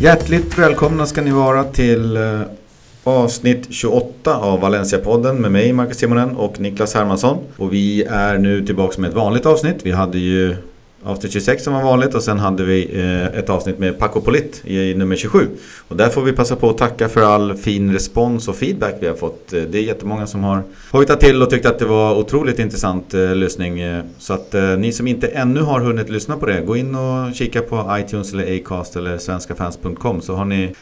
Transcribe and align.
Hjärtligt 0.00 0.58
välkomna 0.58 1.06
ska 1.06 1.20
ni 1.20 1.30
vara 1.30 1.64
till 1.64 2.16
eh, 2.16 2.40
avsnitt 3.04 3.66
28 3.70 4.36
av 4.36 4.60
Valencia-podden 4.60 5.32
med 5.40 5.52
mig 5.52 5.72
Marcus 5.72 5.96
Simonen 5.96 6.36
och 6.36 6.60
Niklas 6.60 6.94
Hermansson. 6.94 7.38
Och 7.56 7.72
vi 7.72 8.02
är 8.02 8.38
nu 8.38 8.66
tillbaka 8.66 9.00
med 9.00 9.08
ett 9.08 9.16
vanligt 9.16 9.46
avsnitt. 9.46 9.76
Vi 9.82 9.90
hade 9.90 10.18
ju 10.18 10.56
avsnitt 11.02 11.32
26 11.32 11.64
som 11.64 11.74
var 11.74 11.82
vanligt 11.82 12.14
och 12.14 12.22
sen 12.22 12.38
hade 12.38 12.64
vi 12.64 13.00
eh, 13.00 13.38
ett 13.38 13.50
avsnitt 13.50 13.78
med 13.78 13.98
Paco 13.98 14.20
Polit 14.20 14.62
i 14.64 14.94
nummer 14.94 15.16
27. 15.16 15.48
Och 15.88 15.96
där 15.96 16.08
får 16.08 16.22
vi 16.22 16.32
passa 16.32 16.56
på 16.56 16.70
att 16.70 16.78
tacka 16.78 17.08
för 17.08 17.22
all 17.22 17.56
fin 17.56 17.92
respons 17.92 18.48
och 18.48 18.56
feedback 18.56 18.94
vi 19.00 19.06
har 19.06 19.14
fått. 19.14 19.52
Eh, 19.52 19.62
det 19.62 19.78
är 19.78 19.82
jättemånga 19.82 20.26
som 20.26 20.44
har 20.44 20.62
hojtat 20.92 21.20
till 21.20 21.42
och 21.42 21.50
tyckt 21.50 21.66
att 21.66 21.78
det 21.78 21.84
var 21.84 22.18
otroligt 22.18 22.58
intressant 22.58 23.14
eh, 23.14 23.34
lyssning. 23.34 23.80
Så 24.18 24.34
att 24.34 24.54
ni 24.78 24.92
som 24.92 25.06
inte 25.06 25.26
ännu 25.26 25.60
har 25.60 25.80
hunnit 25.80 26.10
lyssna 26.10 26.36
på 26.36 26.46
det, 26.46 26.60
gå 26.60 26.76
in 26.76 26.94
och 26.94 27.34
kika 27.34 27.60
på 27.60 27.96
iTunes 27.98 28.32
eller 28.32 28.56
Acast 28.56 28.96
eller 28.96 29.18
svenskafans.com 29.18 30.20
så 30.20 30.34
har 30.34 30.44
ni, 30.44 30.74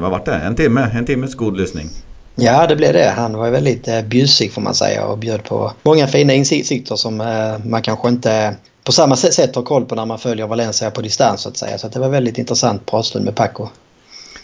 vad 0.00 0.10
vart 0.10 0.24
det? 0.24 0.34
En 0.34 0.54
timme, 0.54 0.90
en 0.94 1.06
timmes 1.06 1.34
god 1.34 1.56
lyssning. 1.56 1.88
Ja, 2.34 2.66
det 2.66 2.76
blev 2.76 2.92
det. 2.92 3.12
Han 3.16 3.32
var 3.32 3.50
väldigt 3.50 3.88
bjussig 4.04 4.52
får 4.52 4.62
man 4.62 4.74
säga 4.74 5.06
och 5.06 5.18
bjöd 5.18 5.44
på 5.44 5.72
många 5.82 6.06
fina 6.06 6.32
insikter 6.32 6.96
som 6.96 7.16
man 7.64 7.82
kanske 7.82 8.08
inte 8.08 8.56
på 8.88 8.92
samma 8.92 9.16
sätt 9.16 9.54
har 9.54 9.62
koll 9.62 9.84
på 9.84 9.94
när 9.94 10.06
man 10.06 10.18
följer 10.18 10.46
Valencia 10.46 10.90
på 10.90 11.00
distans 11.00 11.40
så 11.40 11.48
att 11.48 11.56
säga. 11.56 11.78
Så 11.78 11.88
det 11.88 11.98
var 11.98 12.08
väldigt 12.08 12.38
intressant 12.38 12.86
pratstund 12.86 13.24
med 13.24 13.36
Paco. 13.36 13.68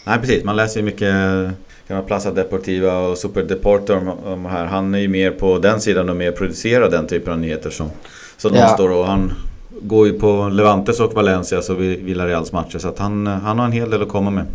Nej 0.03 0.19
precis, 0.19 0.43
man 0.43 0.55
läser 0.55 0.79
ju 0.79 0.85
mycket 0.85 1.13
kan 1.87 2.05
Plaza 2.05 2.31
Deportiva 2.31 2.97
och 2.97 3.17
Super 3.17 3.43
Deporter 3.43 3.97
om, 3.97 4.09
om 4.09 4.45
här. 4.45 4.65
Han 4.65 4.95
är 4.95 4.99
ju 4.99 5.07
mer 5.07 5.31
på 5.31 5.59
den 5.59 5.81
sidan 5.81 6.09
och 6.09 6.15
mer 6.15 6.31
producerar 6.31 6.89
den 6.89 7.07
typen 7.07 7.33
av 7.33 7.39
nyheter 7.39 7.69
som, 7.69 7.89
som 8.37 8.55
ja. 8.55 8.61
de 8.61 8.73
står 8.73 8.91
och 8.91 9.05
han 9.05 9.33
går 9.81 10.07
ju 10.07 10.19
på 10.19 10.49
Levantes 10.49 10.99
och 10.99 11.13
Valencias 11.13 11.69
och 11.69 11.81
Villareals 11.81 12.51
matcher 12.51 12.79
så 12.79 12.87
att 12.87 12.99
han, 12.99 13.27
han 13.27 13.59
har 13.59 13.65
en 13.65 13.71
hel 13.71 13.89
del 13.89 14.01
att 14.01 14.09
komma 14.09 14.29
med. 14.29 14.45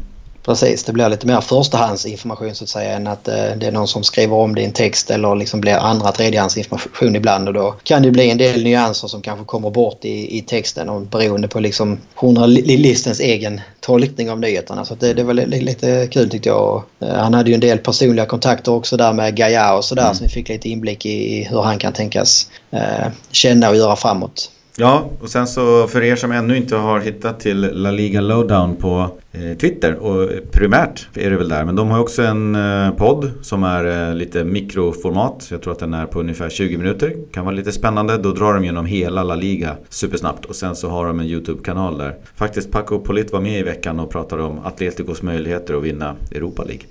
Precis, 0.42 0.84
det 0.84 0.92
blir 0.92 1.08
lite 1.08 1.26
mer 1.26 1.40
förstahandsinformation 1.40 2.54
så 2.54 2.64
att 2.64 2.68
säga 2.68 2.96
än 2.96 3.06
att 3.06 3.28
eh, 3.28 3.34
det 3.34 3.66
är 3.66 3.72
någon 3.72 3.88
som 3.88 4.02
skriver 4.02 4.36
om 4.36 4.56
en 4.56 4.72
text 4.72 5.10
eller 5.10 5.34
liksom 5.34 5.60
blir 5.60 5.74
andra 5.74 6.12
tredjehandsinformation 6.12 7.16
ibland 7.16 7.48
och 7.48 7.54
då 7.54 7.74
kan 7.82 8.02
det 8.02 8.10
bli 8.10 8.30
en 8.30 8.38
del 8.38 8.62
nyanser 8.62 9.08
som 9.08 9.22
kanske 9.22 9.44
kommer 9.44 9.70
bort 9.70 10.04
i, 10.04 10.38
i 10.38 10.40
texten 10.40 10.88
och 10.88 11.00
beroende 11.02 11.48
på 11.48 11.60
liksom 11.60 11.98
journalistens 12.14 13.20
egen 13.20 13.60
tolkning 13.80 14.30
av 14.30 14.40
nyheterna. 14.40 14.84
Så 14.84 14.94
det, 14.94 15.14
det 15.14 15.22
var 15.22 15.34
lite 15.34 16.08
kul 16.10 16.30
tyckte 16.30 16.48
jag. 16.48 16.82
Eh, 17.00 17.14
han 17.14 17.34
hade 17.34 17.50
ju 17.50 17.54
en 17.54 17.60
del 17.60 17.78
personliga 17.78 18.26
kontakter 18.26 18.72
också 18.72 18.96
där 18.96 19.12
med 19.12 19.36
Gaia 19.36 19.74
och 19.74 19.84
sådär 19.84 20.02
mm. 20.02 20.14
så 20.14 20.24
vi 20.24 20.30
fick 20.30 20.48
lite 20.48 20.68
inblick 20.68 21.06
i 21.06 21.44
hur 21.50 21.62
han 21.62 21.78
kan 21.78 21.92
tänkas 21.92 22.46
eh, 22.70 23.06
känna 23.32 23.70
och 23.70 23.76
göra 23.76 23.96
framåt. 23.96 24.50
Ja, 24.80 25.10
och 25.20 25.30
sen 25.30 25.46
så 25.46 25.86
för 25.86 26.02
er 26.02 26.16
som 26.16 26.32
ännu 26.32 26.56
inte 26.56 26.76
har 26.76 27.00
hittat 27.00 27.40
till 27.40 27.60
La 27.60 27.90
Liga 27.90 28.20
Lowdown 28.20 28.76
på 28.76 29.10
eh, 29.32 29.56
Twitter 29.58 29.94
och 29.94 30.30
primärt 30.52 31.08
är 31.14 31.30
det 31.30 31.36
väl 31.36 31.48
där. 31.48 31.64
Men 31.64 31.76
de 31.76 31.90
har 31.90 32.00
också 32.00 32.22
en 32.22 32.54
eh, 32.54 32.90
podd 32.90 33.30
som 33.42 33.64
är 33.64 34.08
eh, 34.08 34.14
lite 34.14 34.44
mikroformat. 34.44 35.48
Jag 35.50 35.62
tror 35.62 35.72
att 35.72 35.78
den 35.78 35.94
är 35.94 36.06
på 36.06 36.20
ungefär 36.20 36.50
20 36.50 36.76
minuter. 36.78 37.16
Kan 37.32 37.44
vara 37.44 37.54
lite 37.54 37.72
spännande. 37.72 38.18
Då 38.18 38.32
drar 38.32 38.54
de 38.54 38.64
genom 38.64 38.86
hela 38.86 39.22
La 39.22 39.34
Liga 39.34 39.76
supersnabbt. 39.88 40.44
Och 40.44 40.56
sen 40.56 40.76
så 40.76 40.88
har 40.88 41.06
de 41.06 41.20
en 41.20 41.26
YouTube-kanal 41.26 41.98
där. 41.98 42.14
Faktiskt 42.34 42.70
Paco 42.70 42.98
Polit 42.98 43.32
var 43.32 43.40
med 43.40 43.60
i 43.60 43.62
veckan 43.62 44.00
och 44.00 44.10
pratade 44.10 44.42
om 44.42 44.58
Atleticos 44.64 45.22
möjligheter 45.22 45.74
att 45.74 45.82
vinna 45.82 46.16
Europa 46.32 46.64
League. 46.64 46.82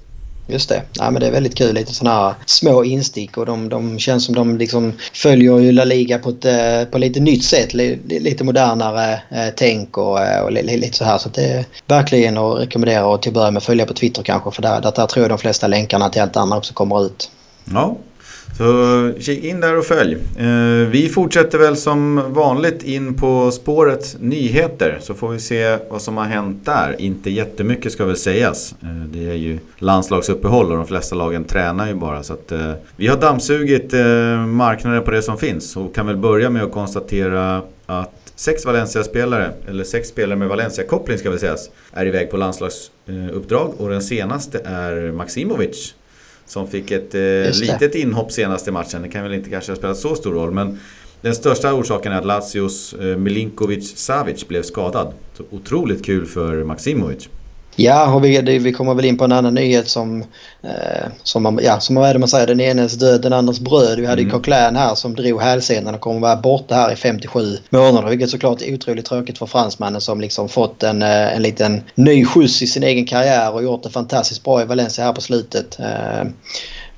Just 0.49 0.69
det. 0.69 0.81
Ja, 0.93 1.11
men 1.11 1.21
det 1.21 1.27
är 1.27 1.31
väldigt 1.31 1.55
kul. 1.55 1.75
Lite 1.75 1.93
sådana 1.93 2.19
här 2.19 2.33
små 2.45 2.83
instick 2.83 3.37
och 3.37 3.45
de, 3.45 3.69
de 3.69 3.99
känns 3.99 4.25
som 4.25 4.35
de 4.35 4.57
liksom 4.57 4.93
följer 5.13 5.59
ju 5.59 5.71
La 5.71 5.83
Liga 5.83 6.19
på 6.19 6.29
ett 6.29 6.45
eh, 6.45 6.91
på 6.91 6.97
lite 6.97 7.19
nytt 7.19 7.43
sätt. 7.43 7.73
Lite 7.73 8.43
modernare 8.43 9.13
eh, 9.29 9.53
tänk 9.55 9.97
och, 9.97 10.21
eh, 10.21 10.41
och 10.41 10.51
lite 10.51 10.97
så 10.97 11.03
här. 11.03 11.17
Så 11.17 11.29
det 11.29 11.43
är 11.43 11.65
verkligen 11.87 12.37
att 12.37 12.59
rekommendera 12.59 13.05
och 13.05 13.21
till 13.21 13.29
att 13.29 13.33
börja 13.33 13.51
med 13.51 13.63
följa 13.63 13.85
på 13.85 13.93
Twitter 13.93 14.23
kanske. 14.23 14.51
För 14.51 14.61
där, 14.61 14.81
där, 14.81 14.91
där 14.95 15.05
tror 15.05 15.23
jag 15.23 15.31
de 15.31 15.37
flesta 15.37 15.67
länkarna 15.67 16.09
till 16.09 16.21
allt 16.21 16.37
annat 16.37 16.57
också 16.57 16.73
kommer 16.73 17.05
ut. 17.05 17.31
Ja, 17.73 17.97
så 18.57 19.11
kika 19.19 19.47
in 19.47 19.59
där 19.59 19.77
och 19.77 19.85
följ. 19.85 20.17
Eh, 20.37 20.89
vi 20.89 21.09
fortsätter 21.13 21.57
väl 21.57 21.75
som 21.77 22.33
vanligt 22.33 22.83
in 22.83 23.13
på 23.13 23.51
spåret 23.51 24.15
nyheter 24.19 24.97
så 25.01 25.13
får 25.13 25.29
vi 25.29 25.39
se 25.39 25.77
vad 25.89 26.01
som 26.01 26.17
har 26.17 26.25
hänt 26.25 26.65
där. 26.65 26.95
Inte 26.99 27.29
jättemycket 27.29 27.91
ska 27.91 28.05
väl 28.05 28.17
sägas. 28.17 28.75
Eh, 28.81 28.87
det 28.89 29.29
är 29.29 29.33
ju 29.33 29.59
landslagsuppehåll 29.77 30.71
och 30.71 30.77
de 30.77 30.87
flesta 30.87 31.15
lagen 31.15 31.43
tränar 31.43 31.87
ju 31.87 31.93
bara. 31.93 32.23
Så 32.23 32.33
att, 32.33 32.51
eh, 32.51 32.71
vi 32.95 33.07
har 33.07 33.17
dammsugit 33.17 33.93
marknaden 34.47 35.03
på 35.03 35.11
det 35.11 35.21
som 35.21 35.37
finns 35.37 35.77
och 35.77 35.95
kan 35.95 36.07
väl 36.07 36.17
börja 36.17 36.49
med 36.49 36.63
att 36.63 36.71
konstatera 36.71 37.61
att 37.85 38.33
sex 38.35 38.65
Valencia-spelare, 38.65 39.51
eller 39.67 39.83
sex 39.83 40.07
spelare 40.07 40.39
med 40.39 40.47
Valencia-koppling 40.47 41.17
ska 41.17 41.29
väl 41.29 41.39
sägas, 41.39 41.69
är 41.93 42.05
iväg 42.05 42.31
på 42.31 42.37
landslagsuppdrag 42.37 43.73
och 43.77 43.89
den 43.89 44.01
senaste 44.01 44.59
är 44.65 45.11
Maximovic 45.11 45.93
som 46.49 46.67
fick 46.67 46.91
ett 46.91 47.15
eh, 47.15 47.21
litet 47.61 47.95
inhopp 47.95 48.31
senaste 48.31 48.71
matchen. 48.71 49.01
Det 49.01 49.09
kan 49.09 49.23
väl 49.23 49.33
inte 49.33 49.49
kanske 49.49 49.71
ha 49.71 49.77
spelat 49.77 49.97
så 49.97 50.15
stor 50.15 50.33
roll. 50.33 50.51
Men 50.51 50.79
den 51.21 51.35
största 51.35 51.73
orsaken 51.73 52.11
är 52.11 52.17
att 52.17 52.25
Lazios 52.25 52.93
eh, 52.93 53.17
Milinkovic 53.17 53.97
Savic 53.97 54.47
blev 54.47 54.63
skadad. 54.63 55.13
Så 55.33 55.43
otroligt 55.49 56.05
kul 56.05 56.25
för 56.25 56.63
Maximovic. 56.63 57.29
Ja, 57.81 58.13
och 58.13 58.25
vi, 58.25 58.59
vi 58.59 58.71
kommer 58.71 58.93
väl 58.93 59.05
in 59.05 59.17
på 59.17 59.23
en 59.23 59.31
annan 59.31 59.53
nyhet 59.53 59.87
som, 59.87 60.21
eh, 60.63 61.07
som, 61.23 61.59
ja, 61.63 61.79
som 61.79 61.95
vad 61.95 62.09
är 62.09 62.13
det 62.13 62.19
man 62.19 62.29
säger, 62.29 62.47
den 62.47 62.59
enes 62.59 62.93
död, 62.93 63.21
den 63.21 63.33
andras 63.33 63.59
bröd. 63.59 63.99
Vi 63.99 64.05
hade 64.05 64.21
mm. 64.21 64.31
Coquelin 64.31 64.75
här 64.75 64.95
som 64.95 65.15
drog 65.15 65.41
hälsenan 65.41 65.95
och 65.95 66.01
kommer 66.01 66.19
vara 66.19 66.35
borta 66.35 66.75
här 66.75 66.91
i 66.91 66.95
57 66.95 67.57
månader. 67.69 68.09
Vilket 68.09 68.29
såklart 68.29 68.61
är 68.61 68.73
otroligt 68.73 69.05
tråkigt 69.05 69.37
för 69.37 69.45
fransmannen 69.45 70.01
som 70.01 70.21
liksom 70.21 70.49
fått 70.49 70.83
en, 70.83 71.01
eh, 71.01 71.35
en 71.35 71.41
liten 71.41 71.81
ny 71.95 72.25
skjuts 72.25 72.61
i 72.61 72.67
sin 72.67 72.83
egen 72.83 73.05
karriär 73.05 73.53
och 73.53 73.63
gjort 73.63 73.83
det 73.83 73.89
fantastiskt 73.89 74.43
bra 74.43 74.61
i 74.61 74.65
Valencia 74.65 75.05
här 75.05 75.13
på 75.13 75.21
slutet. 75.21 75.79
Eh, 75.79 76.23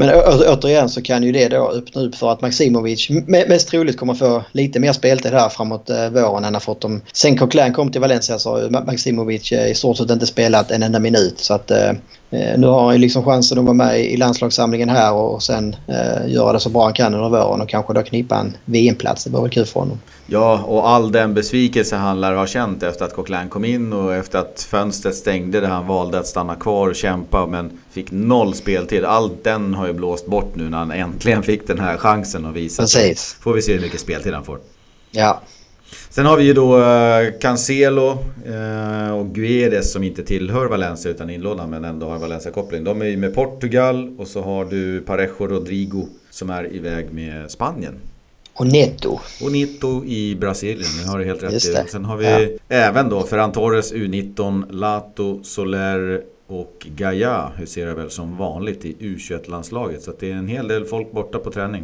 men 0.02 0.24
återigen 0.48 0.90
så 0.90 1.02
kan 1.02 1.24
ju 1.24 1.32
det 1.32 1.48
då 1.50 1.72
öppna 1.72 2.02
upp 2.02 2.16
för 2.16 2.32
att 2.32 2.42
Maximovic 2.42 3.10
mest 3.28 3.68
troligt 3.68 3.98
kommer 3.98 4.14
få 4.14 4.44
lite 4.52 4.80
mer 4.80 4.94
speltid 4.94 5.32
här 5.32 5.50
framåt 5.50 5.90
eh, 5.90 6.10
våren 6.10 6.44
än 6.44 6.54
har 6.54 6.62
fått 6.62 6.82
dem. 6.82 7.02
Sen 7.14 7.38
Coquelin 7.38 7.74
kom 7.74 7.92
till 7.92 8.02
Valencia 8.02 8.40
så 8.40 8.50
har 8.50 8.70
Maximovic 8.70 9.52
eh, 9.52 9.72
i 9.72 9.76
stort 9.76 9.98
sett 9.98 10.10
inte 10.10 10.28
spelat 10.28 10.72
en 10.72 10.84
enda 10.84 11.00
minut. 11.00 11.40
Så 11.40 11.54
att 11.54 11.72
eh, 11.72 11.90
eh, 12.32 12.58
nu 12.58 12.68
har 12.68 12.86
han 12.86 12.94
ju 12.94 13.00
liksom 13.00 13.24
chansen 13.24 13.60
att 13.60 13.64
vara 13.64 13.74
med 13.74 14.00
i 14.00 14.18
landslagssamlingen 14.18 14.90
här 14.90 15.14
och 15.14 15.44
sen 15.44 15.76
eh, 15.88 16.32
göra 16.32 16.54
det 16.54 16.60
så 16.60 16.70
bra 16.70 16.84
han 16.84 16.94
kan 16.94 17.14
under 17.14 17.30
våren 17.30 17.62
och 17.62 17.70
kanske 17.70 17.94
då 17.94 18.02
knipa 18.02 18.36
en 18.36 18.58
VM-plats. 18.66 19.24
Det 19.24 19.30
vore 19.30 19.42
väl 19.42 19.52
kul 19.52 19.66
för 19.66 19.80
honom. 19.80 20.00
Ja, 20.34 20.64
och 20.64 20.90
all 20.90 21.12
den 21.12 21.34
besvikelse 21.34 21.96
han 21.96 22.22
lär 22.22 22.34
ha 22.34 22.48
känt 22.48 22.84
efter 22.84 23.06
att 23.06 23.14
Coquelin 23.14 23.50
kom 23.50 23.66
in 23.66 23.94
och 23.94 24.14
efter 24.16 24.40
att 24.40 24.68
fönstret 24.70 25.16
stängde 25.16 25.60
där 25.60 25.68
han 25.68 25.88
valde 25.88 26.20
att 26.20 26.28
stanna 26.28 26.56
kvar 26.56 26.90
och 26.90 26.96
kämpa 26.96 27.48
men 27.48 27.80
fick 27.92 28.12
noll 28.12 28.54
speltid. 28.54 29.06
All 29.06 29.32
den 29.44 29.74
har 29.74 29.88
ju 29.88 29.94
blåst 29.94 30.26
bort 30.26 30.56
nu 30.56 30.70
när 30.70 30.78
han 30.78 30.92
äntligen 30.92 31.44
fick 31.44 31.68
den 31.68 31.80
här 31.80 31.98
chansen 31.98 32.46
att 32.46 32.56
visa. 32.56 32.84
Precis. 32.84 33.38
Får 33.42 33.54
vi 33.54 33.62
se 33.62 33.74
hur 33.74 33.82
mycket 33.82 34.00
speltid 34.00 34.34
han 34.34 34.44
får. 34.44 34.60
Ja, 35.12 35.42
Sen 36.10 36.26
har 36.26 36.38
vi 36.38 36.44
ju 36.44 36.54
då 36.54 36.78
uh, 36.78 37.40
Cancelo 37.42 38.18
uh, 38.48 39.12
och 39.12 39.36
Guedes 39.36 39.94
som 39.94 40.04
inte 40.04 40.24
tillhör 40.24 40.66
Valencia 40.66 41.12
utan 41.12 41.30
inlånad 41.30 41.70
men 41.70 41.86
ändå 41.86 42.10
har 42.10 42.20
Valencia-koppling. 42.20 42.84
De 42.84 43.02
är 43.02 43.06
ju 43.06 43.18
med 43.18 43.36
Portugal 43.36 44.16
och 44.18 44.28
så 44.28 44.42
har 44.42 44.66
du 44.66 45.02
Parejo 45.02 45.48
Rodrigo 45.48 46.08
som 46.30 46.50
är 46.50 46.74
iväg 46.74 47.14
med 47.14 47.52
Spanien. 47.52 47.94
Och 48.54 48.68
Neto. 48.68 49.20
Och 49.44 49.52
Neto 49.52 50.06
i 50.06 50.36
Brasilien, 50.36 50.90
det 51.04 51.10
har 51.10 51.20
du 51.20 51.26
helt 51.26 51.44
rätt 51.44 51.54
i. 51.54 51.90
Sen 51.92 52.06
har 52.06 52.18
vi 52.18 52.58
ja. 52.68 52.76
även 52.76 53.10
då 53.10 53.24
Ferran 53.24 53.52
Torres 53.52 53.94
U19, 53.94 54.72
Lato, 54.72 55.44
Soler 55.44 56.22
och 56.48 56.88
Gaia 56.96 57.52
huserar 57.56 57.94
väl 57.94 58.10
som 58.10 58.38
vanligt 58.38 58.86
i 58.86 58.96
U21-landslaget. 59.00 60.02
Så 60.02 60.14
det 60.20 60.32
är 60.32 60.36
en 60.36 60.48
hel 60.48 60.68
del 60.68 60.86
folk 60.86 61.12
borta 61.12 61.40
på 61.40 61.52
träning. 61.52 61.84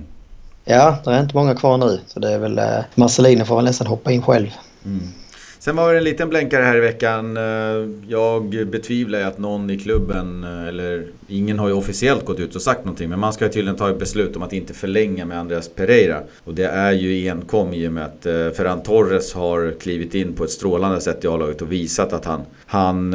Ja, 0.66 0.98
det 1.06 1.12
är 1.12 1.22
inte 1.22 1.36
många 1.36 1.56
kvar 1.56 1.78
nu. 1.78 2.00
Så 2.08 2.20
det 2.20 2.32
är 2.32 2.40
väl... 2.40 2.60
Eh, 2.60 2.80
Marcelino 2.96 3.46
får 3.46 3.56
väl 3.56 3.66
nästan 3.66 3.88
hoppa 3.88 4.12
in 4.12 4.22
själv. 4.22 4.48
Mm. 4.86 5.08
Sen 5.60 5.76
var 5.76 5.92
det 5.94 5.98
en 5.98 6.04
liten 6.04 6.30
blänkare 6.30 6.64
här 6.64 6.78
i 6.78 6.80
veckan. 6.80 7.38
Eh, 7.38 7.44
jag 8.08 8.68
betvivlar 8.68 9.22
att 9.22 9.38
någon 9.38 9.70
i 9.70 9.78
klubben, 9.78 10.44
eh, 10.44 10.68
eller 10.68 11.08
ingen 11.28 11.60
har 11.60 11.68
ju 11.68 11.74
officiellt 11.74 12.26
gått 12.26 12.40
ut 12.40 12.56
och 12.56 12.62
sagt 12.62 12.86
någonting, 12.86 13.10
men 13.10 13.20
man 13.20 13.34
ska 13.34 13.50
tydligen 13.50 13.76
ta 13.76 13.90
ett 13.90 14.00
beslut 14.00 14.36
om 14.36 14.44
att 14.44 14.54
inte 14.54 14.74
förlänga 14.74 15.26
med 15.26 15.40
Andreas 15.40 15.70
Pereira. 15.70 16.20
Och 16.44 16.54
det 16.54 16.66
är 16.66 16.92
ju 16.92 17.30
enkom 17.30 17.74
i 17.74 17.88
och 17.88 17.92
med 17.92 18.06
att 18.06 18.26
eh, 18.26 18.50
Ferran 18.50 18.84
Torres 18.84 19.34
har 19.34 19.74
klivit 19.80 20.16
in 20.16 20.34
på 20.34 20.44
ett 20.44 20.52
strålande 20.52 21.02
sätt 21.02 21.24
i 21.24 21.28
A-laget 21.28 21.62
och 21.62 21.72
visat 21.72 22.14
att 22.14 22.26
han, 22.26 22.42
han 22.66 23.14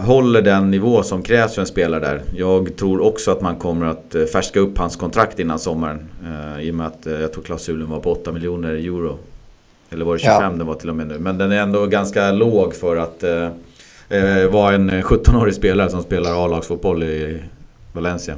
håller 0.00 0.42
den 0.42 0.70
nivå 0.70 1.02
som 1.02 1.22
krävs 1.22 1.54
för 1.54 1.60
en 1.60 1.66
spelare 1.66 2.00
där. 2.00 2.22
Jag 2.36 2.76
tror 2.76 3.00
också 3.00 3.30
att 3.30 3.40
man 3.40 3.56
kommer 3.56 3.86
att 3.86 4.30
färska 4.32 4.60
upp 4.60 4.78
hans 4.78 4.96
kontrakt 4.96 5.38
innan 5.38 5.58
sommaren. 5.58 6.08
I 6.60 6.70
och 6.70 6.74
med 6.74 6.86
att 6.86 7.06
jag 7.06 7.32
tror 7.32 7.42
klausulen 7.42 7.90
var 7.90 8.00
på 8.00 8.12
8 8.12 8.32
miljoner 8.32 8.72
euro 8.72 9.18
eller 9.94 10.04
var 10.04 10.12
det 10.14 10.18
25 10.18 10.42
ja. 10.42 10.48
det 10.48 10.64
var 10.64 10.74
till 10.74 10.90
och 10.90 10.96
med 10.96 11.06
nu. 11.06 11.18
Men 11.18 11.38
den 11.38 11.52
är 11.52 11.56
ändå 11.56 11.86
ganska 11.86 12.32
låg 12.32 12.74
för 12.74 12.96
att 12.96 13.22
eh, 13.22 13.48
eh 14.08 14.50
vara 14.50 14.74
en 14.74 14.90
17-årig 14.90 15.54
spelare 15.54 15.90
som 15.90 16.02
spelar 16.02 16.44
A-lagsfotboll 16.44 17.02
i 17.02 17.42
Valencia. 17.92 18.34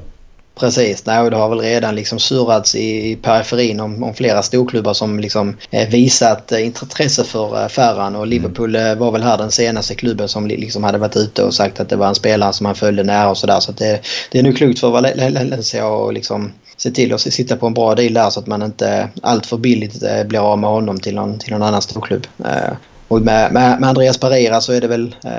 Precis, 0.61 1.07
nej, 1.07 1.21
och 1.21 1.31
det 1.31 1.37
har 1.37 1.49
väl 1.49 1.61
redan 1.61 1.95
liksom 1.95 2.19
surrats 2.19 2.75
i, 2.75 3.11
i 3.11 3.17
periferin 3.17 3.81
om, 3.81 4.03
om 4.03 4.15
flera 4.15 4.43
storklubbar 4.43 4.93
som 4.93 5.21
liksom 5.21 5.57
eh, 5.71 5.89
visat 5.89 6.53
eh, 6.53 6.67
intresse 6.67 7.25
för 7.25 7.63
eh, 7.63 7.69
Ferran 7.69 8.17
och 8.17 8.27
Liverpool 8.27 8.77
eh, 8.77 8.95
var 8.95 9.13
väl 9.13 9.23
här 9.23 9.39
den 9.39 9.51
senaste 9.51 9.95
klubben 9.95 10.29
som 10.29 10.47
liksom 10.47 10.85
hade 10.85 10.99
varit 10.99 11.17
ute 11.17 11.43
och 11.43 11.55
sagt 11.55 11.81
att 11.81 11.89
det 11.89 11.97
var 11.97 12.09
en 12.09 12.15
spelare 12.15 12.53
som 12.53 12.67
han 12.67 12.75
följde 12.75 13.03
nära 13.03 13.31
och 13.31 13.39
sådär. 13.39 13.61
Så, 13.61 13.73
så 13.73 13.73
det, 13.73 14.01
det 14.31 14.39
är 14.39 14.43
nu 14.43 14.53
klokt 14.53 14.79
för 14.79 14.91
Valencia 14.91 15.87
att 15.87 16.15
liksom 16.15 16.53
se 16.77 16.91
till 16.91 17.13
att 17.13 17.21
sitta 17.21 17.57
på 17.57 17.67
en 17.67 17.75
bra 17.75 17.95
deal 17.95 18.15
där 18.15 18.31
så 18.31 18.41
att 18.41 18.47
man 18.47 18.63
inte 18.63 19.09
allt 19.23 19.47
för 19.47 19.57
billigt 19.57 20.03
blir 20.27 20.53
av 20.53 20.59
med 20.59 20.71
honom 20.71 21.01
till 21.01 21.15
någon, 21.15 21.39
till 21.39 21.53
någon 21.53 21.63
annan 21.63 21.83
storklubb. 21.83 22.27
Eh, 23.09 23.17
och 23.17 23.23
med, 23.23 23.53
med, 23.53 23.81
med 23.81 23.89
Andreas 23.89 24.19
Pereira 24.19 24.61
så 24.61 24.73
är 24.73 24.81
det 24.81 24.87
väl... 24.87 25.15
Eh, 25.25 25.31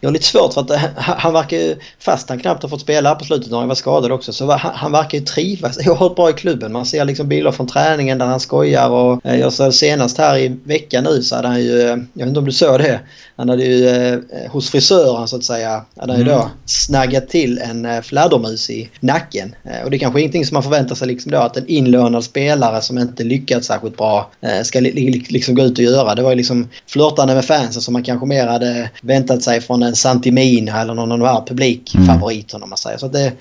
jag 0.00 0.08
har 0.08 0.12
lite 0.12 0.24
svårt 0.24 0.54
för 0.54 0.60
att 0.60 0.70
eh, 0.70 0.80
han 0.96 1.32
verkar 1.32 1.56
ju, 1.56 1.76
fast 1.98 2.28
han 2.28 2.38
knappt 2.38 2.62
har 2.62 2.68
fått 2.68 2.80
spela 2.80 3.14
på 3.14 3.24
slutet 3.24 3.50
när 3.50 3.58
han 3.58 3.68
var 3.68 3.74
skadad 3.74 4.12
också, 4.12 4.32
så 4.32 4.52
han, 4.52 4.72
han 4.74 4.92
verkar 4.92 5.18
ju 5.18 5.24
trivas 5.24 5.78
oerhört 5.86 6.16
bra 6.16 6.30
i 6.30 6.32
klubben. 6.32 6.72
Man 6.72 6.86
ser 6.86 7.04
liksom 7.04 7.28
bilder 7.28 7.50
från 7.52 7.66
träningen 7.66 8.18
där 8.18 8.26
han 8.26 8.40
skojar 8.40 8.90
och 8.90 9.26
eh, 9.26 9.40
jag 9.40 9.52
såg 9.52 9.74
senast 9.74 10.18
här 10.18 10.38
i 10.38 10.48
veckan 10.64 11.04
nu 11.04 11.22
så 11.22 11.36
hade 11.36 11.48
han 11.48 11.62
ju, 11.62 11.78
jag 11.80 11.98
vet 12.14 12.28
inte 12.28 12.38
om 12.38 12.46
du 12.46 12.52
såg 12.52 12.78
det, 12.78 13.00
han 13.40 13.48
hade 13.48 13.64
ju 13.64 13.88
eh, 13.88 14.18
hos 14.50 14.70
frisören 14.70 15.28
så 15.28 15.36
att 15.36 15.44
säga, 15.44 15.84
hade 15.96 16.12
han 16.12 16.20
ju 16.20 16.26
då 16.26 16.38
mm. 16.38 16.48
snaggat 16.64 17.28
till 17.28 17.58
en 17.58 17.84
eh, 17.84 18.00
fladdermus 18.00 18.70
i 18.70 18.90
nacken. 19.00 19.54
Eh, 19.64 19.84
och 19.84 19.90
det 19.90 19.96
är 19.96 19.98
kanske 19.98 20.20
ingenting 20.20 20.46
som 20.46 20.54
man 20.54 20.62
förväntar 20.62 20.94
sig 20.94 21.08
liksom 21.08 21.32
då 21.32 21.38
att 21.38 21.56
en 21.56 21.68
inlånad 21.68 22.24
spelare 22.24 22.82
som 22.82 22.98
inte 22.98 23.24
lyckats 23.24 23.66
särskilt 23.66 23.96
bra 23.96 24.30
eh, 24.40 24.62
ska 24.62 24.80
li, 24.80 24.92
li, 24.92 25.24
liksom 25.28 25.54
gå 25.54 25.62
ut 25.62 25.78
och 25.78 25.84
göra. 25.84 26.14
Det 26.14 26.22
var 26.22 26.30
ju 26.30 26.36
liksom 26.36 26.68
flörtande 27.00 27.34
med 27.34 27.44
fansen 27.44 27.82
som 27.82 27.92
man 27.92 28.02
kanske 28.02 28.26
mer 28.26 28.46
hade 28.46 28.90
väntat 29.02 29.42
sig 29.42 29.60
från 29.60 29.82
en 29.82 29.96
Santimina 29.96 30.80
eller 30.80 30.94
någon 30.94 31.12
av 31.12 31.18
de 31.18 31.26
här 31.26 31.44
publikfavoriterna 31.46 32.56
mm. 32.56 32.62
om 32.62 32.68
man 32.68 32.76
säger. 32.76 32.98
Så 32.98 33.08
det, 33.08 33.32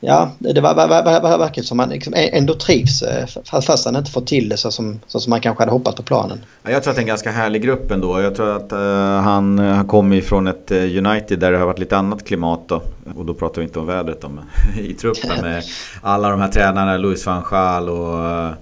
ja, 0.00 0.30
det 0.38 0.60
var, 0.60 0.74
var, 0.74 0.88
var, 0.88 1.20
var, 1.20 1.38
verkar 1.38 1.62
som 1.62 1.78
han 1.78 1.88
liksom 1.88 2.14
ändå 2.16 2.54
trivs 2.54 3.02
eh, 3.02 3.26
fast 3.62 3.84
han 3.84 3.96
inte 3.96 4.10
fått 4.10 4.26
till 4.26 4.48
det 4.48 4.56
så 4.56 4.70
som, 4.70 5.00
så 5.06 5.20
som 5.20 5.30
man 5.30 5.40
kanske 5.40 5.62
hade 5.62 5.72
hoppats 5.72 5.96
på 5.96 6.02
planen. 6.02 6.38
Jag 6.62 6.82
tror 6.82 6.90
att 6.90 6.96
det 6.96 7.00
är 7.00 7.02
en 7.02 7.06
ganska 7.08 7.30
härlig 7.30 7.62
grupp 7.62 7.90
ändå. 7.90 8.20
Jag 8.20 8.34
tror 8.34 8.56
att 8.56 8.72
uh, 8.72 8.78
han, 9.20 9.58
eh, 9.58 9.74
han 9.74 9.86
kommer 9.86 10.16
ifrån 10.16 10.46
ett 10.46 10.70
United 10.72 11.38
där 11.38 11.52
det 11.52 11.58
har 11.58 11.66
varit 11.66 11.78
lite 11.78 11.96
annat 11.96 12.24
klimat 12.24 12.68
då. 12.68 12.82
Och 13.16 13.26
då 13.26 13.34
pratar 13.34 13.60
vi 13.60 13.66
inte 13.66 13.78
om 13.78 13.86
vädret 13.86 14.20
då, 14.20 14.28
men 14.28 14.44
i 14.84 14.94
truppen 14.94 15.42
med 15.42 15.62
alla 16.02 16.30
de 16.30 16.40
här 16.40 16.48
tränarna, 16.48 16.96
Louis 16.96 17.26
van 17.26 17.42
Gaal 17.50 17.88
och 17.88 18.14
uh, 18.14 18.52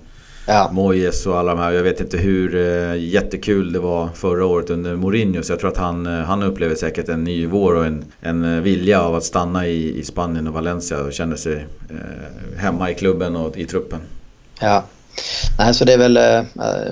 Ja. 0.51 0.71
Moyes 0.73 1.27
och 1.27 1.39
alla 1.39 1.55
de 1.55 1.61
här. 1.61 1.73
Jag 1.73 1.83
vet 1.83 2.01
inte 2.01 2.19
hur 2.19 2.55
eh, 2.55 2.97
jättekul 2.97 3.73
det 3.73 3.79
var 3.79 4.09
förra 4.15 4.47
året 4.47 4.71
under 4.71 4.97
Mourinho. 4.97 5.43
Så 5.43 5.53
jag 5.53 5.61
tror 5.61 5.71
att 5.71 5.77
han, 5.77 6.07
eh, 6.07 6.13
han 6.13 6.43
upplever 6.43 6.75
säkert 6.75 7.09
en 7.09 7.25
ny 7.25 7.47
vår 7.47 7.75
och 7.75 7.87
en, 7.87 8.05
en 8.21 8.45
eh, 8.45 8.61
vilja 8.61 9.03
av 9.03 9.15
att 9.15 9.25
stanna 9.25 9.67
i, 9.67 9.99
i 9.99 10.05
Spanien 10.05 10.47
och 10.47 10.55
Valencia 10.55 11.01
och 11.01 11.13
känner 11.13 11.37
sig 11.37 11.67
eh, 11.91 12.59
hemma 12.59 12.91
i 12.91 12.95
klubben 12.95 13.37
och 13.37 13.57
i 13.57 13.65
truppen. 13.65 14.01
Ja, 14.61 14.85
Nej, 15.59 15.75
så 15.75 15.85
det 15.85 15.93
är 15.93 15.99
väl 15.99 16.17
eh, 16.17 16.41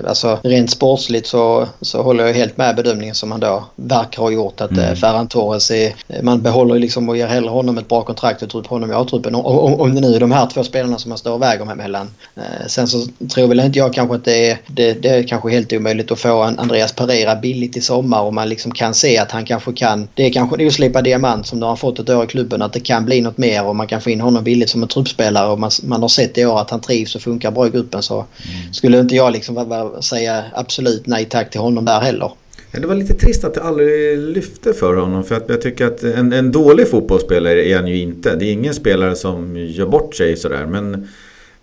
alltså 0.07 0.39
rent 0.43 0.71
sportsligt 0.71 1.27
så, 1.27 1.67
så 1.81 2.01
håller 2.01 2.25
jag 2.25 2.33
helt 2.33 2.57
med 2.57 2.75
bedömningen 2.75 3.15
som 3.15 3.29
man 3.29 3.39
då 3.39 3.63
verkar 3.75 4.21
ha 4.21 4.31
gjort 4.31 4.61
att 4.61 4.71
eh, 4.71 4.83
mm. 4.83 4.95
Ferran 4.95 5.27
Torres 5.27 5.71
är, 5.71 5.93
man 6.21 6.41
behåller 6.41 6.79
liksom 6.79 7.09
och 7.09 7.17
ger 7.17 7.27
hellre 7.27 7.49
honom 7.49 7.77
ett 7.77 7.87
bra 7.87 8.01
kontrakt 8.01 8.41
och 8.41 8.49
tar 8.49 8.59
upp 8.59 8.67
honom 8.67 8.91
i 8.91 8.93
A-truppen. 8.93 9.35
Om, 9.35 9.81
om 9.81 9.95
det 9.95 10.01
nu 10.01 10.15
är 10.15 10.19
de 10.19 10.31
här 10.31 10.47
två 10.53 10.63
spelarna 10.63 10.97
som 10.97 11.09
man 11.09 11.17
står 11.17 11.33
och 11.33 11.41
väger 11.41 11.65
mellan. 11.65 12.09
Eh, 12.35 12.67
sen 12.67 12.87
så 12.87 13.07
tror 13.33 13.47
väl 13.47 13.59
inte 13.59 13.79
jag 13.79 13.93
kanske 13.93 14.15
att 14.15 14.25
det 14.25 14.49
är, 14.49 14.57
det, 14.67 14.93
det 14.93 15.09
är 15.09 15.23
kanske 15.23 15.49
helt 15.49 15.73
omöjligt 15.73 16.11
att 16.11 16.19
få 16.19 16.43
en 16.43 16.59
Andreas 16.59 16.93
Pereira 16.93 17.35
billigt 17.35 17.77
i 17.77 17.81
sommar 17.81 18.21
och 18.21 18.33
man 18.33 18.49
liksom 18.49 18.71
kan 18.71 18.93
se 18.93 19.17
att 19.17 19.31
han 19.31 19.45
kanske 19.45 19.73
kan, 19.73 20.07
det 20.13 20.25
är 20.25 20.33
kanske 20.33 20.61
en 20.61 20.67
oslipad 20.67 21.03
diamant 21.03 21.47
som 21.47 21.59
du 21.59 21.65
har 21.65 21.75
fått 21.75 21.99
ett 21.99 22.09
år 22.09 22.23
i 22.23 22.27
klubben, 22.27 22.61
att 22.61 22.73
det 22.73 22.79
kan 22.79 23.05
bli 23.05 23.21
något 23.21 23.37
mer 23.37 23.65
och 23.65 23.75
man 23.75 23.87
kan 23.87 24.01
få 24.01 24.09
in 24.09 24.21
honom 24.21 24.43
billigt 24.43 24.69
som 24.69 24.81
en 24.83 24.87
truppspelare 24.87 25.51
och 25.51 25.59
man, 25.59 25.71
man 25.83 26.01
har 26.01 26.09
sett 26.09 26.37
i 26.37 26.45
år 26.45 26.59
att 26.61 26.69
han 26.69 26.81
trivs 26.81 27.15
och 27.15 27.21
funkar 27.21 27.51
bra 27.51 27.67
i 27.67 27.69
gruppen 27.69 28.03
så 28.09 28.15
Mm. 28.15 28.73
skulle 28.73 28.99
inte 28.99 29.15
jag 29.15 29.31
liksom 29.33 29.67
säga 30.01 30.43
absolut 30.53 31.07
nej 31.07 31.25
tack 31.25 31.51
till 31.51 31.61
honom 31.61 31.85
där 31.85 31.99
heller. 32.01 32.31
Det 32.71 32.87
var 32.87 32.95
lite 32.95 33.13
trist 33.13 33.43
att 33.43 33.53
det 33.53 33.61
aldrig 33.63 34.17
lyfte 34.19 34.73
för 34.73 34.95
honom. 34.95 35.23
För 35.23 35.35
att 35.35 35.49
jag 35.49 35.61
tycker 35.61 35.85
att 35.87 36.03
en, 36.03 36.33
en 36.33 36.51
dålig 36.51 36.89
fotbollsspelare 36.89 37.67
är 37.67 37.75
han 37.75 37.87
ju 37.87 37.97
inte. 37.97 38.35
Det 38.35 38.45
är 38.45 38.51
ingen 38.53 38.73
spelare 38.73 39.15
som 39.15 39.57
gör 39.57 39.85
bort 39.87 40.15
sig 40.15 40.37
sådär. 40.37 40.65
Men 40.65 41.07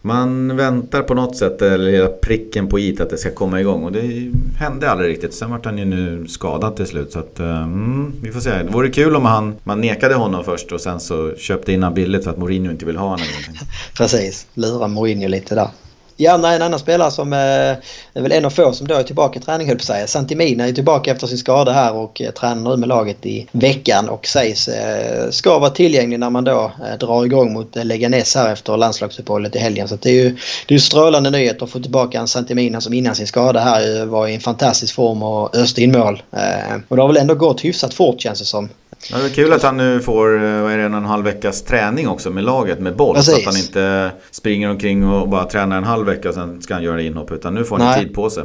man 0.02 0.56
väntar 0.56 1.02
på 1.02 1.14
något 1.14 1.37
sätt, 1.37 1.62
eller 1.62 1.90
hela 1.90 2.08
pricken 2.08 2.69
på 2.69 2.78
it 2.78 3.00
att 3.00 3.10
det 3.10 3.19
ska 3.19 3.31
komma 3.31 3.60
igång. 3.60 3.84
Och 3.84 3.93
det 3.93 4.32
hände 4.58 4.90
aldrig 4.90 5.10
riktigt. 5.10 5.34
Sen 5.34 5.50
vart 5.50 5.64
han 5.64 5.78
ju 5.78 5.84
nu 5.84 6.26
skadad 6.28 6.76
till 6.76 6.87
slut. 6.87 7.12
Så 7.12 7.19
att, 7.19 7.38
mm, 7.38 8.12
vi 8.22 8.32
får 8.32 8.40
se. 8.40 8.50
Det 8.50 8.70
vore 8.72 8.88
kul 8.88 9.16
om 9.16 9.25
han, 9.25 9.54
man 9.64 9.81
nekade 9.81 10.14
honom 10.14 10.44
först 10.44 10.72
och 10.72 10.81
sen 10.81 11.00
så 11.00 11.34
köpte 11.37 11.72
in 11.72 11.82
honom 11.82 11.94
billigt 11.94 12.25
för 12.25 12.31
att 12.31 12.38
Mourinho 12.38 12.70
inte 12.70 12.87
vill 12.87 12.96
ha 12.96 13.08
honom. 13.08 13.26
Precis, 13.96 14.46
lura 14.54 14.88
Mourinho 14.88 15.28
lite 15.28 15.54
där. 15.54 15.69
Ja, 16.18 16.36
nej, 16.36 16.56
en 16.56 16.62
annan 16.62 16.78
spelare 16.78 17.10
som 17.10 17.32
eh, 17.32 17.38
är 17.38 18.20
väl 18.20 18.32
en 18.32 18.44
av 18.44 18.50
få 18.50 18.72
som 18.72 18.86
då 18.88 18.94
är 18.94 19.02
tillbaka 19.02 19.38
i 19.38 19.42
träning 19.42 19.68
höll 19.68 19.76
på 19.76 19.84
sig. 19.84 20.08
Santimina 20.08 20.68
är 20.68 20.72
tillbaka 20.72 21.10
efter 21.10 21.26
sin 21.26 21.38
skada 21.38 21.72
här 21.72 21.94
och 21.94 22.20
eh, 22.20 22.30
tränar 22.30 22.70
nu 22.70 22.76
med 22.76 22.88
laget 22.88 23.26
i 23.26 23.46
veckan 23.52 24.08
och 24.08 24.26
sägs 24.26 24.68
eh, 24.68 25.30
ska 25.30 25.58
vara 25.58 25.70
tillgänglig 25.70 26.20
när 26.20 26.30
man 26.30 26.44
då 26.44 26.72
eh, 26.90 26.98
drar 26.98 27.24
igång 27.24 27.52
mot 27.52 27.76
eh, 27.76 27.84
Leganes 27.84 28.34
här 28.34 28.52
efter 28.52 28.76
landslagsuppehållet 28.76 29.56
i 29.56 29.58
helgen. 29.58 29.88
Så 29.88 29.96
det 29.96 30.08
är 30.10 30.14
ju 30.14 30.36
det 30.68 30.74
är 30.74 30.78
strålande 30.78 31.30
nyheter 31.30 31.64
att 31.64 31.70
få 31.70 31.80
tillbaka 31.80 32.19
en 32.20 32.28
Santimina 32.28 32.80
som 32.80 32.94
innan 32.94 33.14
sin 33.14 33.26
skada 33.26 33.60
här 33.60 34.00
eh, 34.00 34.04
var 34.04 34.26
i 34.26 34.34
en 34.34 34.40
fantastisk 34.40 34.94
form 34.94 35.22
och 35.22 35.56
öste 35.56 35.82
in 35.82 35.92
mål. 35.92 36.22
Eh, 36.32 36.76
och 36.88 36.96
det 36.96 37.02
har 37.02 37.08
väl 37.08 37.16
ändå 37.16 37.34
gått 37.34 37.64
hyfsat 37.64 37.94
fort 37.94 38.20
känns 38.20 38.38
det 38.38 38.44
som. 38.44 38.69
Ja, 39.10 39.19
det 39.19 39.25
är 39.25 39.28
kul 39.28 39.52
att 39.52 39.62
han 39.62 39.76
nu 39.76 40.00
får 40.00 40.44
eh, 40.44 40.62
vad 40.62 40.72
är 40.72 40.78
det, 40.78 40.84
en 40.84 40.94
och 40.94 41.00
en 41.00 41.06
halv 41.06 41.25
veckas 41.25 41.62
träning 41.62 42.08
också 42.08 42.31
med 42.31 42.44
laget 42.44 42.81
med 42.81 42.96
boll. 42.96 43.16
Precis. 43.16 43.34
Så 43.34 43.40
att 43.40 43.46
han 43.46 43.56
inte 43.56 44.10
springer 44.31 44.70
omkring 44.70 45.08
och 45.08 45.28
bara 45.28 45.44
tränar 45.44 45.76
en 45.76 45.84
halv 45.84 46.06
vecka 46.06 46.28
och 46.28 46.34
sen 46.34 46.62
ska 46.62 46.75
han 46.75 46.82
göra 46.82 47.02
inhopp. 47.02 47.32
Utan 47.32 47.54
nu 47.54 47.64
får 47.64 47.78
han 47.78 47.87
Nej. 47.87 48.04
tid 48.04 48.14
på 48.14 48.31
sig. 48.31 48.44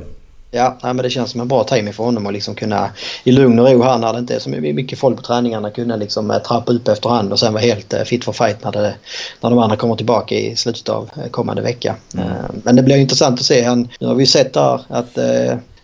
Ja, 0.53 0.77
men 0.81 0.97
det 0.97 1.09
känns 1.09 1.31
som 1.31 1.41
en 1.41 1.47
bra 1.47 1.63
timing 1.63 1.93
för 1.93 2.03
honom 2.03 2.27
att 2.27 2.33
liksom 2.33 2.55
kunna 2.55 2.89
i 3.23 3.31
lugn 3.31 3.59
och 3.59 3.71
ro 3.71 3.83
här 3.83 3.97
när 3.97 4.13
det 4.13 4.19
inte 4.19 4.35
är 4.35 4.39
så 4.39 4.49
mycket 4.49 4.99
folk 4.99 5.17
på 5.17 5.23
träningarna 5.23 5.69
kunna 5.69 5.95
liksom 5.95 6.31
eh, 6.31 6.37
trappa 6.37 6.71
upp 6.71 6.87
efterhand 6.87 7.31
och 7.31 7.39
sen 7.39 7.53
vara 7.53 7.63
helt 7.63 7.93
eh, 7.93 8.03
fit 8.03 8.23
for 8.23 8.33
fight 8.33 8.63
när, 8.63 8.71
det, 8.71 8.95
när 9.41 9.49
de 9.49 9.59
andra 9.59 9.75
kommer 9.75 9.95
tillbaka 9.95 10.35
i 10.35 10.55
slutet 10.55 10.89
av 10.89 11.09
kommande 11.31 11.61
vecka. 11.61 11.95
Mm. 12.13 12.27
Men 12.63 12.75
det 12.75 12.83
blir 12.83 12.97
intressant 12.97 13.39
att 13.39 13.45
se. 13.45 13.63
Han, 13.63 13.89
nu 13.99 14.07
har 14.07 14.15
vi 14.15 14.25
sett 14.25 14.53
där 14.53 14.81
att 14.87 15.17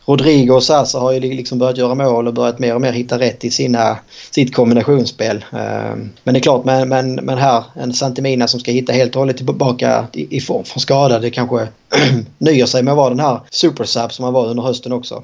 Rodrigo 0.08 0.54
och 0.54 0.64
Sasa 0.64 1.00
har 1.00 1.14
ju 1.14 1.20
liksom 1.20 1.60
börjat 1.60 1.78
göra 1.78 1.96
mål 1.96 2.28
och 2.28 2.34
börjat 2.34 2.60
mer 2.60 2.76
och 2.76 2.82
mer 2.82 2.92
hitta 2.92 3.20
rätt 3.20 3.46
i 3.46 3.52
sina, 3.52 3.98
sitt 4.32 4.56
kombinationsspel. 4.56 5.46
Ehm, 5.52 6.10
men 6.24 6.34
det 6.34 6.40
är 6.40 6.42
klart, 6.42 6.66
men, 6.66 6.90
men, 6.90 7.16
men 7.16 7.38
här 7.38 7.64
en 7.76 7.94
Santimina 7.94 8.48
som 8.48 8.60
ska 8.60 8.72
hitta 8.72 8.94
helt 8.94 9.16
och 9.16 9.20
hållet 9.20 9.38
tillbaka 9.38 10.08
i, 10.14 10.38
i 10.38 10.42
form 10.42 10.64
från 10.64 10.82
skada. 10.82 11.20
Det 11.20 11.30
kanske 11.30 11.68
nöjer 12.38 12.66
sig 12.66 12.84
med 12.84 12.92
att 12.92 12.98
vara 12.98 13.10
den 13.10 13.20
här 13.20 13.40
supersub 13.50 14.12
som 14.12 14.26
han 14.26 14.34
var 14.34 14.48
under 14.48 14.64
hösten 14.64 14.92
också. 14.92 15.24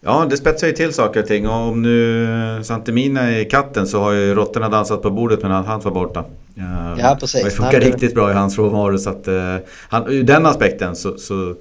Ja, 0.00 0.26
det 0.30 0.36
spetsar 0.36 0.66
ju 0.66 0.72
till 0.72 0.92
saker 0.92 1.20
och 1.20 1.26
ting. 1.26 1.48
Och 1.48 1.54
om 1.54 1.82
nu 1.82 2.60
Santimina 2.64 3.20
är 3.20 3.50
katten 3.50 3.86
så 3.86 4.00
har 4.00 4.12
ju 4.12 4.34
råttorna 4.34 4.68
dansat 4.68 5.02
på 5.02 5.10
bordet 5.10 5.42
medan 5.42 5.64
han 5.64 5.80
var 5.80 5.90
borta. 5.90 6.24
Ehm, 6.56 6.98
ja, 6.98 7.16
precis. 7.20 7.44
Det 7.44 7.50
funkar 7.50 7.80
riktigt 7.80 8.14
bra 8.14 8.30
i 8.30 8.34
hans 8.34 8.56
frånvaro. 8.56 8.98
Så 8.98 9.10
att, 9.10 9.28
uh, 9.28 9.56
han, 9.88 10.06
ur 10.08 10.22
den 10.22 10.46
aspekten 10.46 10.96
så, 10.96 11.18
så 11.18 11.54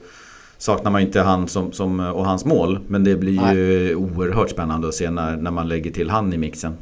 saknar 0.58 0.92
man 0.92 1.02
inte 1.02 1.22
han 1.22 1.48
som, 1.48 1.72
som, 1.72 2.00
och 2.00 2.26
hans 2.26 2.46
mål. 2.46 2.80
Men 2.88 3.04
det 3.04 3.16
blir 3.16 3.42
Nej. 3.42 3.56
ju 3.56 3.96
oerhört 3.96 4.50
spännande 4.50 4.88
att 4.88 4.94
se 4.94 5.10
när, 5.10 5.38
när 5.38 5.52
man 5.52 5.68
lägger 5.68 5.92
till 5.92 6.10
han 6.10 6.34
i 6.34 6.38
mixen. 6.38 6.78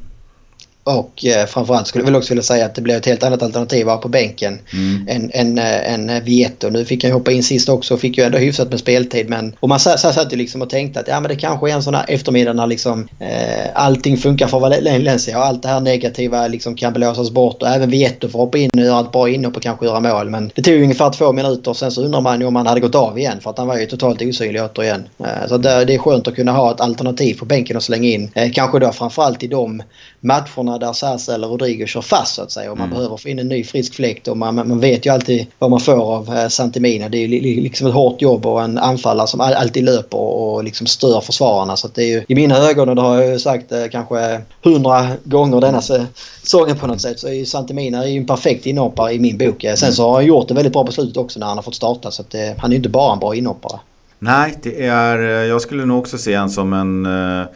Och 0.87 1.25
eh, 1.25 1.45
framförallt 1.45 1.87
skulle 1.87 2.01
jag 2.01 2.05
väl 2.05 2.15
också 2.15 2.29
vilja 2.29 2.43
säga 2.43 2.65
att 2.65 2.75
det 2.75 2.81
blev 2.81 2.97
ett 2.97 3.05
helt 3.05 3.23
annat 3.23 3.43
alternativ 3.43 3.87
här 3.87 3.97
på 3.97 4.09
bänken 4.09 4.59
mm. 4.73 5.07
än, 5.07 5.31
än, 5.33 5.57
äh, 5.57 5.93
än 5.93 6.23
Vieto. 6.23 6.69
Nu 6.69 6.85
fick 6.85 7.03
han 7.03 7.13
hoppa 7.13 7.31
in 7.31 7.43
sist 7.43 7.69
också 7.69 7.93
och 7.93 7.99
fick 7.99 8.17
ju 8.17 8.23
ändå 8.23 8.37
hyfsat 8.37 8.69
med 8.69 8.79
speltid. 8.79 9.29
Men, 9.29 9.55
och 9.59 9.69
man 9.69 9.79
satt 9.79 10.33
ju 10.33 10.37
liksom 10.37 10.61
och 10.61 10.69
tänkte 10.69 10.99
att 10.99 11.07
ja, 11.07 11.19
men 11.19 11.29
det 11.29 11.35
kanske 11.35 11.69
är 11.69 11.73
en 11.73 11.83
sån 11.83 11.95
här 11.95 12.05
eftermiddag 12.07 12.53
när 12.53 12.67
liksom, 12.67 13.07
eh, 13.19 13.67
allting 13.73 14.17
funkar 14.17 14.47
för 14.47 14.59
Valencia 14.59 15.37
och 15.37 15.45
allt 15.45 15.63
det 15.63 15.69
här 15.69 15.79
negativa 15.79 16.47
liksom 16.47 16.75
kan 16.75 16.93
blåsas 16.93 17.31
bort. 17.31 17.61
Och 17.61 17.67
även 17.67 17.89
Vieto 17.89 18.29
får 18.29 18.39
hoppa 18.39 18.57
in 18.57 18.69
och 18.73 18.79
göra 18.79 18.99
ett 18.99 19.11
bra 19.11 19.29
inhopp 19.29 19.55
och 19.55 19.63
kanske 19.63 19.85
göra 19.85 19.99
mål. 19.99 20.29
Men 20.29 20.51
det 20.55 20.61
tog 20.61 20.81
ungefär 20.81 21.09
två 21.09 21.33
minuter 21.33 21.71
och 21.71 21.77
sen 21.77 21.91
så 21.91 22.03
undrar 22.03 22.21
man 22.21 22.41
ju 22.41 22.47
om 22.47 22.55
han 22.55 22.67
hade 22.67 22.79
gått 22.79 22.95
av 22.95 23.19
igen 23.19 23.39
för 23.41 23.49
att 23.49 23.57
han 23.57 23.67
var 23.67 23.77
ju 23.77 23.85
totalt 23.85 24.21
osynlig 24.21 24.63
återigen. 24.63 25.03
Eh, 25.19 25.47
så 25.47 25.57
det, 25.57 25.85
det 25.85 25.93
är 25.93 25.97
skönt 25.97 26.27
att 26.27 26.35
kunna 26.35 26.51
ha 26.51 26.71
ett 26.71 26.81
alternativ 26.81 27.33
på 27.33 27.45
bänken 27.45 27.77
och 27.77 27.83
slänga 27.83 28.09
in. 28.09 28.31
Eh, 28.35 28.51
kanske 28.51 28.79
då 28.79 28.91
framförallt 28.91 29.43
i 29.43 29.47
de 29.47 29.83
matcherna 30.25 30.77
där 30.77 30.93
Sasa 30.93 31.33
eller 31.33 31.47
Rodrigo 31.47 31.85
kör 31.85 32.01
fast 32.01 32.35
så 32.35 32.41
att 32.41 32.51
säga 32.51 32.71
och 32.71 32.77
man 32.77 32.87
mm. 32.87 32.97
behöver 32.97 33.17
få 33.17 33.29
in 33.29 33.39
en 33.39 33.47
ny 33.47 33.63
frisk 33.63 33.93
fläkt 33.93 34.27
och 34.27 34.37
man, 34.37 34.55
man 34.55 34.79
vet 34.79 35.05
ju 35.05 35.09
alltid 35.09 35.47
vad 35.59 35.69
man 35.69 35.79
får 35.79 36.15
av 36.15 36.35
eh, 36.37 36.47
Santimina. 36.47 37.09
Det 37.09 37.17
är 37.17 37.27
ju 37.27 37.61
liksom 37.61 37.87
ett 37.87 37.93
hårt 37.93 38.21
jobb 38.21 38.45
och 38.45 38.63
en 38.63 38.77
anfallare 38.77 39.27
som 39.27 39.41
alltid 39.41 39.83
löper 39.83 40.17
och 40.17 40.63
liksom 40.63 40.87
stör 40.87 41.21
försvararna. 41.21 41.75
Så 41.75 41.87
det 41.87 42.01
är 42.01 42.07
ju 42.07 42.23
i 42.27 42.35
mina 42.35 42.57
ögon, 42.57 42.89
och 42.89 42.95
det 42.95 43.01
har 43.01 43.21
jag 43.21 43.31
ju 43.31 43.39
sagt 43.39 43.71
eh, 43.71 43.85
kanske 43.91 44.41
hundra 44.63 45.07
gånger 45.23 45.61
denna 45.61 45.81
säsongen 45.81 46.77
på 46.77 46.87
något 46.87 47.01
sätt, 47.01 47.19
så 47.19 47.27
är 47.27 47.33
ju 47.33 47.45
Santimina 47.45 48.07
ju 48.07 48.17
en 48.17 48.25
perfekt 48.25 48.65
inhoppare 48.65 49.13
i 49.13 49.19
min 49.19 49.37
bok. 49.37 49.65
Sen 49.75 49.93
så 49.93 50.07
har 50.07 50.13
han 50.13 50.25
gjort 50.25 50.47
det 50.47 50.53
väldigt 50.53 50.73
bra 50.73 50.85
på 50.85 50.91
slutet 50.91 51.17
också 51.17 51.39
när 51.39 51.47
han 51.47 51.57
har 51.57 51.63
fått 51.63 51.75
starta 51.75 52.11
så 52.11 52.21
att 52.21 52.31
det, 52.31 52.55
han 52.57 52.69
är 52.69 52.73
ju 52.73 52.77
inte 52.77 52.89
bara 52.89 53.13
en 53.13 53.19
bra 53.19 53.35
inhoppare. 53.35 53.79
Nej, 54.19 54.55
det 54.63 54.85
är, 54.85 55.17
jag 55.43 55.61
skulle 55.61 55.85
nog 55.85 55.99
också 55.99 56.17
se 56.17 56.35
honom 56.35 56.49
som 56.49 56.73
en 56.73 57.05
Eh, 57.05 57.47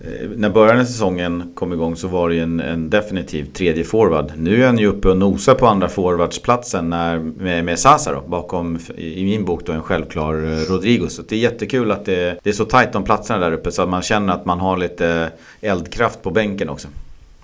Eh, 0.00 0.28
när 0.36 0.50
början 0.50 0.80
av 0.80 0.84
säsongen 0.84 1.52
kom 1.54 1.72
igång 1.72 1.96
så 1.96 2.08
var 2.08 2.28
det 2.28 2.34
ju 2.34 2.42
en, 2.42 2.60
en 2.60 2.90
definitiv 2.90 3.44
tredje 3.52 3.84
forward. 3.84 4.32
Nu 4.36 4.62
är 4.62 4.66
han 4.66 4.78
ju 4.78 4.86
uppe 4.86 5.08
och 5.08 5.16
nosar 5.16 5.54
på 5.54 5.66
andra 5.66 5.88
forwardsplatsen 5.88 6.90
när, 6.90 7.18
med, 7.18 7.64
med 7.64 7.78
Sasa 7.78 8.12
då, 8.12 8.20
bakom 8.26 8.78
i 8.96 9.24
min 9.24 9.44
bok 9.44 9.66
då 9.66 9.72
en 9.72 9.82
självklar 9.82 10.34
eh, 10.34 10.72
Rodrigo. 10.72 11.08
Så 11.08 11.22
det 11.22 11.36
är 11.36 11.40
jättekul 11.40 11.90
att 11.90 12.04
det, 12.04 12.38
det 12.42 12.50
är 12.50 12.54
så 12.54 12.64
tajt 12.64 12.94
om 12.94 13.04
platserna 13.04 13.38
där 13.38 13.52
uppe 13.52 13.72
så 13.72 13.82
att 13.82 13.88
man 13.88 14.02
känner 14.02 14.32
att 14.32 14.44
man 14.44 14.60
har 14.60 14.76
lite 14.76 15.30
eh, 15.60 15.70
eldkraft 15.70 16.22
på 16.22 16.30
bänken 16.30 16.68
också. 16.68 16.88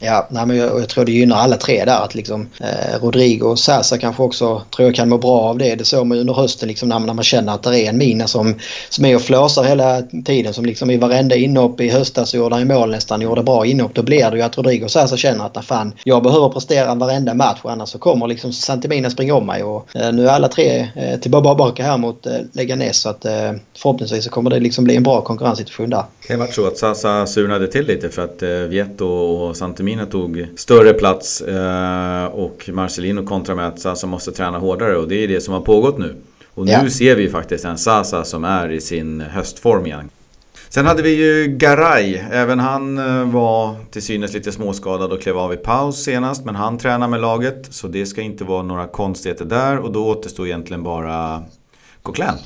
Ja, 0.05 0.27
nej, 0.31 0.47
men 0.47 0.57
jag, 0.57 0.81
jag, 0.81 0.89
tror 0.89 1.05
det 1.05 1.13
gynnar 1.13 1.37
alla 1.37 1.57
tre 1.57 1.85
där. 1.85 2.05
Att 2.05 2.15
liksom, 2.15 2.49
eh, 2.61 3.03
Rodrigo 3.03 3.45
och 3.45 3.59
Sasa 3.59 3.99
kanske 3.99 4.23
också 4.23 4.63
tror 4.77 4.89
jag 4.89 4.95
kan 4.95 5.09
må 5.09 5.19
bra 5.19 5.41
av 5.41 5.59
det. 5.59 5.75
Det 5.75 5.85
såg 5.85 6.07
man 6.07 6.19
under 6.19 6.35
hösten 6.35 6.69
liksom, 6.69 6.89
när, 6.89 6.99
när 6.99 7.15
man 7.15 7.25
känner 7.25 7.55
att 7.55 7.63
det 7.63 7.81
är 7.81 7.89
en 7.89 7.99
mina 7.99 8.27
som, 8.27 8.55
som 8.89 9.05
är 9.05 9.17
och 9.17 9.23
flåsar 9.23 9.65
hela 9.65 10.03
tiden. 10.25 10.55
Som 10.55 10.65
liksom 10.65 10.91
i 10.91 10.97
varenda 10.97 11.37
inhopp 11.37 11.81
i 11.81 11.89
höstas 11.89 12.31
så 12.31 12.37
gjorde 12.37 12.55
han 12.55 12.67
mål 12.67 12.91
nästan. 12.91 13.21
Gjorde 13.21 13.43
bra 13.43 13.67
inhopp. 13.67 13.95
Då 13.95 14.03
blir 14.03 14.31
det 14.31 14.37
ju 14.37 14.43
att 14.43 14.57
Rodrigo 14.57 14.85
och 14.85 14.91
Sasa 14.91 15.17
känner 15.17 15.47
att 15.47 15.57
ah, 15.57 15.63
fan, 15.63 15.93
jag 16.05 16.23
behöver 16.23 16.49
prestera 16.49 16.95
varenda 16.95 17.35
match. 17.35 17.61
Annars 17.63 17.89
så 17.89 17.99
kommer 17.99 18.27
liksom 18.27 18.53
Santimina 18.53 19.11
springa 19.11 19.35
om 19.35 19.47
mig. 19.47 19.63
Och, 19.63 19.97
eh, 19.97 20.13
nu 20.13 20.29
är 20.29 20.33
alla 20.33 20.49
tre 20.49 20.89
eh, 20.97 21.21
tillbaka 21.21 21.85
här 21.85 21.99
mot 21.99 22.27
eh, 22.27 22.33
Leganes. 22.53 23.01
Så 23.01 23.09
att, 23.09 23.25
eh, 23.25 23.53
förhoppningsvis 23.77 24.25
så 24.25 24.31
kommer 24.31 24.51
det 24.51 24.61
liksom 24.61 24.85
bli 24.85 24.97
en 24.97 25.03
bra 25.03 25.21
konkurrenssituation 25.21 25.91
där. 25.91 26.05
Det 26.21 26.27
kan 26.27 26.37
ju 26.37 26.41
varit 26.41 26.55
så 26.55 26.67
att 26.67 26.79
Sasa 26.79 27.27
surnade 27.27 27.67
till 27.67 27.87
lite 27.87 28.09
för 28.09 28.25
att 28.25 28.43
eh, 28.43 28.49
Vietto 28.49 29.07
och 29.07 29.57
Santimina 29.57 29.92
mina 29.93 30.07
tog 30.07 30.47
större 30.57 30.93
plats 30.93 31.41
eh, 31.41 32.25
och 32.25 32.71
Marcelino 32.73 33.27
kontra 33.27 33.55
med 33.55 33.67
att 33.67 33.81
Sasa 33.81 34.07
måste 34.07 34.33
träna 34.33 34.59
hårdare 34.59 34.97
och 34.97 35.09
det 35.09 35.15
är 35.25 35.29
det 35.29 35.41
som 35.41 35.55
har 35.55 35.61
pågått 35.61 35.99
nu. 35.99 36.17
Och 36.55 36.67
nu 36.67 36.73
ja. 36.73 36.91
ser 36.91 37.17
vi 37.17 37.29
faktiskt 37.29 37.65
en 37.65 37.79
Sasa 37.79 38.25
som 38.25 38.45
är 38.45 38.69
i 38.71 38.81
sin 38.81 39.21
höstform 39.21 39.87
igen. 39.87 40.11
Sen 40.69 40.87
hade 40.87 41.03
vi 41.03 41.11
ju 41.11 41.47
Garay. 41.47 42.15
Även 42.31 42.61
han 42.61 42.99
eh, 42.99 43.31
var 43.33 43.77
till 43.91 44.03
synes 44.03 44.35
lite 44.35 44.53
småskadad 44.53 45.13
och 45.13 45.21
klev 45.21 45.39
av 45.39 45.53
i 45.53 45.57
paus 45.57 46.05
senast. 46.05 46.45
Men 46.45 46.55
han 46.55 46.79
tränar 46.79 47.09
med 47.09 47.21
laget 47.21 47.67
så 47.71 47.89
det 47.89 48.07
ska 48.07 48.21
inte 48.21 48.45
vara 48.45 48.63
några 48.63 48.87
konstigheter 48.87 49.45
där. 49.45 49.79
Och 49.79 49.93
då 49.93 50.07
återstår 50.07 50.47
egentligen 50.47 50.83
bara 50.83 51.43
Coquelin. 52.03 52.39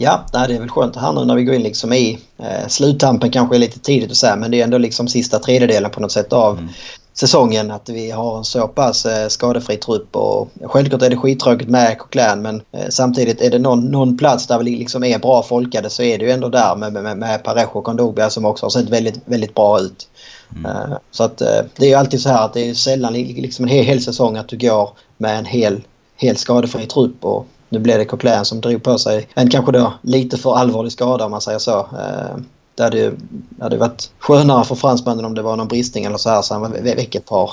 Ja, 0.00 0.24
det 0.32 0.38
är 0.38 0.58
väl 0.58 0.68
skönt 0.68 0.96
här 0.96 1.12
nu 1.12 1.24
när 1.24 1.34
vi 1.34 1.44
går 1.44 1.54
in 1.54 1.62
liksom 1.62 1.92
i 1.92 2.18
eh, 2.38 2.68
sluttampen 2.68 3.30
kanske 3.30 3.56
är 3.56 3.58
lite 3.58 3.78
tidigt 3.78 4.10
att 4.10 4.16
säga 4.16 4.36
men 4.36 4.50
det 4.50 4.60
är 4.60 4.64
ändå 4.64 4.78
liksom 4.78 5.08
sista 5.08 5.38
tredjedelen 5.38 5.90
på 5.90 6.00
något 6.00 6.12
sätt 6.12 6.32
av 6.32 6.58
mm. 6.58 6.68
säsongen 7.14 7.70
att 7.70 7.88
vi 7.88 8.10
har 8.10 8.38
en 8.38 8.44
så 8.44 8.68
pass 8.68 9.06
eh, 9.06 9.28
skadefri 9.28 9.76
trupp 9.76 10.16
och 10.16 10.48
självklart 10.62 11.02
är 11.02 11.10
det 11.10 11.16
skittråkigt 11.16 11.70
med 11.70 11.98
Coquelin 11.98 12.42
men 12.42 12.62
eh, 12.72 12.88
samtidigt 12.90 13.40
är 13.40 13.50
det 13.50 13.58
någon, 13.58 13.84
någon 13.84 14.18
plats 14.18 14.46
där 14.46 14.58
vi 14.58 14.64
liksom 14.64 15.04
är 15.04 15.18
bra 15.18 15.42
folkade 15.42 15.90
så 15.90 16.02
är 16.02 16.18
det 16.18 16.24
ju 16.24 16.30
ändå 16.30 16.48
där 16.48 16.76
med, 16.76 16.92
med, 16.92 17.18
med 17.18 17.42
Parejo 17.42 17.70
och 17.72 17.84
Kondobia 17.84 18.30
som 18.30 18.44
också 18.44 18.66
har 18.66 18.70
sett 18.70 18.88
väldigt, 18.88 19.20
väldigt 19.24 19.54
bra 19.54 19.80
ut. 19.80 20.08
Mm. 20.56 20.70
Uh, 20.70 20.96
så 21.10 21.24
att 21.24 21.42
uh, 21.42 21.48
det 21.76 21.84
är 21.84 21.88
ju 21.88 21.94
alltid 21.94 22.20
så 22.20 22.28
här 22.28 22.44
att 22.44 22.54
det 22.54 22.70
är 22.70 22.74
sällan 22.74 23.12
liksom 23.12 23.64
en 23.64 23.68
hel, 23.68 23.84
hel 23.84 24.02
säsong 24.02 24.36
att 24.36 24.48
du 24.48 24.56
går 24.56 24.90
med 25.16 25.38
en 25.38 25.44
hel, 25.44 25.80
helt 26.16 26.38
skadefri 26.38 26.86
trupp 26.86 27.24
och 27.24 27.46
nu 27.68 27.78
blev 27.78 27.98
det 27.98 28.04
Coquelin 28.04 28.44
som 28.44 28.60
drog 28.60 28.82
på 28.82 28.98
sig 28.98 29.28
en 29.34 29.50
kanske 29.50 29.72
då 29.72 29.92
lite 30.02 30.36
för 30.36 30.56
allvarlig 30.56 30.92
skada 30.92 31.24
om 31.24 31.30
man 31.30 31.40
säger 31.40 31.58
så. 31.58 31.78
Eh, 31.78 32.36
det 32.74 32.82
hade 32.82 32.98
ju 32.98 33.10
det 33.30 33.62
hade 33.62 33.76
varit 33.76 34.10
skönare 34.18 34.64
för 34.64 34.74
fransmännen 34.74 35.24
om 35.24 35.34
det 35.34 35.42
var 35.42 35.56
någon 35.56 35.68
bristning 35.68 36.04
eller 36.04 36.16
så 36.16 36.30
här 36.30 36.42
så 36.42 36.54
han 36.54 36.72
väck 36.72 37.14
ett 37.14 37.26
par. 37.26 37.52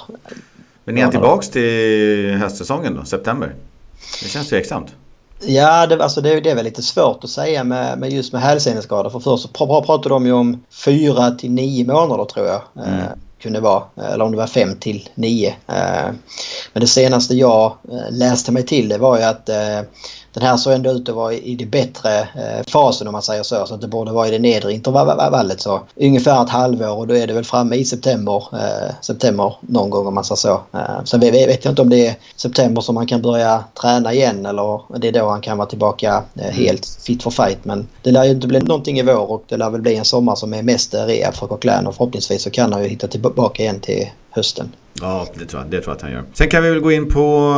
Men 0.83 0.97
är 0.97 1.01
han 1.01 1.11
tillbaks 1.11 1.49
till 1.49 2.37
höstsäsongen 2.41 2.95
då, 2.95 3.05
september? 3.05 3.55
Det 4.23 4.29
känns 4.29 4.49
tveksamt. 4.49 4.93
Ja, 5.41 5.87
det, 5.87 6.03
alltså 6.03 6.21
det, 6.21 6.39
det 6.39 6.49
är 6.49 6.55
väl 6.55 6.65
lite 6.65 6.81
svårt 6.81 7.23
att 7.23 7.29
säga 7.29 7.63
med, 7.63 7.99
med 7.99 8.13
just 8.13 8.33
med 8.33 8.41
hälseneskador. 8.41 9.09
För 9.09 9.19
först 9.19 9.43
så 9.43 9.49
pratade 9.81 10.09
de 10.09 10.25
ju 10.25 10.31
om 10.31 10.63
fyra 10.85 11.31
till 11.31 11.51
nio 11.51 11.85
månader 11.85 12.25
tror 12.25 12.45
jag. 12.47 12.61
Mm 12.75 13.05
kunde 13.45 13.59
vara. 13.59 13.83
Eh, 13.97 14.11
eller 14.13 14.25
om 14.25 14.31
det 14.31 14.37
var 14.37 14.47
5 14.47 14.75
till 14.75 15.09
9. 15.15 15.47
Eh, 15.67 16.11
Men 16.73 16.81
det 16.81 16.87
senaste 16.87 17.35
jag 17.35 17.77
eh, 17.91 18.11
läste 18.11 18.51
mig 18.51 18.63
till 18.63 18.89
det 18.89 18.97
var 18.97 19.17
ju 19.17 19.23
att 19.23 19.49
den 20.35 20.43
här 20.43 20.57
såg 20.57 20.73
ändå 20.73 20.91
ut 20.91 21.09
att 21.09 21.15
vara 21.15 21.33
i 21.33 21.55
det 21.55 21.65
bättre 21.65 22.19
eh, 22.19 22.63
fasen 22.67 23.07
om 23.07 23.11
man 23.11 23.21
säger 23.21 23.43
så. 23.43 23.65
Så 23.65 23.73
att 23.73 23.81
det 23.81 23.87
borde 23.87 24.11
vara 24.11 24.27
i 24.27 24.31
det 24.31 24.39
nedre 24.39 24.73
intervallet. 24.73 25.61
Så 25.61 25.81
ungefär 25.95 26.43
ett 26.43 26.49
halvår 26.49 26.97
och 26.97 27.07
då 27.07 27.15
är 27.15 27.27
det 27.27 27.33
väl 27.33 27.43
framme 27.43 27.75
i 27.75 27.85
september, 27.85 28.43
eh, 28.53 28.93
september 29.01 29.55
någon 29.61 29.89
gång 29.89 30.07
om 30.07 30.13
man 30.13 30.23
säger 30.23 30.35
så. 30.35 30.61
Eh, 30.73 31.03
sen 31.03 31.19
vet, 31.19 31.65
jag 31.65 31.71
inte 31.71 31.81
om 31.81 31.89
det 31.89 32.07
är 32.07 32.15
september 32.35 32.81
som 32.81 32.95
man 32.95 33.07
kan 33.07 33.21
börja 33.21 33.63
träna 33.81 34.13
igen 34.13 34.45
eller 34.45 34.81
det 34.99 35.07
är 35.07 35.11
då 35.11 35.29
han 35.29 35.41
kan 35.41 35.57
vara 35.57 35.67
tillbaka 35.67 36.23
eh, 36.35 36.51
helt 36.51 36.85
fit 36.85 37.23
for 37.23 37.31
fight. 37.31 37.65
Men 37.65 37.87
det 38.01 38.11
lär 38.11 38.23
ju 38.23 38.31
inte 38.31 38.47
bli 38.47 38.59
någonting 38.59 38.99
i 38.99 39.03
vår 39.03 39.31
och 39.31 39.43
det 39.47 39.57
lär 39.57 39.69
väl 39.69 39.81
bli 39.81 39.95
en 39.95 40.05
sommar 40.05 40.35
som 40.35 40.53
är 40.53 40.63
mest 40.63 40.93
rehab 40.93 41.33
för 41.33 41.47
Coquelin 41.47 41.87
och 41.87 41.95
förhoppningsvis 41.95 42.41
så 42.41 42.49
kan 42.49 42.73
han 42.73 42.83
ju 42.83 42.89
hitta 42.89 43.07
tillbaka 43.07 43.63
igen 43.63 43.79
till 43.79 44.09
hösten. 44.35 44.69
Ja, 45.01 45.27
det 45.33 45.45
tror, 45.45 45.61
jag, 45.61 45.71
det 45.71 45.81
tror 45.81 45.91
jag 45.91 45.95
att 45.95 46.01
han 46.01 46.11
gör. 46.11 46.23
Sen 46.33 46.49
kan 46.49 46.63
vi 46.63 46.69
väl 46.69 46.79
gå 46.79 46.91
in 46.91 47.11
på 47.11 47.53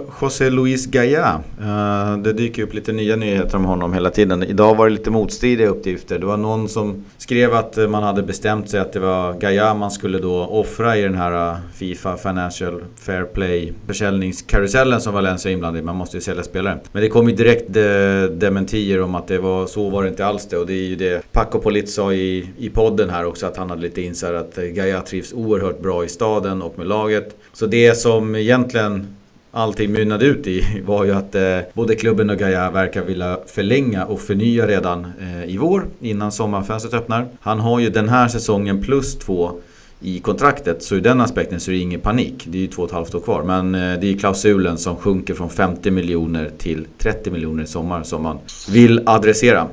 eh, 0.00 0.06
José 0.22 0.50
Luis 0.50 0.86
Gaya. 0.86 1.40
Eh, 1.60 2.16
det 2.16 2.32
dyker 2.32 2.62
upp 2.62 2.74
lite 2.74 2.92
nya 2.92 3.16
nyheter 3.16 3.56
om 3.56 3.64
honom 3.64 3.94
hela 3.94 4.10
tiden. 4.10 4.42
Idag 4.42 4.74
var 4.74 4.88
det 4.88 4.92
lite 4.92 5.10
motstridiga 5.10 5.68
uppgifter. 5.68 6.18
Det 6.18 6.26
var 6.26 6.36
någon 6.36 6.68
som 6.68 7.04
skrev 7.18 7.54
att 7.54 7.78
eh, 7.78 7.88
man 7.88 8.02
hade 8.02 8.22
bestämt 8.22 8.70
sig 8.70 8.80
att 8.80 8.92
det 8.92 9.00
var 9.00 9.32
Gaya 9.32 9.74
man 9.74 9.90
skulle 9.90 10.18
då 10.18 10.46
offra 10.46 10.96
i 10.96 11.02
den 11.02 11.14
här 11.14 11.56
Fifa 11.74 12.16
Financial 12.16 12.82
Fair 12.96 13.24
Play 13.24 13.72
försäljningskarusellen 13.86 15.00
som 15.00 15.14
Valencia 15.14 15.50
är 15.50 15.52
inblandad 15.54 15.82
i. 15.82 15.84
Man 15.84 15.96
måste 15.96 16.16
ju 16.16 16.20
sälja 16.20 16.42
spelare. 16.42 16.78
Men 16.92 17.02
det 17.02 17.08
kom 17.08 17.28
ju 17.28 17.34
direkt 17.34 17.64
de 17.68 18.26
dementier 18.32 19.02
om 19.02 19.14
att 19.14 19.28
det 19.28 19.38
var 19.38 19.66
så 19.66 19.90
var 19.90 20.02
det 20.02 20.08
inte 20.08 20.26
alls 20.26 20.46
det. 20.48 20.58
Och 20.58 20.66
det 20.66 20.72
är 20.72 20.86
ju 20.86 20.96
det 20.96 21.32
Paco 21.32 21.58
Polit 21.58 21.90
sa 21.90 22.12
i, 22.12 22.50
i 22.58 22.70
podden 22.70 23.10
här 23.10 23.24
också 23.24 23.46
att 23.46 23.56
han 23.56 23.70
hade 23.70 23.82
lite 23.82 24.02
insett 24.02 24.34
att 24.34 24.56
Gaya 24.56 25.00
trivs 25.00 25.32
oerhört 25.32 25.80
bra 25.80 26.04
i 26.04 26.08
staden 26.20 26.62
och 26.62 26.78
med 26.78 26.86
laget. 26.86 27.36
Så 27.52 27.66
det 27.66 27.94
som 27.94 28.36
egentligen 28.36 29.06
allting 29.52 29.92
mynnade 29.92 30.24
ut 30.24 30.46
i 30.46 30.82
var 30.86 31.04
ju 31.04 31.12
att 31.12 31.34
eh, 31.34 31.58
både 31.72 31.94
klubben 31.94 32.30
och 32.30 32.38
Gaia 32.38 32.70
verkar 32.70 33.04
vilja 33.04 33.38
förlänga 33.46 34.04
och 34.04 34.20
förnya 34.20 34.66
redan 34.66 35.12
eh, 35.20 35.44
i 35.44 35.56
vår 35.56 35.86
innan 36.00 36.32
sommarfönstret 36.32 36.94
öppnar. 36.94 37.28
Han 37.40 37.60
har 37.60 37.80
ju 37.80 37.90
den 37.90 38.08
här 38.08 38.28
säsongen 38.28 38.82
plus 38.82 39.18
två 39.18 39.52
i 40.00 40.20
kontraktet 40.20 40.82
så 40.82 40.94
ur 40.94 41.00
den 41.00 41.20
aspekten 41.20 41.60
så 41.60 41.70
är 41.70 41.72
det 41.72 41.80
ingen 41.80 42.00
panik. 42.00 42.44
Det 42.46 42.58
är 42.58 42.62
ju 42.62 42.68
två 42.68 42.82
och 42.82 42.88
ett 42.88 42.94
halvt 42.94 43.14
år 43.14 43.20
kvar. 43.20 43.42
Men 43.42 43.74
eh, 43.74 44.00
det 44.00 44.12
är 44.12 44.18
klausulen 44.18 44.78
som 44.78 44.96
sjunker 44.96 45.34
från 45.34 45.50
50 45.50 45.90
miljoner 45.90 46.50
till 46.58 46.86
30 46.98 47.30
miljoner 47.30 47.62
i 47.62 47.66
sommar 47.66 48.02
som 48.02 48.22
man 48.22 48.38
vill 48.70 49.02
adressera. 49.06 49.66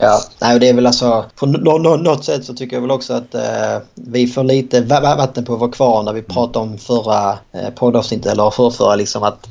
Ja, 0.00 0.20
nej, 0.40 0.58
det 0.58 0.68
är 0.68 0.74
väl 0.74 0.86
alltså 0.86 1.24
på 1.36 1.46
något 1.46 2.24
sätt 2.24 2.44
så 2.44 2.54
tycker 2.54 2.76
jag 2.76 2.80
väl 2.80 2.90
också 2.90 3.12
att 3.12 3.34
eh, 3.34 3.78
vi 3.94 4.26
får 4.26 4.44
lite 4.44 4.80
vatten 4.80 5.44
på 5.44 5.56
vår 5.56 5.72
kvarn 5.72 6.04
när 6.04 6.12
vi 6.12 6.20
mm. 6.20 6.34
pratade 6.34 6.66
om 6.66 6.78
förra 6.78 7.38
eh, 7.52 7.70
poddavsnittet 7.74 8.32
eller 8.32 8.50
förrförra 8.50 8.96
liksom 8.96 9.22
att 9.22 9.46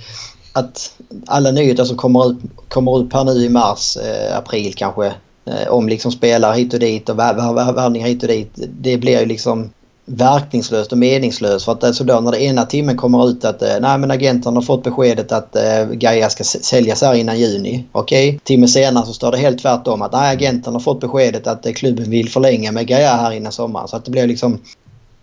att 0.54 0.92
alla 1.28 1.52
nyheter 1.52 1.84
som 1.84 1.98
kommer 1.98 2.30
ut, 2.30 2.38
kommer 2.68 2.98
upp 2.98 3.14
här 3.14 3.24
nu 3.24 3.32
i 3.32 3.50
mars, 3.50 3.98
eh, 3.98 4.38
april 4.38 4.74
kanske 4.76 5.06
eh, 5.46 5.68
om 5.70 5.90
liksom 5.90 6.12
spelare 6.12 6.56
hit 6.56 6.74
och 6.74 6.80
dit 6.80 7.10
och 7.10 7.20
värvningar 7.20 8.08
hit 8.08 8.24
och 8.24 8.30
dit. 8.30 8.52
Det 8.56 8.98
blir 8.98 9.20
ju 9.20 9.26
liksom 9.26 9.70
verkningslöst 10.12 10.92
och 10.92 10.98
meningslöst. 10.98 11.66
För 11.66 11.72
att 11.72 11.84
alltså 11.84 12.04
då 12.04 12.20
när 12.20 12.32
det 12.32 12.44
ena 12.44 12.66
timmen 12.66 12.98
kommer 12.98 13.30
ut 13.30 13.46
att 13.46 13.62
eh, 13.62 13.76
nej 13.82 13.98
men 13.98 14.12
agenten 14.12 14.56
har 14.56 14.62
fått 14.62 14.84
beskedet 14.84 15.32
att 15.32 15.56
eh, 15.56 15.86
Gaia 15.92 16.30
ska 16.30 16.44
säljas 16.44 17.02
här 17.02 17.14
innan 17.14 17.40
juni. 17.40 17.84
Okej, 17.92 18.30
okay. 18.30 18.40
timmen 18.44 18.70
senare 18.70 19.06
så 19.06 19.14
står 19.14 19.32
det 19.32 19.38
helt 19.38 19.62
tvärtom 19.62 20.02
att 20.02 20.12
nej 20.12 20.34
agenten 20.34 20.74
har 20.74 20.80
fått 20.80 21.00
beskedet 21.00 21.48
att 21.48 21.66
eh, 21.66 21.74
klubben 21.74 22.10
vill 22.10 22.30
förlänga 22.30 22.72
med 22.72 22.88
Gaia 22.88 23.16
här 23.16 23.32
innan 23.32 23.52
sommaren. 23.52 23.88
Så 23.88 23.96
att 23.96 24.06
det 24.06 24.12
blir 24.12 24.28
liksom... 24.28 24.60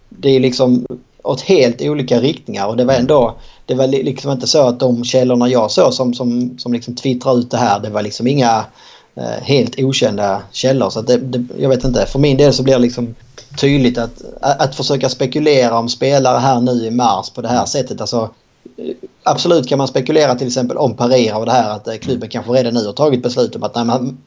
Det 0.08 0.28
är 0.28 0.40
liksom 0.40 0.86
åt 1.22 1.40
helt 1.40 1.82
olika 1.82 2.20
riktningar 2.20 2.66
och 2.66 2.76
det 2.76 2.84
var 2.84 2.94
ändå... 2.94 3.36
Det 3.66 3.74
var 3.74 3.86
liksom 3.86 4.30
inte 4.30 4.46
så 4.46 4.68
att 4.68 4.80
de 4.80 5.04
källorna 5.04 5.48
jag 5.48 5.70
såg 5.70 5.94
som, 5.94 6.14
som, 6.14 6.58
som 6.58 6.72
liksom 6.72 6.94
twittrade 6.94 7.38
ut 7.38 7.50
det 7.50 7.56
här 7.56 7.80
det 7.80 7.90
var 7.90 8.02
liksom 8.02 8.26
inga 8.26 8.64
helt 9.42 9.78
okända 9.78 10.42
källor. 10.52 10.90
Så 10.90 11.02
det, 11.02 11.16
det, 11.16 11.44
jag 11.58 11.68
vet 11.68 11.84
inte. 11.84 12.06
För 12.06 12.18
min 12.18 12.36
del 12.36 12.52
så 12.52 12.62
blir 12.62 12.74
det 12.74 12.80
liksom 12.80 13.14
tydligt 13.60 13.98
att, 13.98 14.22
att 14.40 14.74
försöka 14.74 15.08
spekulera 15.08 15.78
om 15.78 15.88
spelare 15.88 16.38
här 16.38 16.60
nu 16.60 16.86
i 16.86 16.90
mars 16.90 17.30
på 17.30 17.40
det 17.40 17.48
här 17.48 17.64
sättet. 17.64 18.00
Alltså, 18.00 18.30
absolut 19.22 19.68
kan 19.68 19.78
man 19.78 19.88
spekulera 19.88 20.34
till 20.34 20.46
exempel 20.46 20.76
om 20.76 20.96
Parera 20.96 21.36
och 21.36 21.46
det 21.46 21.52
här 21.52 21.70
att 21.70 21.88
eh, 21.88 21.94
klubben 21.94 22.28
kanske 22.28 22.52
redan 22.52 22.74
nu 22.74 22.86
har 22.86 22.92
tagit 22.92 23.22
beslut 23.22 23.56
om 23.56 23.62
att, 23.62 23.74
nej, 23.74 23.84
man, 23.84 24.18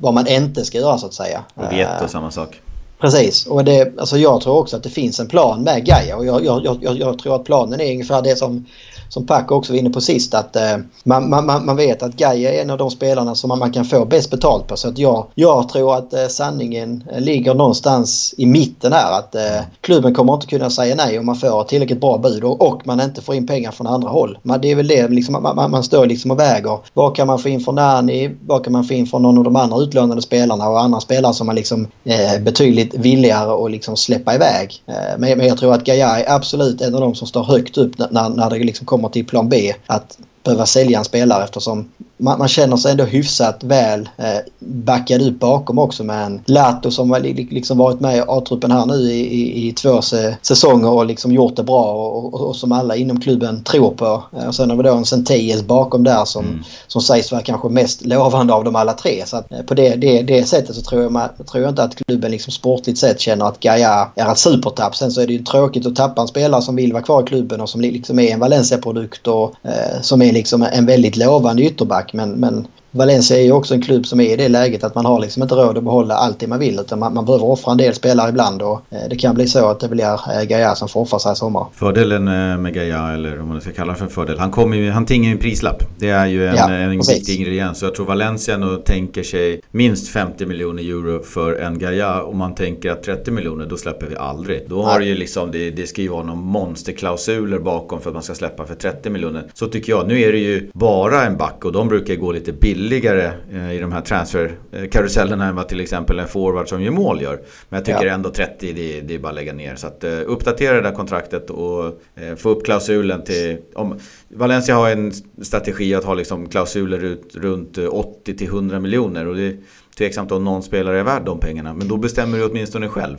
vad 0.00 0.14
man 0.14 0.26
inte 0.26 0.64
ska 0.64 0.78
göra 0.78 0.98
så 0.98 1.06
att 1.06 1.14
säga. 1.14 1.44
Och 1.54 1.72
vet 1.72 2.02
och 2.02 2.10
samma 2.10 2.30
sak. 2.30 2.60
Precis, 3.00 3.46
och 3.46 3.64
det, 3.64 3.98
alltså 3.98 4.18
jag 4.18 4.40
tror 4.40 4.56
också 4.56 4.76
att 4.76 4.82
det 4.82 4.90
finns 4.90 5.20
en 5.20 5.28
plan 5.28 5.62
med 5.62 5.86
Gaia 5.86 6.16
och 6.16 6.26
jag, 6.26 6.44
jag, 6.44 6.78
jag, 6.82 6.98
jag 6.98 7.18
tror 7.18 7.36
att 7.36 7.44
planen 7.44 7.80
är 7.80 7.92
ungefär 7.92 8.22
det 8.22 8.36
som 8.36 8.66
som 9.08 9.26
Paco 9.26 9.54
också 9.54 9.72
var 9.72 9.78
inne 9.78 9.90
på 9.90 10.00
sist 10.00 10.34
att 10.34 10.56
eh, 10.56 10.76
man, 11.04 11.30
man, 11.30 11.66
man 11.66 11.76
vet 11.76 12.02
att 12.02 12.16
Gaia 12.16 12.54
är 12.54 12.62
en 12.62 12.70
av 12.70 12.78
de 12.78 12.90
spelarna 12.90 13.34
som 13.34 13.58
man 13.58 13.72
kan 13.72 13.84
få 13.84 14.04
bäst 14.04 14.30
betalt 14.30 14.66
på. 14.66 14.76
Så 14.76 14.88
att 14.88 14.98
jag, 14.98 15.26
jag 15.34 15.68
tror 15.68 15.94
att 15.94 16.12
eh, 16.12 16.26
sanningen 16.26 17.04
eh, 17.12 17.20
ligger 17.20 17.54
någonstans 17.54 18.34
i 18.38 18.46
mitten 18.46 18.92
här. 18.92 19.18
Att 19.18 19.34
eh, 19.34 19.60
klubben 19.80 20.14
kommer 20.14 20.34
inte 20.34 20.46
kunna 20.46 20.70
säga 20.70 20.94
nej 20.94 21.18
om 21.18 21.26
man 21.26 21.36
får 21.36 21.64
tillräckligt 21.64 22.00
bra 22.00 22.18
bud 22.18 22.44
och, 22.44 22.62
och 22.62 22.86
man 22.86 23.00
inte 23.00 23.22
får 23.22 23.34
in 23.34 23.46
pengar 23.46 23.70
från 23.70 23.86
andra 23.86 24.08
håll. 24.08 24.38
Man, 24.42 24.60
det 24.60 24.70
är 24.70 24.74
väl 24.74 24.86
det 24.86 25.08
liksom, 25.08 25.42
man, 25.42 25.70
man 25.70 25.84
står 25.84 26.06
liksom 26.06 26.30
och 26.30 26.40
väger. 26.40 26.78
Vad 26.94 27.16
kan 27.16 27.26
man 27.26 27.38
få 27.38 27.48
in 27.48 27.60
från 27.60 27.74
Nani? 27.74 28.36
Vad 28.46 28.64
kan 28.64 28.72
man 28.72 28.84
få 28.84 28.94
in 28.94 29.06
från 29.06 29.22
någon 29.22 29.38
av 29.38 29.44
de 29.44 29.56
andra 29.56 29.78
utlånade 29.78 30.22
spelarna 30.22 30.68
och 30.68 30.80
andra 30.80 31.00
spelare 31.00 31.34
som 31.34 31.46
man 31.46 31.56
liksom 31.56 31.86
eh, 32.04 32.42
betydligt 32.42 32.94
villigare 32.94 33.64
att 33.64 33.70
liksom 33.70 33.96
släppa 33.96 34.34
iväg. 34.34 34.82
Eh, 34.86 34.94
men, 35.18 35.38
men 35.38 35.46
jag 35.46 35.58
tror 35.58 35.74
att 35.74 35.84
Gaia 35.84 36.18
är 36.18 36.34
absolut 36.34 36.80
en 36.80 36.94
av 36.94 37.00
de 37.00 37.14
som 37.14 37.26
står 37.26 37.44
högt 37.44 37.78
upp 37.78 37.98
när, 37.98 38.28
när 38.28 38.50
det 38.50 38.58
liksom 38.58 38.86
kommer 38.86 38.95
kommer 38.96 39.08
till 39.08 39.26
plan 39.26 39.48
B. 39.48 39.74
Att 39.86 40.18
behöva 40.42 40.66
sälja 40.66 40.98
en 40.98 41.04
spelare 41.04 41.44
eftersom 41.44 41.92
man, 42.16 42.38
man 42.38 42.48
känner 42.48 42.76
sig 42.76 42.90
ändå 42.92 43.04
hyfsat 43.04 43.64
väl 43.64 44.08
eh, 44.16 44.38
backad 44.58 45.22
upp 45.22 45.40
bakom 45.40 45.78
också 45.78 46.04
med 46.04 46.26
en 46.26 46.40
Lato 46.46 46.90
som 46.90 47.10
har 47.10 47.20
liksom 47.20 47.78
varit 47.78 48.00
med 48.00 48.16
i 48.16 48.22
A-truppen 48.28 48.70
här 48.70 48.86
nu 48.86 48.94
i, 48.94 49.20
i, 49.20 49.68
i 49.68 49.72
två 49.72 50.00
säsonger 50.42 50.90
och 50.90 51.06
liksom 51.06 51.32
gjort 51.32 51.56
det 51.56 51.62
bra 51.62 51.92
och, 51.92 52.34
och, 52.34 52.40
och, 52.40 52.56
som 52.56 52.72
alla 52.72 52.96
inom 52.96 53.20
klubben 53.20 53.62
tror 53.62 53.90
på. 53.90 54.24
Eh, 54.36 54.46
och 54.46 54.54
sen 54.54 54.70
har 54.70 54.76
vi 54.76 54.82
då 54.82 54.94
en 54.94 55.04
Senties 55.04 55.62
bakom 55.62 56.04
där 56.04 56.24
som, 56.24 56.44
mm. 56.44 56.62
som 56.86 57.02
sägs 57.02 57.32
vara 57.32 57.42
kanske 57.42 57.68
mest 57.68 58.04
lovande 58.06 58.52
av 58.52 58.64
dem 58.64 58.76
alla 58.76 58.92
tre. 58.92 59.22
Så 59.26 59.36
att, 59.36 59.52
eh, 59.52 59.62
på 59.62 59.74
det, 59.74 59.94
det, 59.94 60.22
det 60.22 60.44
sättet 60.44 60.76
så 60.76 60.82
tror 60.82 61.02
jag, 61.02 61.12
man, 61.12 61.28
tror 61.50 61.62
jag 61.62 61.72
inte 61.72 61.82
att 61.82 61.96
klubben 61.96 62.30
liksom 62.30 62.52
sportligt 62.52 62.98
sett 62.98 63.20
känner 63.20 63.46
att 63.46 63.60
Gaia 63.60 64.08
är 64.14 64.32
ett 64.32 64.38
supertapp. 64.38 64.96
Sen 64.96 65.10
så 65.10 65.20
är 65.20 65.26
det 65.26 65.32
ju 65.32 65.44
tråkigt 65.44 65.86
att 65.86 65.96
tappa 65.96 66.22
en 66.22 66.28
spelare 66.28 66.62
som 66.62 66.76
vill 66.76 66.92
vara 66.92 67.02
kvar 67.02 67.22
i 67.22 67.26
klubben 67.26 67.60
och 67.60 67.68
som 67.68 67.80
liksom 67.80 68.18
är 68.18 68.32
en 68.32 68.40
Valencia-produkt 68.40 69.26
och 69.26 69.54
eh, 69.62 70.00
som 70.02 70.22
är 70.22 70.32
liksom 70.32 70.62
en 70.62 70.86
väldigt 70.86 71.16
lovande 71.16 71.62
ytterback. 71.62 72.05
Men, 72.12 72.40
men 72.40 72.66
Valencia 72.96 73.36
är 73.36 73.42
ju 73.42 73.52
också 73.52 73.74
en 73.74 73.82
klubb 73.82 74.06
som 74.06 74.20
är 74.20 74.32
i 74.32 74.36
det 74.36 74.48
läget 74.48 74.84
att 74.84 74.94
man 74.94 75.06
har 75.06 75.20
liksom 75.20 75.42
inte 75.42 75.54
råd 75.54 75.78
att 75.78 75.84
behålla 75.84 76.14
allt 76.14 76.40
det 76.40 76.46
man 76.46 76.58
vill 76.58 76.78
utan 76.80 76.98
man, 76.98 77.14
man 77.14 77.24
behöver 77.24 77.44
offra 77.44 77.72
en 77.72 77.78
del 77.78 77.94
spelare 77.94 78.28
ibland 78.28 78.62
och 78.62 78.80
eh, 78.90 78.98
det 79.10 79.16
kan 79.16 79.34
bli 79.34 79.46
så 79.46 79.66
att 79.66 79.80
det 79.80 79.88
blir 79.88 80.04
eh, 80.04 80.42
Gaia 80.48 80.74
som 80.74 80.88
får 80.88 81.00
offra 81.00 81.18
sig 81.18 81.32
i 81.32 81.36
sommar. 81.36 81.66
Fördelen 81.74 82.28
eh, 82.28 82.58
med 82.58 82.74
Gaia, 82.74 83.12
eller 83.12 83.40
om 83.40 83.48
man 83.48 83.60
ska 83.60 83.72
kalla 83.72 83.92
det 83.92 83.98
för 83.98 84.06
fördel, 84.06 84.38
han, 84.38 84.50
kommer 84.50 84.76
ju, 84.76 84.90
han 84.90 85.06
tingar 85.06 85.28
ju 85.28 85.32
en 85.32 85.38
prislapp. 85.38 85.82
Det 85.98 86.08
är 86.08 86.26
ju 86.26 86.46
en, 86.46 86.56
ja, 86.56 86.70
en 86.70 86.90
viktig 86.90 87.36
ingrediens. 87.36 87.78
Så 87.78 87.86
jag 87.86 87.94
tror 87.94 88.06
Valencia 88.06 88.56
nog 88.56 88.84
tänker 88.84 89.22
sig 89.22 89.60
minst 89.70 90.08
50 90.08 90.46
miljoner 90.46 90.82
euro 90.82 91.22
för 91.22 91.54
en 91.54 91.78
Gaia. 91.78 92.22
Om 92.22 92.38
man 92.38 92.54
tänker 92.54 92.90
att 92.90 93.02
30 93.02 93.30
miljoner, 93.30 93.66
då 93.66 93.76
släpper 93.76 94.06
vi 94.06 94.16
aldrig. 94.16 94.62
Då 94.68 94.82
har 94.82 94.98
Nej. 94.98 95.08
ju 95.08 95.14
liksom, 95.14 95.50
det, 95.50 95.70
det 95.70 95.86
ska 95.86 96.02
ju 96.02 96.08
vara 96.08 96.22
någon 96.22 96.38
monsterklausuler 96.38 97.58
bakom 97.58 98.00
för 98.00 98.10
att 98.10 98.14
man 98.14 98.22
ska 98.22 98.34
släppa 98.34 98.66
för 98.66 98.74
30 98.74 99.10
miljoner. 99.10 99.44
Så 99.54 99.66
tycker 99.66 99.92
jag. 99.92 100.08
Nu 100.08 100.20
är 100.20 100.32
det 100.32 100.38
ju 100.38 100.70
bara 100.74 101.24
en 101.24 101.36
back 101.36 101.64
och 101.64 101.72
de 101.72 101.88
brukar 101.88 102.14
gå 102.14 102.32
lite 102.32 102.52
billigt 102.52 102.85
billigare 102.88 103.32
eh, 103.52 103.72
i 103.72 103.78
de 103.78 103.92
här 103.92 104.00
transferkarusellerna 104.00 105.46
än 105.46 105.56
vad 105.56 105.68
till 105.68 105.80
exempel 105.80 106.18
en 106.18 106.28
forward 106.28 106.68
som 106.68 106.82
gör 106.82 106.90
mål 106.90 107.22
gör. 107.22 107.40
Men 107.68 107.78
jag 107.78 107.84
tycker 107.84 108.06
ja. 108.06 108.12
ändå 108.12 108.30
30, 108.30 108.72
det, 108.72 109.00
det 109.00 109.14
är 109.14 109.18
bara 109.18 109.28
att 109.28 109.34
lägga 109.34 109.52
ner. 109.52 109.76
Så 109.76 109.86
att 109.86 110.04
uh, 110.04 110.20
uppdatera 110.26 110.74
det 110.74 110.80
där 110.80 110.92
kontraktet 110.92 111.50
och 111.50 111.84
uh, 111.84 112.34
få 112.36 112.48
upp 112.48 112.64
klausulen 112.64 113.24
till... 113.24 113.58
Om, 113.74 113.98
Valencia 114.28 114.74
har 114.74 114.90
en 114.90 115.12
strategi 115.42 115.94
att 115.94 116.04
ha 116.04 116.14
liksom 116.14 116.48
klausuler 116.48 117.04
ut, 117.04 117.36
runt 117.36 117.78
80 117.78 118.36
till 118.36 118.46
100 118.46 118.80
miljoner. 118.80 119.26
Och 119.26 119.36
det 119.36 119.46
är 119.46 119.56
tveksamt 119.98 120.32
om 120.32 120.44
någon 120.44 120.62
spelare 120.62 120.98
är 120.98 121.04
värd 121.04 121.22
de 121.24 121.40
pengarna. 121.40 121.74
Men 121.74 121.88
då 121.88 121.96
bestämmer 121.96 122.38
du 122.38 122.44
åtminstone 122.44 122.88
själv. 122.88 123.16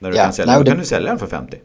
När 0.00 0.10
du 0.10 0.16
ja, 0.16 0.22
kan 0.22 0.32
sälja. 0.32 0.52
Nej, 0.52 0.64
då 0.64 0.70
kan 0.70 0.78
du 0.78 0.84
sälja 0.84 1.08
den 1.08 1.18
för 1.18 1.26
50. 1.26 1.56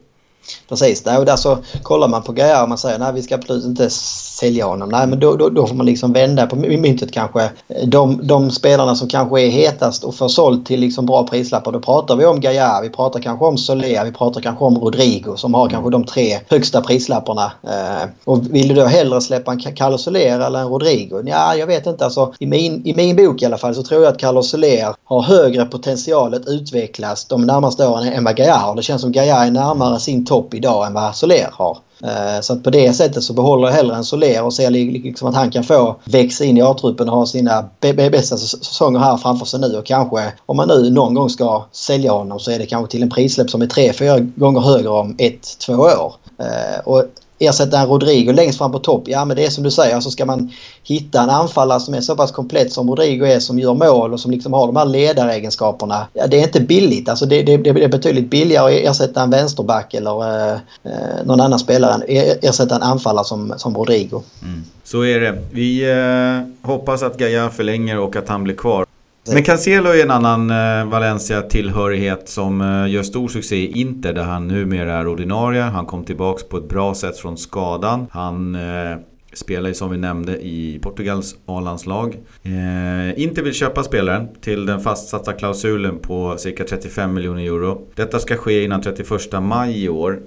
Precis, 0.69 1.05
och 1.19 1.25
där 1.25 1.35
så 1.35 1.57
kollar 1.83 2.07
man 2.07 2.23
på 2.23 2.31
grejer 2.31 2.63
och 2.63 2.69
man 2.69 2.77
säger 2.77 2.99
nej 2.99 3.13
vi 3.13 3.21
ska 3.21 3.35
absolut 3.35 3.65
inte 3.65 3.89
sälja 3.89 4.65
honom. 4.65 4.89
Nej 4.89 5.07
men 5.07 5.19
då, 5.19 5.35
då, 5.35 5.49
då 5.49 5.67
får 5.67 5.75
man 5.75 5.85
liksom 5.85 6.13
vända 6.13 6.47
på 6.47 6.55
myntet 6.55 7.11
kanske. 7.11 7.49
De, 7.85 8.27
de 8.27 8.51
spelarna 8.51 8.95
som 8.95 9.07
kanske 9.07 9.41
är 9.41 9.49
hetast 9.49 10.03
och 10.03 10.15
får 10.15 10.27
sålt 10.27 10.65
till 10.65 10.79
liksom 10.79 11.05
bra 11.05 11.27
prislappar. 11.27 11.71
Då 11.71 11.79
pratar 11.79 12.15
vi 12.15 12.25
om 12.25 12.39
Gaia, 12.39 12.81
vi 12.81 12.89
pratar 12.89 13.19
kanske 13.19 13.45
om 13.45 13.57
Solea, 13.57 14.03
vi 14.03 14.11
pratar 14.11 14.41
kanske 14.41 14.65
om 14.65 14.77
Rodrigo 14.77 15.35
som 15.37 15.53
har 15.53 15.69
kanske 15.69 15.89
de 15.89 16.05
tre 16.05 16.39
högsta 16.49 16.81
prislapparna. 16.81 17.51
Eh, 17.63 18.09
och 18.25 18.55
vill 18.55 18.67
du 18.67 18.75
då 18.75 18.85
hellre 18.85 19.21
släppa 19.21 19.51
en 19.51 19.59
Carlos 19.59 20.03
Soler 20.03 20.39
eller 20.39 20.59
en 20.59 20.67
Rodrigo? 20.67 21.23
Ja, 21.25 21.55
jag 21.55 21.67
vet 21.67 21.87
inte. 21.87 22.05
Alltså, 22.05 22.33
i, 22.39 22.45
min, 22.45 22.81
I 22.87 22.95
min 22.95 23.15
bok 23.15 23.41
i 23.41 23.45
alla 23.45 23.57
fall 23.57 23.75
så 23.75 23.83
tror 23.83 24.03
jag 24.03 24.13
att 24.13 24.19
Carlos 24.19 24.49
Soler 24.49 24.95
har 25.03 25.21
högre 25.21 25.65
potential 25.65 26.33
att 26.33 26.47
utvecklas 26.47 27.25
de 27.25 27.45
närmaste 27.45 27.87
åren 27.87 28.13
än 28.13 28.23
vad 28.23 28.35
Gaia 28.35 28.55
har. 28.55 28.75
Det 28.75 28.83
känns 28.83 29.01
som 29.01 29.11
Gaia 29.11 29.45
är 29.45 29.51
närmare 29.51 29.99
sin 29.99 30.25
topp 30.33 30.53
idag 30.53 30.87
än 30.87 30.93
vad 30.93 31.15
Soler 31.15 31.49
har. 31.51 31.77
Eh, 32.03 32.41
så 32.41 32.53
att 32.53 32.63
på 32.63 32.69
det 32.69 32.93
sättet 32.93 33.23
så 33.23 33.33
behåller 33.33 33.67
jag 33.67 33.75
hellre 33.75 33.95
en 33.95 34.03
Soler 34.03 34.43
och 34.43 34.53
ser 34.53 34.69
liksom 34.69 35.27
att 35.27 35.35
han 35.35 35.51
kan 35.51 35.63
få 35.63 35.95
växa 36.03 36.45
in 36.45 36.57
i 36.57 36.61
A-truppen 36.61 37.09
och 37.09 37.15
ha 37.15 37.25
sina 37.25 37.69
bästa 37.79 38.37
säsonger 38.37 38.99
här 38.99 39.17
framför 39.17 39.45
sig 39.45 39.59
nu. 39.59 39.77
Och 39.77 39.85
kanske 39.85 40.33
om 40.45 40.57
man 40.57 40.67
nu 40.67 40.89
någon 40.89 41.13
gång 41.13 41.29
ska 41.29 41.65
sälja 41.71 42.11
honom 42.11 42.39
så 42.39 42.51
är 42.51 42.59
det 42.59 42.65
kanske 42.65 42.91
till 42.91 43.03
en 43.03 43.09
prissläpp 43.09 43.49
som 43.49 43.61
är 43.61 43.67
tre, 43.67 43.93
fyra 43.93 44.19
gånger 44.19 44.59
högre 44.59 44.89
om 44.89 45.15
ett, 45.17 45.57
två 45.59 45.73
år. 45.73 46.13
Eh, 46.39 46.79
och 46.85 47.03
ersätta 47.39 47.79
en 47.79 47.87
Rodrigo 47.87 48.31
längst 48.31 48.57
fram 48.57 48.71
på 48.71 48.79
topp. 48.79 49.03
Ja 49.05 49.25
men 49.25 49.37
det 49.37 49.45
är 49.45 49.49
som 49.49 49.63
du 49.63 49.71
säger, 49.71 49.99
så 49.99 50.11
ska 50.11 50.25
man 50.25 50.51
hitta 50.83 51.21
en 51.21 51.29
anfallare 51.29 51.79
som 51.79 51.93
är 51.93 52.01
så 52.01 52.15
pass 52.15 52.31
komplett 52.31 52.71
som 52.71 52.89
Rodrigo 52.89 53.25
är 53.25 53.39
som 53.39 53.59
gör 53.59 53.73
mål 53.73 54.13
och 54.13 54.19
som 54.19 54.31
liksom 54.31 54.53
har 54.53 54.67
de 54.67 54.75
här 54.75 54.85
ledaregenskaperna. 54.85 56.07
Ja, 56.13 56.27
det 56.27 56.39
är 56.39 56.43
inte 56.43 56.59
billigt. 56.59 57.09
Alltså 57.09 57.25
det, 57.25 57.43
det, 57.43 57.57
det 57.57 57.69
är 57.69 57.87
betydligt 57.87 58.29
billigare 58.29 58.75
att 58.75 58.89
ersätta 58.89 59.23
en 59.23 59.29
vänsterback 59.29 59.93
eller 59.93 60.49
eh, 60.51 60.53
eh 60.83 61.25
någon 61.25 61.41
annan 61.41 61.59
spelare 61.59 61.93
än 61.93 62.03
ersätta 62.41 62.75
en 62.75 62.81
anfallare 62.81 63.25
som, 63.25 63.53
som 63.57 63.75
Rodrigo. 63.77 64.21
Mm. 64.41 64.63
Så 64.83 65.05
är 65.05 65.19
det. 65.19 65.43
Vi 65.51 65.91
eh, 65.91 66.67
hoppas 66.69 67.03
att 67.03 67.17
Gaia 67.17 67.49
förlänger 67.49 67.99
och 67.99 68.15
att 68.15 68.29
han 68.29 68.43
blir 68.43 68.55
kvar. 68.55 68.85
Men 69.31 69.43
Cancelo 69.43 69.89
är 69.89 70.03
en 70.03 70.11
annan 70.11 70.49
eh, 70.49 70.85
Valencia-tillhörighet 70.85 72.29
som 72.29 72.61
eh, 72.61 72.91
gör 72.91 73.03
stor 73.03 73.27
succé 73.27 73.55
i 73.55 73.81
Inter 73.81 74.13
där 74.13 74.23
han 74.23 74.47
numera 74.47 74.93
är 74.93 75.07
ordinarie. 75.07 75.61
Han 75.61 75.85
kom 75.85 76.03
tillbaks 76.03 76.43
på 76.43 76.57
ett 76.57 76.69
bra 76.69 76.95
sätt 76.95 77.17
från 77.17 77.37
skadan. 77.37 78.07
Han 78.11 78.55
eh, 78.55 78.97
spelar 79.33 79.67
ju 79.67 79.73
som 79.73 79.91
vi 79.91 79.97
nämnde 79.97 80.45
i 80.45 80.79
Portugals 80.81 81.35
A-landslag. 81.45 82.17
Eh, 82.43 83.23
Inter 83.23 83.41
vill 83.43 83.53
köpa 83.53 83.83
spelaren 83.83 84.27
till 84.41 84.65
den 84.65 84.79
fastsatta 84.79 85.33
klausulen 85.33 85.99
på 85.99 86.37
cirka 86.37 86.63
35 86.63 87.13
miljoner 87.13 87.43
euro. 87.43 87.87
Detta 87.95 88.19
ska 88.19 88.35
ske 88.35 88.63
innan 88.63 88.81
31 88.81 89.09
maj 89.41 89.83
i 89.83 89.89
år 89.89 90.19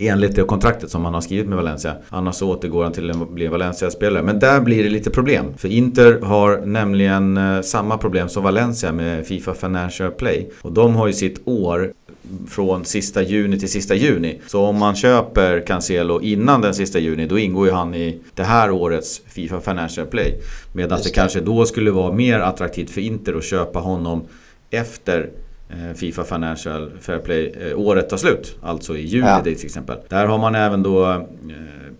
enligt 0.00 0.36
det 0.36 0.42
kontraktet 0.42 0.90
som 0.90 1.04
han 1.04 1.14
har 1.14 1.20
skrivit 1.20 1.46
med 1.46 1.56
Valencia. 1.56 1.94
Annars 2.08 2.34
så 2.34 2.50
återgår 2.50 2.84
han 2.84 2.92
till 2.92 3.10
att 3.10 3.30
bli 3.30 3.46
en 3.46 3.52
Valencia-spelare. 3.52 4.22
Men 4.22 4.38
där 4.38 4.60
blir 4.60 4.84
det 4.84 4.90
lite 4.90 5.10
problem. 5.10 5.46
För 5.56 5.68
Inter 5.68 6.20
har 6.20 6.66
nämligen 6.66 7.36
eh, 7.36 7.60
samma 7.60 7.98
problem 7.98 8.28
som 8.28 8.42
Valencia 8.42 8.92
med 8.92 9.26
Fifa 9.26 9.54
Financial 9.54 10.10
Play. 10.10 10.50
Och 10.62 10.72
de 10.72 10.94
har 10.94 11.06
ju 11.06 11.12
sitt 11.12 11.40
år 11.44 11.92
från 12.48 12.84
sista 12.84 13.22
juni 13.22 13.58
till 13.58 13.68
sista 13.68 13.94
juni. 13.94 14.40
Så 14.46 14.64
om 14.64 14.76
man 14.76 14.96
köper 14.96 15.60
Cancelo 15.66 16.20
innan 16.20 16.60
den 16.60 16.74
sista 16.74 16.98
juni 16.98 17.26
då 17.26 17.38
ingår 17.38 17.66
ju 17.66 17.72
han 17.72 17.94
i 17.94 18.20
det 18.34 18.42
här 18.42 18.70
årets 18.70 19.20
Fifa 19.26 19.60
Financial 19.60 20.06
Play. 20.06 20.34
Medan 20.72 20.98
det. 20.98 21.04
det 21.04 21.10
kanske 21.10 21.40
då 21.40 21.64
skulle 21.64 21.90
vara 21.90 22.12
mer 22.12 22.40
attraktivt 22.40 22.90
för 22.90 23.00
Inter 23.00 23.34
att 23.34 23.44
köpa 23.44 23.78
honom 23.78 24.22
efter 24.70 25.30
Fifa 25.96 26.24
Financial 26.24 26.90
Fair 27.00 27.18
Play 27.18 27.54
eh, 27.60 27.78
året 27.78 28.08
tar 28.08 28.16
slut. 28.16 28.56
Alltså 28.62 28.96
i 28.96 29.02
juli 29.06 29.26
ja. 29.26 29.40
till 29.42 29.52
exempel. 29.52 29.96
Där 30.08 30.26
har 30.26 30.38
man 30.38 30.54
även 30.54 30.82
då 30.82 31.10
eh, 31.10 31.20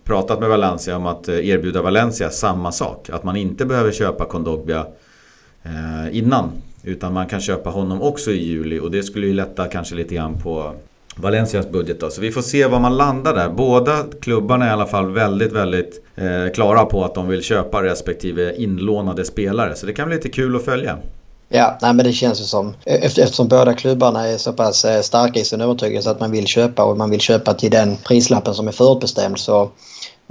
pratat 0.04 0.40
med 0.40 0.48
Valencia 0.48 0.96
om 0.96 1.06
att 1.06 1.28
erbjuda 1.28 1.82
Valencia 1.82 2.30
samma 2.30 2.72
sak. 2.72 3.10
Att 3.10 3.24
man 3.24 3.36
inte 3.36 3.64
behöver 3.66 3.92
köpa 3.92 4.24
Kondogbia 4.24 4.86
innan. 6.10 6.50
Utan 6.82 7.12
man 7.12 7.26
kan 7.26 7.40
köpa 7.40 7.70
honom 7.70 8.02
också 8.02 8.30
i 8.30 8.44
juli 8.44 8.80
och 8.80 8.90
det 8.90 9.02
skulle 9.02 9.26
ju 9.26 9.32
lätta 9.32 9.66
kanske 9.66 9.94
lite 9.94 10.14
grann 10.14 10.38
på 10.42 10.74
Valencias 11.16 11.70
budget 11.70 12.00
då. 12.00 12.10
Så 12.10 12.20
vi 12.20 12.30
får 12.30 12.42
se 12.42 12.66
var 12.66 12.80
man 12.80 12.96
landar 12.96 13.34
där. 13.34 13.48
Båda 13.48 14.04
klubbarna 14.20 14.64
är 14.64 14.68
i 14.68 14.72
alla 14.72 14.86
fall 14.86 15.12
väldigt, 15.12 15.52
väldigt 15.52 16.04
eh, 16.16 16.52
klara 16.54 16.84
på 16.84 17.04
att 17.04 17.14
de 17.14 17.28
vill 17.28 17.42
köpa 17.42 17.82
respektive 17.82 18.56
inlånade 18.56 19.24
spelare. 19.24 19.74
Så 19.74 19.86
det 19.86 19.92
kan 19.92 20.08
bli 20.08 20.16
lite 20.16 20.28
kul 20.28 20.56
att 20.56 20.64
följa. 20.64 20.98
Ja, 21.48 21.78
nej, 21.82 21.94
men 21.94 22.04
det 22.06 22.12
känns 22.12 22.40
ju 22.40 22.44
som 22.44 22.68
e- 22.84 23.00
eftersom 23.02 23.48
båda 23.48 23.74
klubbarna 23.74 24.26
är 24.28 24.38
så 24.38 24.52
pass 24.52 24.84
eh, 24.84 25.02
starka 25.02 25.40
i 25.40 25.44
sin 25.44 25.60
övertygelse 25.60 26.10
att 26.10 26.20
man 26.20 26.30
vill 26.30 26.46
köpa 26.46 26.84
och 26.84 26.96
man 26.96 27.10
vill 27.10 27.20
köpa 27.20 27.54
till 27.54 27.70
den 27.70 27.96
prislappen 27.96 28.54
som 28.54 28.68
är 28.68 28.72
förutbestämd 28.72 29.38
så 29.38 29.70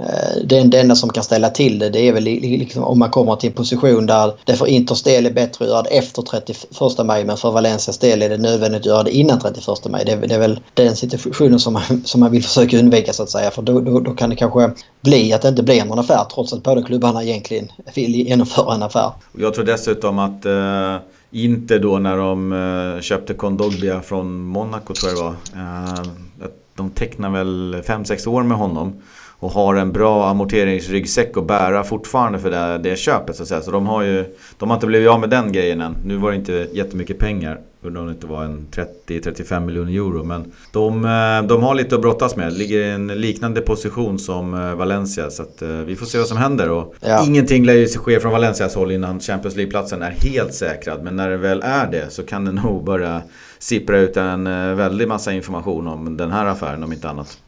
Eh, 0.00 0.44
det, 0.44 0.78
enda 0.80 0.94
som 0.94 1.10
kan 1.10 1.24
ställa 1.24 1.50
till 1.50 1.78
det, 1.78 1.90
det 1.90 2.08
är 2.08 2.12
väl 2.12 2.24
liksom 2.24 2.84
om 2.84 2.98
man 2.98 3.10
kommer 3.10 3.36
till 3.36 3.48
en 3.48 3.54
position 3.54 4.06
där 4.06 4.32
det 4.44 4.56
för 4.56 4.66
Inters 4.66 5.02
del 5.02 5.26
är 5.26 5.30
bättre 5.30 5.64
att 5.64 5.70
göra 5.70 5.82
det 5.82 5.88
efter 5.88 6.22
31 6.22 7.06
maj 7.06 7.24
men 7.24 7.36
för 7.36 7.50
Valencias 7.50 7.98
del 7.98 8.22
är 8.22 8.28
det 8.28 8.38
nödvändigt 8.38 8.80
att 8.80 8.86
göra 8.86 9.02
det 9.02 9.10
innan 9.10 9.40
31 9.40 9.66
maj. 9.90 10.04
Det, 10.04 10.16
det 10.16 10.34
är 10.34 10.38
väl 10.38 10.60
den 10.74 10.96
situationen 10.96 11.58
som 11.58 11.72
man, 11.72 12.02
som 12.04 12.20
man 12.20 12.30
vill 12.30 12.42
försöka 12.42 12.78
undvika 12.78 13.12
så 13.12 13.22
att 13.22 13.30
säga 13.30 13.50
för 13.50 13.62
då, 13.62 13.80
då, 13.80 14.00
då 14.00 14.14
kan 14.14 14.30
det 14.30 14.36
kanske 14.36 14.70
bli 15.00 15.32
att 15.32 15.42
det 15.42 15.48
inte 15.48 15.62
blir 15.62 15.84
någon 15.84 15.98
affär 15.98 16.24
trots 16.34 16.52
att 16.52 16.62
båda 16.62 16.82
klubbarna 16.82 17.22
egentligen 17.24 17.68
vill 17.94 18.14
genomföra 18.14 18.74
en 18.74 18.82
affär. 18.82 19.12
Jag 19.38 19.54
tror 19.54 19.64
dessutom 19.64 20.18
att 20.18 20.46
eh, 20.46 20.96
inte 21.30 21.78
då 21.78 21.98
när 21.98 22.16
de 22.16 22.52
eh, 22.52 23.00
köpte 23.00 23.34
Kondogbia 23.34 24.00
från 24.00 24.40
Monaco 24.42 24.94
tror 24.94 25.12
jag 25.12 25.18
det 25.18 25.22
var. 25.22 25.34
Eh, 25.62 26.52
de 26.74 26.90
tecknar 26.90 27.30
väl 27.30 27.82
5-6 27.86 28.28
år 28.28 28.42
med 28.42 28.56
honom. 28.58 29.02
Och 29.40 29.50
har 29.50 29.74
en 29.74 29.92
bra 29.92 30.28
amorteringsryggsäck 30.28 31.36
att 31.36 31.46
bära 31.46 31.84
fortfarande 31.84 32.38
för 32.38 32.50
det, 32.50 32.78
det 32.78 32.98
köpet 32.98 33.36
så 33.36 33.42
att 33.42 33.48
säga. 33.48 33.60
Så 33.60 33.70
de 33.70 33.86
har 33.86 34.02
ju 34.02 34.24
De 34.58 34.70
har 34.70 34.76
inte 34.76 34.86
blivit 34.86 35.08
av 35.08 35.20
med 35.20 35.30
den 35.30 35.52
grejen 35.52 35.80
än. 35.80 35.96
Nu 36.04 36.16
var 36.16 36.30
det 36.30 36.36
inte 36.36 36.68
jättemycket 36.72 37.18
pengar. 37.18 37.60
undrar 37.82 38.00
om 38.00 38.06
det 38.06 38.12
inte 38.12 38.26
var 38.26 38.44
en 38.44 38.66
30-35 39.06 39.66
miljoner 39.66 39.92
euro. 39.92 40.24
Men 40.24 40.52
de, 40.72 41.04
eh, 41.04 41.48
de 41.48 41.62
har 41.62 41.74
lite 41.74 41.94
att 41.94 42.00
brottas 42.00 42.36
med. 42.36 42.52
Ligger 42.52 42.78
i 42.78 42.90
en 42.90 43.06
liknande 43.06 43.60
position 43.60 44.18
som 44.18 44.54
eh, 44.54 44.74
Valencia. 44.74 45.30
Så 45.30 45.42
att, 45.42 45.62
vi 45.86 45.96
får 45.96 46.06
se 46.06 46.18
vad 46.18 46.26
som 46.26 46.36
händer. 46.36 46.70
Och 46.70 46.94
ja. 47.00 47.24
Ingenting 47.26 47.64
lär 47.64 47.74
ju 47.74 47.88
ske 47.88 48.20
från 48.20 48.32
Valencias 48.32 48.74
håll 48.74 48.92
innan 48.92 49.20
Champions 49.20 49.56
League-platsen 49.56 50.02
är 50.02 50.10
helt 50.10 50.54
säkrad. 50.54 51.02
Men 51.02 51.16
när 51.16 51.30
det 51.30 51.36
väl 51.36 51.62
är 51.64 51.86
det 51.86 52.10
så 52.10 52.22
kan 52.22 52.44
det 52.44 52.52
nog 52.62 52.84
börja 52.84 53.22
sippra 53.58 53.98
ut 53.98 54.16
en 54.16 54.44
väldig 54.76 55.08
massa 55.08 55.32
information 55.32 55.86
om 55.86 56.16
den 56.16 56.30
här 56.30 56.46
affären 56.46 56.84
om 56.84 56.92
inte 56.92 57.08
annat. 57.08 57.38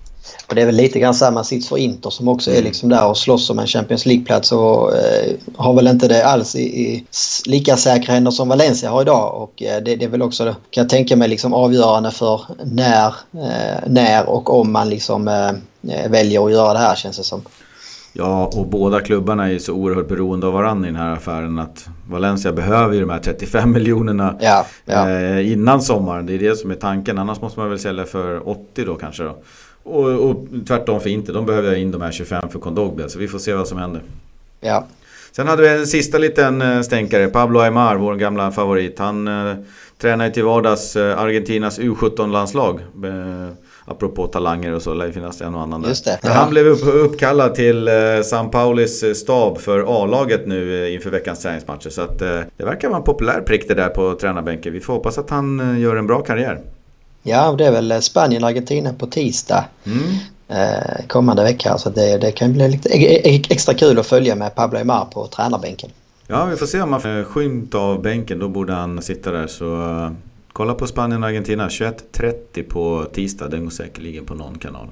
Och 0.46 0.54
det 0.54 0.62
är 0.62 0.66
väl 0.66 0.74
lite 0.74 0.98
grann 0.98 1.14
samma 1.14 1.44
sits 1.44 1.68
för 1.68 1.78
Inter 1.78 2.10
som 2.10 2.28
också 2.28 2.50
är 2.50 2.54
mm. 2.54 2.64
liksom 2.64 2.88
där 2.88 3.06
och 3.06 3.18
slåss 3.18 3.50
om 3.50 3.58
en 3.58 3.66
Champions 3.66 4.06
League-plats 4.06 4.52
och 4.52 4.96
eh, 4.96 5.32
har 5.56 5.74
väl 5.74 5.86
inte 5.86 6.08
det 6.08 6.26
alls 6.26 6.54
i, 6.54 6.60
i, 6.60 7.04
lika 7.46 7.76
säkra 7.76 8.14
händer 8.14 8.30
som 8.30 8.48
Valencia 8.48 8.90
har 8.90 9.02
idag. 9.02 9.42
Och 9.42 9.62
eh, 9.62 9.82
det, 9.82 9.96
det, 9.96 10.04
är 10.04 10.08
väl 10.08 10.22
också, 10.22 10.44
kan 10.44 10.82
jag 10.82 10.88
tänka 10.88 11.16
mig, 11.16 11.28
liksom 11.28 11.54
avgörande 11.54 12.10
för 12.10 12.40
när, 12.64 13.06
eh, 13.32 13.80
när 13.86 14.28
och 14.28 14.60
om 14.60 14.72
man 14.72 14.88
liksom 14.88 15.28
eh, 15.28 16.10
väljer 16.10 16.46
att 16.46 16.52
göra 16.52 16.72
det 16.72 16.78
här 16.78 16.94
känns 16.94 17.16
det 17.16 17.24
som. 17.24 17.42
Ja, 18.12 18.50
och 18.54 18.66
båda 18.66 19.00
klubbarna 19.00 19.50
är 19.50 19.58
så 19.58 19.72
oerhört 19.72 20.08
beroende 20.08 20.46
av 20.46 20.52
varandra 20.52 20.88
i 20.88 20.92
den 20.92 21.00
här 21.00 21.12
affären 21.12 21.58
att 21.58 21.86
Valencia 22.08 22.52
behöver 22.52 22.94
ju 22.94 23.00
de 23.00 23.10
här 23.10 23.18
35 23.18 23.72
miljonerna 23.72 24.36
ja, 24.40 24.66
ja. 24.84 25.10
Eh, 25.10 25.52
innan 25.52 25.82
sommaren. 25.82 26.26
Det 26.26 26.34
är 26.34 26.38
det 26.38 26.56
som 26.56 26.70
är 26.70 26.74
tanken. 26.74 27.18
Annars 27.18 27.40
måste 27.40 27.60
man 27.60 27.68
väl 27.68 27.78
sälja 27.78 28.04
för 28.04 28.48
80 28.48 28.84
då 28.84 28.94
kanske. 28.94 29.22
Då. 29.22 29.36
Och, 29.90 30.30
och 30.30 30.46
tvärtom 30.68 31.00
för 31.00 31.10
inte. 31.10 31.32
De 31.32 31.46
behöver 31.46 31.74
in 31.74 31.90
de 31.90 32.02
här 32.02 32.12
25 32.12 32.48
för 32.48 32.58
Kondogbe. 32.58 33.08
Så 33.08 33.18
vi 33.18 33.28
får 33.28 33.38
se 33.38 33.54
vad 33.54 33.68
som 33.68 33.78
händer. 33.78 34.02
Ja. 34.60 34.86
Sen 35.32 35.48
hade 35.48 35.62
vi 35.62 35.68
en 35.68 35.86
sista 35.86 36.18
liten 36.18 36.62
eh, 36.62 36.80
stänkare. 36.80 37.28
Pablo 37.28 37.60
Aymar, 37.60 37.96
vår 37.96 38.14
gamla 38.14 38.50
favorit. 38.50 38.98
Han 38.98 39.28
eh, 39.28 39.54
tränar 39.98 40.24
ju 40.24 40.32
till 40.32 40.44
vardags 40.44 40.96
eh, 40.96 41.18
Argentinas 41.18 41.80
U17-landslag. 41.80 42.80
Eh, 42.80 43.54
apropå 43.84 44.26
talanger 44.26 44.72
och 44.72 44.82
så 44.82 44.94
lär 44.94 45.06
det 45.06 45.12
finnas 45.12 45.40
en 45.40 45.54
och 45.54 45.60
annan 45.60 45.82
där. 45.82 45.88
Just 45.88 46.04
det. 46.04 46.18
Ja. 46.22 46.30
Han 46.30 46.50
blev 46.50 46.66
upp, 46.66 46.80
uppkallad 46.84 47.54
till 47.54 47.88
eh, 47.88 47.94
San 48.24 48.50
Paulis 48.50 49.02
eh, 49.02 49.12
stab 49.12 49.58
för 49.58 50.02
A-laget 50.02 50.46
nu 50.46 50.84
eh, 50.84 50.94
inför 50.94 51.10
veckans 51.10 51.42
träningsmatcher. 51.42 51.90
Så 51.90 52.02
att, 52.02 52.18
det 52.18 52.64
verkar 52.64 52.88
vara 52.88 52.98
en 52.98 53.04
populär 53.04 53.40
prick 53.40 53.68
det 53.68 53.74
där 53.74 53.88
på 53.88 54.14
tränarbänken. 54.14 54.72
Vi 54.72 54.80
får 54.80 54.92
hoppas 54.92 55.18
att 55.18 55.30
han 55.30 55.80
gör 55.80 55.96
en 55.96 56.06
bra 56.06 56.20
karriär. 56.20 56.60
Ja, 57.22 57.54
det 57.58 57.66
är 57.66 57.72
väl 57.72 58.02
Spanien 58.02 58.44
och 58.44 58.50
Argentina 58.50 58.92
på 58.92 59.06
tisdag 59.06 59.64
mm. 59.84 60.02
eh, 60.48 61.06
kommande 61.08 61.42
vecka. 61.42 61.78
Så 61.78 61.90
det, 61.90 62.18
det 62.18 62.32
kan 62.32 62.52
bli 62.52 62.68
lite 62.68 62.88
e-, 62.88 63.20
e-, 63.24 63.42
extra 63.50 63.74
kul 63.74 63.98
att 63.98 64.06
följa 64.06 64.34
med 64.34 64.54
Pablo 64.54 64.78
Aymar 64.78 65.04
på 65.04 65.26
tränarbänken. 65.26 65.90
Ja, 66.26 66.44
vi 66.44 66.56
får 66.56 66.66
se 66.66 66.82
om 66.82 66.90
man 66.90 67.00
får 67.00 67.24
skymt 67.24 67.74
av 67.74 68.02
bänken. 68.02 68.38
Då 68.38 68.48
borde 68.48 68.72
han 68.72 69.02
sitta 69.02 69.30
där. 69.30 69.46
Så 69.46 69.64
uh, 69.64 70.10
kolla 70.52 70.74
på 70.74 70.86
Spanien 70.86 71.22
och 71.22 71.28
Argentina. 71.28 71.68
21.30 71.68 72.62
på 72.68 73.06
tisdag. 73.12 73.48
Den 73.48 73.64
går 73.64 73.70
säkerligen 73.70 74.26
på 74.26 74.34
någon 74.34 74.58
kanal. 74.58 74.86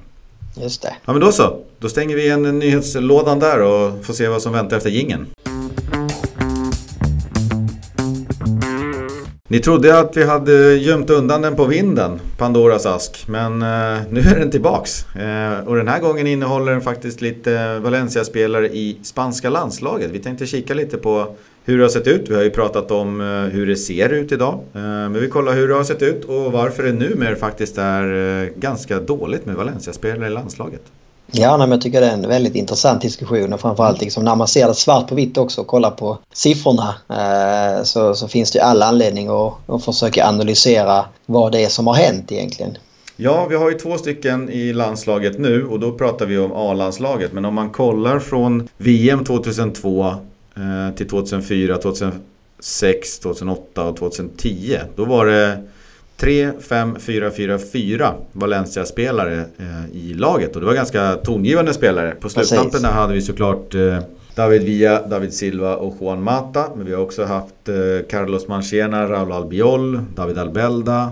Just 0.61 0.81
det. 0.81 0.95
Ja, 1.05 1.11
men 1.11 1.21
då 1.21 1.31
så. 1.31 1.59
Då 1.79 1.89
stänger 1.89 2.15
vi 2.15 2.29
en 2.29 2.59
nyhetslådan 2.59 3.39
där 3.39 3.61
och 3.61 4.05
får 4.05 4.13
se 4.13 4.27
vad 4.27 4.41
som 4.41 4.53
väntar 4.53 4.77
efter 4.77 4.89
gingen. 4.89 5.27
Ni 9.51 9.59
trodde 9.59 9.99
att 9.99 10.17
vi 10.17 10.23
hade 10.23 10.75
gömt 10.75 11.09
undan 11.09 11.41
den 11.41 11.55
på 11.55 11.65
vinden, 11.65 12.19
Pandoras 12.37 12.85
ask. 12.85 13.27
Men 13.27 13.61
eh, 13.61 14.01
nu 14.09 14.19
är 14.19 14.39
den 14.39 14.51
tillbaks. 14.51 15.15
Eh, 15.15 15.67
och 15.67 15.75
den 15.75 15.87
här 15.87 15.99
gången 15.99 16.27
innehåller 16.27 16.71
den 16.71 16.81
faktiskt 16.81 17.21
lite 17.21 17.79
Valencia-spelare 17.79 18.67
i 18.67 18.97
spanska 19.03 19.49
landslaget. 19.49 20.11
Vi 20.11 20.19
tänkte 20.19 20.45
kika 20.45 20.73
lite 20.73 20.97
på 20.97 21.35
hur 21.63 21.77
det 21.77 21.83
har 21.83 21.89
sett 21.89 22.07
ut. 22.07 22.29
Vi 22.29 22.35
har 22.35 22.43
ju 22.43 22.49
pratat 22.49 22.91
om 22.91 23.21
eh, 23.21 23.27
hur 23.27 23.67
det 23.67 23.75
ser 23.75 24.09
ut 24.09 24.31
idag. 24.31 24.53
Eh, 24.53 24.81
men 24.81 25.19
vi 25.19 25.27
kollar 25.27 25.53
hur 25.53 25.67
det 25.67 25.73
har 25.73 25.83
sett 25.83 26.01
ut 26.01 26.25
och 26.25 26.51
varför 26.51 26.83
det 26.83 26.93
numera 26.93 27.35
faktiskt 27.35 27.77
är 27.77 28.43
eh, 28.43 28.49
ganska 28.55 28.99
dåligt 28.99 29.45
med 29.45 29.55
Valencia-spelare 29.55 30.27
i 30.27 30.29
landslaget. 30.29 30.81
Ja, 31.31 31.57
men 31.57 31.71
jag 31.71 31.81
tycker 31.81 32.01
det 32.01 32.07
är 32.07 32.13
en 32.13 32.29
väldigt 32.29 32.55
intressant 32.55 33.01
diskussion 33.01 33.53
och 33.53 33.61
framförallt 33.61 34.01
liksom 34.01 34.23
när 34.23 34.35
man 34.35 34.47
ser 34.47 34.67
det 34.67 34.73
svart 34.73 35.07
på 35.07 35.15
vitt 35.15 35.37
också 35.37 35.61
och 35.61 35.67
kollar 35.67 35.91
på 35.91 36.17
siffrorna 36.33 36.95
eh, 37.09 37.83
så, 37.83 38.15
så, 38.15 38.27
finns 38.27 38.51
det 38.51 38.59
all 38.59 38.83
anledning 38.83 39.27
att, 39.27 39.53
att 39.69 39.85
försöka 39.85 40.27
analysera 40.27 41.05
vad 41.25 41.51
det 41.51 41.63
är 41.63 41.69
som 41.69 41.87
har 41.87 41.93
hänt 41.93 42.31
egentligen. 42.31 42.77
Ja, 43.15 43.47
vi 43.49 43.55
har 43.55 43.69
ju 43.69 43.77
två 43.77 43.97
stycken 43.97 44.49
i 44.49 44.73
landslaget 44.73 45.39
nu 45.39 45.65
och 45.65 45.79
då 45.79 45.91
pratar 45.91 46.25
vi 46.25 46.37
om 46.37 46.51
A-landslaget. 46.51 47.33
Men 47.33 47.45
om 47.45 47.53
man 47.53 47.69
kollar 47.69 48.19
från 48.19 48.67
VM 48.77 49.25
2002 49.25 50.07
eh, 50.07 50.95
till 50.95 51.09
2004, 51.09 51.77
2006, 51.77 53.19
2008 53.19 53.83
och 53.83 53.97
2010. 53.97 54.77
Då 54.95 55.05
var 55.05 55.25
det 55.25 55.63
3, 56.19 56.51
5, 56.59 56.95
4, 56.99 57.31
4, 57.31 57.59
4 57.73 58.13
Valencia-spelare 58.31 59.39
eh, 59.57 59.95
i 59.95 60.13
laget. 60.13 60.55
Och 60.55 60.61
det 60.61 60.67
var 60.67 60.73
ganska 60.73 61.15
tongivande 61.15 61.73
spelare. 61.73 62.15
På 62.19 62.29
sluttampen 62.29 62.85
hade 62.85 63.13
vi 63.13 63.21
såklart 63.21 63.75
eh, 63.75 63.97
David 64.35 64.63
Villa, 64.63 65.07
David 65.07 65.33
Silva 65.33 65.75
och 65.75 65.97
Juan 66.01 66.23
Mata. 66.23 66.65
Men 66.75 66.85
vi 66.85 66.93
har 66.93 67.01
också 67.01 67.25
haft 67.25 67.69
eh, 67.69 68.07
Carlos 68.09 68.47
Manchena, 68.47 69.09
Raúl 69.09 69.31
Albiol, 69.31 70.01
David 70.15 70.37
Albelda. 70.37 71.11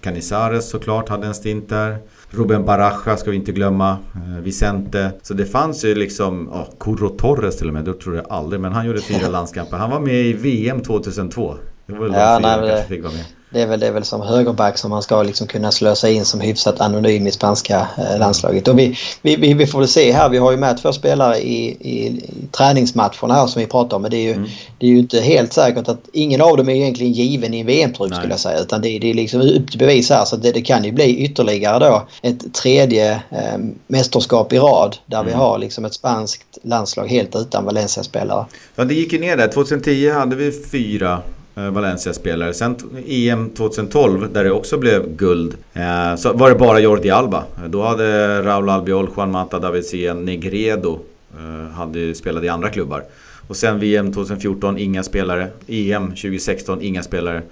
Canizares 0.00 0.70
såklart 0.70 1.08
hade 1.08 1.26
en 1.26 1.34
stint 1.34 1.68
där. 1.68 1.98
Ruben 2.30 2.64
Baraja 2.64 3.16
ska 3.16 3.30
vi 3.30 3.36
inte 3.36 3.52
glömma. 3.52 3.96
Vicente. 4.42 5.10
Så 5.22 5.34
det 5.34 5.46
fanns 5.46 5.84
ju 5.84 5.94
liksom, 5.94 6.48
ja, 6.52 6.60
oh, 6.60 6.78
Curro 6.80 7.08
Torres 7.08 7.56
till 7.56 7.68
och 7.68 7.74
med, 7.74 7.84
det 7.84 7.94
tror 7.94 8.16
jag 8.16 8.26
aldrig. 8.28 8.60
Men 8.60 8.72
han 8.72 8.86
gjorde 8.86 9.00
fyra 9.00 9.28
landskamper. 9.30 9.76
Han 9.76 9.90
var 9.90 10.00
med 10.00 10.14
i 10.14 10.32
VM 10.32 10.82
2002. 10.82 11.54
Det 11.86 11.92
var 11.92 12.00
väl 12.00 12.12
ja, 12.12 12.34
de 12.34 12.42
fyra 12.42 12.50
han 12.50 12.68
kanske 12.68 12.88
fick 12.88 13.02
vara 13.02 13.12
med. 13.12 13.24
Det 13.52 13.62
är 13.62 13.66
väl, 13.66 13.80
det 13.80 13.86
är 13.86 13.92
väl 13.92 14.04
som 14.04 14.20
högerback 14.20 14.78
som 14.78 14.90
man 14.90 15.02
ska 15.02 15.22
liksom 15.22 15.46
kunna 15.46 15.72
slösa 15.72 16.10
in 16.10 16.24
som 16.24 16.40
hyfsat 16.40 16.80
anonym 16.80 17.26
i 17.26 17.32
spanska 17.32 17.88
eh, 17.98 18.18
landslaget. 18.18 18.68
Och 18.68 18.78
vi, 18.78 18.96
vi, 19.22 19.54
vi, 19.54 19.66
får 19.66 19.78
väl 19.78 19.88
se 19.88 20.12
här, 20.12 20.28
vi 20.28 20.38
har 20.38 20.50
ju 20.50 20.56
med 20.56 20.82
två 20.82 20.92
spelare 20.92 21.38
i, 21.38 21.66
i, 21.70 22.22
träningsmatcherna 22.50 23.34
här 23.34 23.46
som 23.46 23.60
vi 23.60 23.66
pratar 23.66 23.96
om. 23.96 24.02
Men 24.02 24.10
det 24.10 24.16
är, 24.16 24.22
ju, 24.22 24.32
mm. 24.32 24.48
det 24.78 24.86
är 24.86 24.90
ju 24.90 24.98
inte 24.98 25.20
helt 25.20 25.52
säkert 25.52 25.88
att 25.88 26.08
ingen 26.12 26.40
av 26.40 26.56
dem 26.56 26.68
är 26.68 26.74
egentligen 26.74 27.12
given 27.12 27.54
i 27.54 27.60
en 27.60 27.66
VM-trupp 27.66 28.14
skulle 28.14 28.32
jag 28.32 28.40
säga. 28.40 28.60
Utan 28.60 28.82
det, 28.82 28.98
det 28.98 29.10
är 29.10 29.14
liksom 29.14 29.40
upp 29.40 29.70
till 29.70 29.78
bevis 29.78 30.10
här. 30.10 30.24
Så 30.24 30.36
det, 30.36 30.52
det 30.52 30.62
kan 30.62 30.84
ju 30.84 30.92
bli 30.92 31.16
ytterligare 31.16 31.78
då 31.78 32.06
ett 32.22 32.54
tredje 32.54 33.12
eh, 33.12 33.58
mästerskap 33.86 34.52
i 34.52 34.58
rad. 34.58 34.96
Där 35.06 35.20
mm. 35.20 35.28
vi 35.28 35.32
har 35.32 35.58
liksom 35.58 35.84
ett 35.84 35.94
spanskt 35.94 36.58
landslag 36.62 37.08
helt 37.08 37.36
utan 37.36 37.64
Valencia-spelare. 37.64 38.46
Ja, 38.76 38.84
det 38.84 38.94
gick 38.94 39.12
ju 39.12 39.18
ner 39.18 39.36
där. 39.36 39.48
2010 39.48 40.10
hade 40.10 40.36
vi 40.36 40.52
fyra 40.70 41.22
Valencia-spelare. 41.70 42.54
Sen 42.54 42.76
EM 43.06 43.50
2012 43.50 44.32
där 44.32 44.44
det 44.44 44.50
också 44.50 44.78
blev 44.78 45.16
guld 45.16 45.56
eh, 45.72 46.16
så 46.16 46.32
var 46.32 46.50
det 46.50 46.56
bara 46.56 46.80
Jordi 46.80 47.10
Alba. 47.10 47.44
Då 47.68 47.82
hade 47.82 48.42
Raúl 48.42 48.68
Albiol, 48.68 49.08
Juan 49.16 49.30
Mata, 49.30 49.58
David 49.58 49.84
Sien, 49.84 50.24
Negredo 50.24 50.98
eh, 51.34 51.72
hade 51.72 52.14
spelat 52.14 52.44
i 52.44 52.48
andra 52.48 52.68
klubbar. 52.68 53.04
Och 53.48 53.56
sen 53.56 53.78
VM 53.78 54.12
2014 54.12 54.78
inga 54.78 55.02
spelare. 55.02 55.48
EM 55.66 56.06
2016 56.06 56.82
inga 56.82 57.02
spelare. 57.02 57.42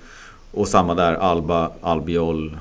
Och 0.51 0.69
samma 0.69 0.95
där 0.95 1.15
Alba, 1.15 1.71
Albiol, 1.81 2.57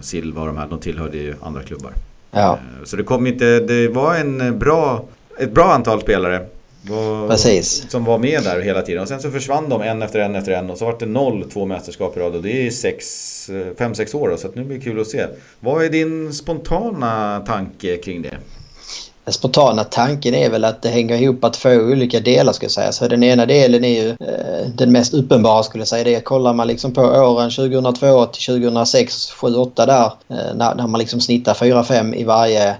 Silva 0.00 0.40
och 0.40 0.46
de 0.46 0.56
här. 0.56 0.66
De 0.66 0.78
tillhörde 0.78 1.18
ju 1.18 1.34
andra 1.42 1.62
klubbar. 1.62 1.92
Ja. 2.30 2.58
Så 2.84 2.96
det 2.96 3.02
kom 3.02 3.26
inte... 3.26 3.60
Det 3.60 3.88
var 3.88 4.16
en 4.16 4.58
bra, 4.58 5.04
ett 5.38 5.52
bra 5.52 5.72
antal 5.72 6.00
spelare. 6.00 6.46
Var, 6.82 7.28
Precis. 7.28 7.90
Som 7.90 8.04
var 8.04 8.18
med 8.18 8.42
där 8.42 8.60
hela 8.60 8.82
tiden. 8.82 9.02
Och 9.02 9.08
sen 9.08 9.20
så 9.20 9.30
försvann 9.30 9.68
de 9.68 9.82
en 9.82 10.02
efter 10.02 10.20
en 10.20 10.34
efter 10.34 10.52
en. 10.52 10.70
Och 10.70 10.78
så 10.78 10.84
var 10.84 10.96
det 10.98 11.06
noll 11.06 11.50
två 11.50 11.66
mästerskap 11.66 12.16
i 12.16 12.20
rad. 12.20 12.34
Och 12.34 12.42
det 12.42 12.66
är 12.66 12.70
sex, 12.70 13.06
fem, 13.78 13.94
sex 13.94 14.14
år. 14.14 14.28
Då, 14.28 14.36
så 14.36 14.48
nu 14.54 14.64
blir 14.64 14.78
det 14.78 14.84
kul 14.84 15.00
att 15.00 15.06
se. 15.06 15.26
Vad 15.60 15.84
är 15.84 15.90
din 15.90 16.32
spontana 16.32 17.40
tanke 17.46 17.96
kring 17.96 18.22
det? 18.22 18.36
Den 19.24 19.32
spontana 19.32 19.84
tanken 19.84 20.34
är 20.34 20.50
väl 20.50 20.64
att 20.64 20.82
det 20.82 20.88
hänger 20.88 21.16
ihop 21.22 21.40
på 21.40 21.50
två 21.50 21.70
olika 21.70 22.20
delar 22.20 22.52
ska 22.52 22.64
jag 22.64 22.70
säga. 22.70 22.92
Så 22.92 23.08
den 23.08 23.22
ena 23.22 23.46
delen 23.46 23.84
är 23.84 24.02
ju 24.02 24.08
eh, 24.08 24.68
den 24.74 24.92
mest 24.92 25.14
uppenbara 25.14 25.62
skulle 25.62 25.80
jag 25.80 25.88
säga. 25.88 26.04
Det 26.04 26.20
kollar 26.20 26.52
man 26.52 26.66
liksom 26.66 26.92
på 26.92 27.02
åren 27.02 27.50
2002 27.50 28.26
till 28.26 28.42
2006, 28.42 29.30
7, 29.30 29.54
8 29.54 29.86
där. 29.86 30.04
Eh, 30.04 30.54
när, 30.54 30.74
när 30.74 30.86
man 30.86 30.98
liksom 31.00 31.20
snittar 31.20 31.54
4-5 31.54 32.14
i 32.14 32.24
varje 32.24 32.76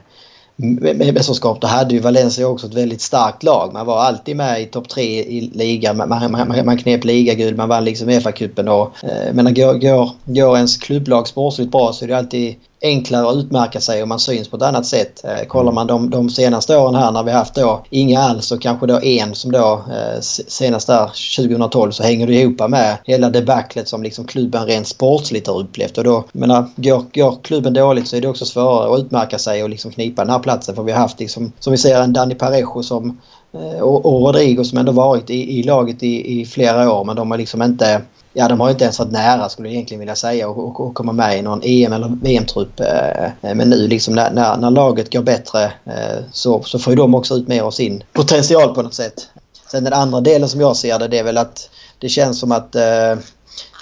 mästerskap 0.57 1.61
då 1.61 1.67
hade 1.67 1.95
ju 1.95 2.01
Valencia 2.01 2.49
också 2.49 2.67
ett 2.67 2.75
väldigt 2.75 3.01
starkt 3.01 3.43
lag. 3.43 3.73
Man 3.73 3.87
var 3.87 4.01
alltid 4.01 4.37
med 4.37 4.63
i 4.63 4.67
topp 4.67 4.89
tre 4.89 5.21
i 5.21 5.51
ligan. 5.55 5.97
Man, 5.97 6.09
man, 6.09 6.31
man, 6.31 6.67
man 6.67 6.79
knep 6.79 7.05
ligaguld, 7.05 7.57
man 7.57 7.69
vann 7.69 7.85
liksom 7.85 8.09
Uefa-cupen. 8.09 8.69
Eh, 8.69 9.35
men 9.35 9.55
går, 9.55 9.75
går, 9.75 10.11
går 10.25 10.57
ens 10.57 10.77
klubblag 10.77 11.29
sportsligt 11.29 11.73
bra 11.73 11.93
så 11.93 12.05
är 12.05 12.09
det 12.09 12.19
alltid 12.19 12.57
enklare 12.83 13.29
att 13.29 13.37
utmärka 13.37 13.81
sig 13.81 14.03
och 14.03 14.09
man 14.09 14.21
syns 14.21 14.49
på 14.49 14.57
ett 14.57 14.63
annat 14.63 14.87
sätt. 14.87 15.25
Eh, 15.25 15.47
kollar 15.47 15.73
man 15.73 15.87
de, 15.87 16.11
de 16.11 16.31
senaste 16.31 16.77
åren 16.77 16.95
här 16.95 17.13
när 17.13 17.23
vi 17.23 17.31
haft 17.31 17.55
då 17.55 17.85
inga 17.91 18.21
alls 18.21 18.53
och 18.53 18.63
kanske 18.63 18.87
då 18.87 19.01
en 19.03 19.35
som 19.35 19.53
då 19.53 19.85
eh, 19.91 20.21
senast 20.21 20.87
där 20.87 21.11
2012 21.37 21.91
så 21.91 22.03
hänger 22.03 22.27
det 22.27 22.35
ihop 22.35 22.71
med 22.71 22.97
hela 23.05 23.31
debaclet 23.31 23.89
som 23.89 24.03
liksom 24.03 24.27
klubben 24.27 24.67
rent 24.67 24.87
sportsligt 24.87 25.47
har 25.47 25.59
upplevt. 25.59 25.99
Och 25.99 26.05
då, 26.05 26.25
menar, 26.33 26.67
går, 26.77 27.05
går 27.15 27.39
klubben 27.43 27.75
dåligt 27.75 28.09
så 28.09 28.17
är 28.17 28.21
det 28.21 28.29
också 28.29 28.45
svårare 28.45 28.95
att 28.95 29.01
utmärka 29.01 29.39
sig 29.39 29.63
och 29.63 29.71
liksom 29.71 29.91
knipa 29.91 30.23
den 30.23 30.33
här 30.33 30.39
platsen 30.39 30.75
för 30.75 30.83
vi 30.83 30.93
har 30.93 31.01
haft 31.01 31.21
liksom, 31.21 31.53
som 31.59 31.71
vi 31.71 31.77
ser 31.77 32.01
en 32.01 32.13
Danny 32.13 32.35
Parejo 32.35 32.83
som 32.83 33.21
eh, 33.53 33.81
och, 33.81 34.07
och 34.07 34.27
Rodrigo 34.27 34.65
som 34.65 34.79
ändå 34.79 34.93
varit 34.93 35.31
i, 35.31 35.59
i 35.59 35.63
laget 35.63 36.03
i, 36.03 36.41
i 36.41 36.47
flera 36.47 36.93
år 36.93 37.05
men 37.05 37.17
de 37.17 37.31
har 37.31 37.39
liksom 37.39 37.63
inte 37.63 38.03
ja, 38.33 38.49
de 38.49 38.61
har 38.61 38.69
ju 38.69 38.73
inte 38.73 38.85
ens 38.85 38.99
varit 38.99 39.13
nära 39.13 39.49
skulle 39.49 39.69
jag 39.69 39.75
egentligen 39.75 39.99
vilja 39.99 40.15
säga 40.15 40.49
och, 40.49 40.81
och, 40.81 40.95
komma 40.95 41.13
med 41.13 41.39
i 41.39 41.43
någon 41.43 41.61
EM 41.63 41.93
eller 41.93 42.09
VM-trupp. 42.23 42.81
Eh, 42.81 43.25
eh, 43.25 43.55
men 43.55 43.71
nu 43.71 43.89
liksom 43.89 44.15
när, 44.15 44.31
när, 44.31 44.57
när, 44.57 44.71
laget 44.71 45.13
går 45.13 45.23
bättre 45.23 45.65
eh, 45.65 46.25
så, 46.33 46.63
så 46.63 46.79
får 46.79 46.91
ju 46.93 46.97
de 46.97 47.15
också 47.15 47.35
ut 47.35 47.49
mer 47.49 47.63
av 47.63 47.71
sin 47.71 48.05
potential 48.13 48.75
på 48.75 48.83
något 48.83 48.95
sätt. 48.95 49.29
Sen 49.71 49.85
den 49.85 49.93
andra 49.93 50.21
delen 50.21 50.49
som 50.49 50.61
jag 50.61 50.77
ser 50.77 50.99
det, 50.99 51.09
det 51.09 51.19
är 51.19 51.25
väl 51.25 51.39
att 51.39 51.71
det 51.99 52.09
känns 52.09 52.41
som 52.41 52.53
att 52.53 52.75
eh, 52.75 53.17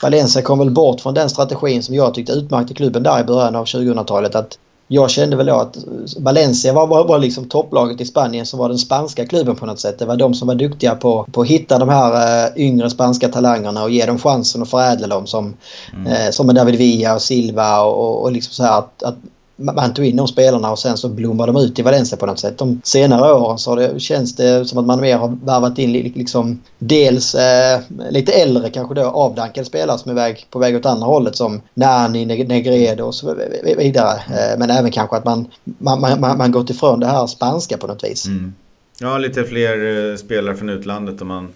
Valencia 0.02 0.42
kom 0.42 0.58
väl 0.58 0.70
bort 0.70 1.00
från 1.00 1.14
den 1.14 1.30
strategin 1.30 1.82
som 1.82 1.94
jag 1.94 2.14
tyckte 2.14 2.32
utmärkte 2.32 2.74
klubben 2.74 3.02
där 3.02 3.20
i 3.20 3.24
början 3.24 3.56
av 3.56 3.64
2000-talet. 3.64 4.34
Att 4.34 4.58
jag 4.92 5.11
kände 5.11 5.37
väl 5.37 5.46
då 5.46 5.55
att 5.55 5.76
Valencia 6.18 6.72
var, 6.72 6.87
var, 6.87 7.05
var 7.05 7.18
liksom 7.18 7.44
topplaget 7.44 8.00
i 8.00 8.05
Spanien 8.05 8.46
som 8.46 8.59
var 8.59 8.68
den 8.68 8.79
spanska 8.79 9.26
klubben 9.26 9.57
på 9.57 9.66
något 9.66 9.81
sätt. 9.81 9.98
Det 9.98 10.05
var 10.05 10.16
de 10.16 10.35
som 10.35 10.48
var 10.48 10.55
duktiga 10.55 10.94
på, 10.94 11.26
på 11.33 11.40
att 11.40 11.48
hitta 11.48 11.79
de 11.79 11.88
här 11.88 12.48
uh, 12.48 12.61
yngre 12.61 12.90
spanska 12.90 13.29
talangerna 13.29 13.83
och 13.83 13.90
ge 13.90 14.07
dem 14.07 14.18
chansen 14.18 14.62
att 14.62 14.70
förädla 14.70 15.07
dem 15.07 15.26
som, 15.26 15.55
mm. 15.92 16.07
uh, 16.07 16.31
som 16.31 16.55
David 16.55 16.74
Villa 16.74 17.14
och 17.14 17.22
Silva 17.22 17.83
och, 17.83 17.98
och, 17.98 18.22
och 18.22 18.33
liksom 18.33 18.53
så 18.53 18.62
här 18.62 18.79
att, 18.79 19.03
att 19.03 19.16
man 19.61 19.94
tog 19.94 20.05
in 20.05 20.16
de 20.16 20.29
spelarna 20.29 20.70
och 20.70 20.79
sen 20.79 20.96
så 20.96 21.09
blommar 21.09 21.46
de 21.46 21.57
ut 21.57 21.79
i 21.79 21.83
Valencia 21.83 22.18
på 22.18 22.27
något 22.27 22.38
sätt. 22.38 22.59
De 22.59 22.81
senare 22.85 23.33
åren 23.33 23.59
så 23.59 23.75
det, 23.75 24.01
känns 24.01 24.37
det 24.37 24.64
som 24.64 24.79
att 24.79 24.87
man 24.87 25.01
mer 25.01 25.16
har 25.16 25.29
värvat 25.29 25.79
in 25.79 25.92
liksom 25.92 26.61
dels 26.79 27.35
eh, 27.35 27.81
lite 28.11 28.33
äldre 28.33 28.70
kanske 28.70 28.94
då 28.94 29.03
avdankade 29.03 29.64
spelare 29.64 29.99
som 29.99 30.11
är 30.11 30.14
väg, 30.14 30.46
på 30.51 30.59
väg 30.59 30.77
åt 30.77 30.87
andra 30.87 31.07
hållet 31.07 31.37
som 31.37 31.61
Nani, 31.75 32.25
Negredo 32.25 33.05
och 33.05 33.14
så 33.14 33.37
vidare. 33.77 34.14
Eh, 34.14 34.59
men 34.59 34.70
även 34.70 34.90
kanske 34.90 35.16
att 35.16 35.25
man, 35.25 35.46
man, 35.64 36.01
man, 36.01 36.38
man 36.38 36.53
gått 36.53 36.70
ifrån 36.70 37.01
det 37.01 37.07
här 37.07 37.27
spanska 37.27 37.77
på 37.77 37.87
något 37.87 38.05
vis. 38.05 38.27
Mm. 38.27 38.55
Ja, 39.01 39.18
lite 39.18 39.44
fler 39.44 40.11
eh, 40.11 40.16
spelare 40.16 40.57
från 40.57 40.68
utlandet 40.68 41.20
och 41.20 41.27
man 41.27 41.49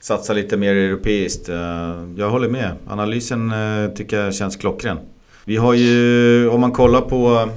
satsar 0.00 0.34
lite 0.34 0.56
mer 0.56 0.74
europeiskt. 0.74 1.48
Eh, 1.48 1.56
jag 2.16 2.30
håller 2.30 2.48
med. 2.48 2.72
Analysen 2.86 3.50
eh, 3.50 3.90
tycker 3.90 4.16
jag 4.16 4.34
känns 4.34 4.56
klockren. 4.56 4.98
Vi 5.48 5.56
har 5.56 5.74
ju, 5.74 6.48
om 6.48 6.60
man 6.60 6.72
kollar 6.72 7.00
på 7.00 7.48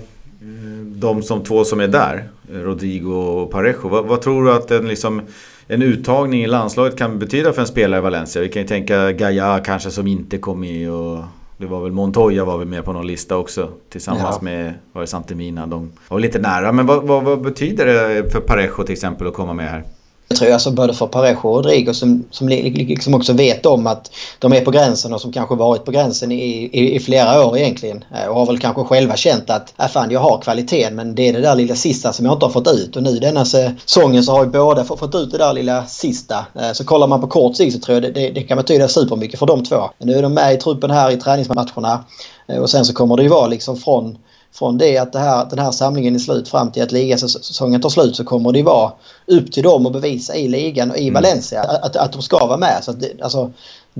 eh, 0.42 0.46
de 0.86 1.24
som 1.24 1.44
två 1.44 1.64
som 1.64 1.80
är 1.80 1.88
där, 1.88 2.30
Rodrigo 2.54 3.14
och 3.14 3.52
Parejo. 3.52 3.90
Vad, 3.90 4.06
vad 4.06 4.22
tror 4.22 4.46
du 4.46 4.52
att 4.52 4.72
en, 4.72 4.88
liksom, 4.88 5.22
en 5.68 5.82
uttagning 5.82 6.44
i 6.44 6.48
landslaget 6.48 6.98
kan 6.98 7.20
betyda 7.20 7.54
för 7.54 7.62
en 7.62 7.68
spelare 7.68 8.00
i 8.00 8.04
Valencia? 8.04 8.42
Vi 8.42 8.50
kan 8.50 8.62
ju 8.62 8.68
tänka 8.68 9.12
Gaia 9.12 9.60
kanske 9.60 9.92
som 9.92 10.08
inte 10.08 10.38
kom 10.38 10.60
med 10.60 10.92
och 10.92 11.24
det 11.58 11.66
var 11.66 11.82
väl 11.82 11.92
Montoya 11.92 12.46
var 12.46 12.58
väl 12.58 12.68
med 12.68 12.86
på 12.86 12.94
någon 12.94 13.08
lista 13.08 13.38
också 13.38 13.70
tillsammans 13.90 14.38
ja. 14.40 14.44
med 14.44 14.74
var 14.94 15.02
det 15.02 15.08
Santemina. 15.08 15.68
De 15.68 15.92
var 16.08 16.20
lite 16.20 16.40
nära. 16.40 16.72
Men 16.72 16.86
vad, 16.86 17.04
vad, 17.04 17.24
vad 17.24 17.42
betyder 17.42 17.86
det 17.86 18.32
för 18.32 18.40
Parejo 18.40 18.84
till 18.84 18.94
exempel 18.94 19.28
att 19.28 19.34
komma 19.34 19.54
med 19.54 19.70
här? 19.70 19.84
Jag 20.32 20.38
tror 20.38 20.54
alltså 20.54 20.72
både 20.72 20.94
för 20.94 21.08
Parejo 21.08 21.50
och 21.50 21.56
Rodrigo 21.56 21.94
som, 21.94 22.26
som 22.32 22.50
liksom 22.50 23.14
också 23.14 23.34
vet 23.34 23.66
om 23.66 23.88
att 23.88 24.12
de 24.40 24.54
är 24.54 24.62
på 24.62 24.72
gränsen 24.72 25.14
och 25.14 25.22
som 25.22 25.32
kanske 25.32 25.56
varit 25.56 25.86
på 25.86 25.92
gränsen 25.92 26.32
i, 26.32 26.70
i, 26.74 26.96
i 26.96 27.00
flera 27.00 27.46
år 27.48 27.58
egentligen. 27.58 28.04
Eh, 28.16 28.28
och 28.28 28.36
har 28.36 28.46
väl 28.46 28.60
kanske 28.60 28.84
själva 28.84 29.16
känt 29.16 29.50
att 29.50 29.74
äh 29.80 29.88
fan, 29.88 30.12
jag 30.12 30.20
har 30.20 30.42
kvaliteten 30.42 30.96
men 30.96 31.16
det 31.16 31.30
är 31.30 31.34
det 31.34 31.42
där 31.42 31.56
lilla 31.56 31.76
sista 31.76 32.14
som 32.14 32.26
jag 32.26 32.36
inte 32.36 32.46
har 32.46 32.52
fått 32.52 32.68
ut. 32.68 32.96
Och 32.96 33.04
nu 33.04 33.20
denna 33.20 33.46
säsongen 33.46 34.24
så 34.24 34.32
har 34.32 34.44
ju 34.44 34.50
båda 34.50 34.84
fått 34.84 35.16
ut 35.16 35.32
det 35.32 35.38
där 35.38 35.54
lilla 35.54 35.86
sista. 35.86 36.46
Eh, 36.56 36.72
så 36.74 36.86
kollar 36.86 37.08
man 37.08 37.22
på 37.22 37.28
kort 37.28 37.56
sikt 37.56 37.74
så 37.74 37.80
tror 37.80 37.96
jag 37.96 38.04
det, 38.04 38.12
det, 38.12 38.30
det 38.30 38.42
kan 38.42 38.58
betyda 38.58 38.88
supermycket 38.88 39.40
för 39.40 39.46
de 39.46 39.64
två. 39.64 39.90
Nu 39.98 40.14
är 40.14 40.22
de 40.22 40.34
med 40.34 40.54
i 40.54 40.58
truppen 40.58 40.92
här 40.92 41.12
i 41.12 41.18
träningsmatcherna. 41.18 42.04
Eh, 42.48 42.58
och 42.58 42.70
sen 42.70 42.86
så 42.86 42.94
kommer 42.94 43.18
det 43.18 43.24
ju 43.24 43.30
vara 43.30 43.48
liksom 43.48 43.78
från 43.78 44.18
från 44.54 44.78
det 44.78 44.98
att 44.98 45.14
det 45.14 45.20
här, 45.20 45.48
den 45.50 45.60
här 45.60 45.72
samlingen 45.72 46.16
är 46.16 46.20
slut 46.20 46.48
fram 46.48 46.72
till 46.72 46.84
att 46.84 46.92
ligasäsongen 46.92 47.82
tar 47.82 47.90
slut 47.90 48.16
så 48.16 48.24
kommer 48.24 48.52
det 48.52 48.64
vara 48.64 48.92
upp 49.26 49.52
till 49.52 49.64
dem 49.64 49.86
att 49.86 49.94
bevisa 49.94 50.36
i 50.36 50.48
ligan 50.48 50.92
och 50.92 50.98
i 50.98 51.08
mm. 51.08 51.14
Valencia 51.14 51.62
att, 51.62 51.96
att 51.96 52.14
de 52.14 52.22
ska 52.22 52.46
vara 52.46 52.58
med. 52.58 52.80
Så 52.84 52.92
det, 52.92 53.22
alltså, 53.22 53.52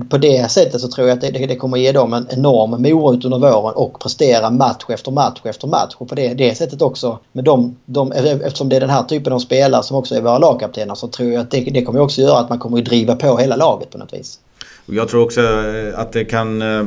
på 0.08 0.18
det 0.18 0.50
sättet 0.50 0.80
så 0.80 0.88
tror 0.88 1.08
jag 1.08 1.14
att 1.14 1.20
det, 1.20 1.46
det, 1.46 1.56
kommer 1.56 1.76
ge 1.76 1.92
dem 1.92 2.12
en 2.12 2.26
enorm 2.30 2.82
morot 2.82 3.24
under 3.24 3.38
våren 3.38 3.74
och 3.74 4.00
prestera 4.00 4.50
match 4.50 4.84
efter 4.88 5.10
match 5.10 5.40
efter 5.44 5.68
match. 5.68 5.94
Och 5.98 6.08
på 6.08 6.14
det, 6.14 6.34
det 6.34 6.54
sättet 6.54 6.82
också, 6.82 7.18
med 7.32 7.44
dem, 7.44 7.76
de, 7.84 8.12
eftersom 8.12 8.68
det 8.68 8.76
är 8.76 8.80
den 8.80 8.90
här 8.90 9.02
typen 9.02 9.32
av 9.32 9.38
spelare 9.38 9.82
som 9.82 9.96
också 9.96 10.14
är 10.14 10.20
våra 10.20 10.38
lagkaptener 10.38 10.94
så 10.94 11.08
tror 11.08 11.32
jag 11.32 11.40
att 11.40 11.50
det, 11.50 11.60
det 11.60 11.82
kommer 11.82 12.00
också 12.00 12.20
göra 12.20 12.38
att 12.38 12.48
man 12.48 12.58
kommer 12.58 12.78
att 12.78 12.84
driva 12.84 13.16
på 13.16 13.36
hela 13.36 13.56
laget 13.56 13.90
på 13.90 13.98
något 13.98 14.12
vis. 14.12 14.38
Jag 14.86 15.08
tror 15.08 15.24
också 15.24 15.40
att 15.94 16.12
det 16.12 16.24
kan 16.24 16.62
eh, 16.62 16.86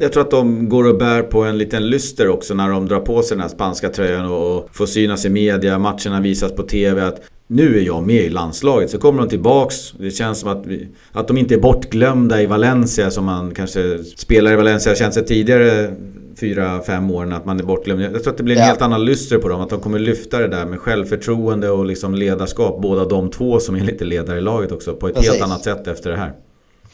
jag 0.00 0.12
tror 0.12 0.22
att 0.22 0.30
de 0.30 0.68
går 0.68 0.88
och 0.88 0.98
bär 0.98 1.22
på 1.22 1.42
en 1.42 1.58
liten 1.58 1.86
lyster 1.86 2.28
också 2.28 2.54
när 2.54 2.68
de 2.68 2.88
drar 2.88 3.00
på 3.00 3.22
sig 3.22 3.36
den 3.36 3.42
här 3.42 3.48
spanska 3.48 3.88
tröjan 3.88 4.26
och 4.26 4.68
får 4.72 4.86
synas 4.86 5.24
i 5.24 5.30
media, 5.30 5.78
matcherna 5.78 6.20
visas 6.20 6.52
på 6.52 6.62
TV. 6.62 7.02
Att 7.02 7.20
nu 7.46 7.78
är 7.78 7.82
jag 7.82 8.06
med 8.06 8.22
i 8.22 8.28
landslaget. 8.28 8.90
Så 8.90 8.98
kommer 8.98 9.20
de 9.20 9.28
tillbaks. 9.28 9.92
Det 9.92 10.10
känns 10.10 10.40
som 10.40 10.50
att, 10.50 10.66
vi, 10.66 10.88
att 11.12 11.28
de 11.28 11.38
inte 11.38 11.54
är 11.54 11.58
bortglömda 11.58 12.42
i 12.42 12.46
Valencia 12.46 13.10
som 13.10 13.24
man 13.24 13.54
kanske 13.54 14.04
spelar 14.04 14.52
i 14.52 14.56
Valencia 14.56 14.90
har 14.90 14.96
känt 14.96 15.14
sig 15.14 15.26
tidigare 15.26 15.94
fyra, 16.40 16.80
fem 16.82 17.10
åren 17.10 17.32
att 17.32 17.44
man 17.44 17.60
är 17.60 17.64
bortglömd. 17.64 18.02
Jag 18.02 18.22
tror 18.22 18.32
att 18.32 18.36
det 18.36 18.42
blir 18.44 18.56
en 18.56 18.62
ja. 18.62 18.66
helt 18.66 18.82
annan 18.82 19.04
lyster 19.04 19.38
på 19.38 19.48
dem. 19.48 19.60
Att 19.60 19.70
de 19.70 19.80
kommer 19.80 19.98
lyfta 19.98 20.38
det 20.38 20.48
där 20.48 20.66
med 20.66 20.80
självförtroende 20.80 21.70
och 21.70 21.84
liksom 21.84 22.14
ledarskap. 22.14 22.82
Båda 22.82 23.04
de 23.04 23.30
två 23.30 23.60
som 23.60 23.76
är 23.76 23.80
lite 23.80 24.04
ledare 24.04 24.38
i 24.38 24.40
laget 24.40 24.72
också. 24.72 24.94
På 24.94 25.08
ett 25.08 25.14
Precis. 25.14 25.30
helt 25.30 25.42
annat 25.42 25.64
sätt 25.64 25.88
efter 25.88 26.10
det 26.10 26.16
här. 26.16 26.32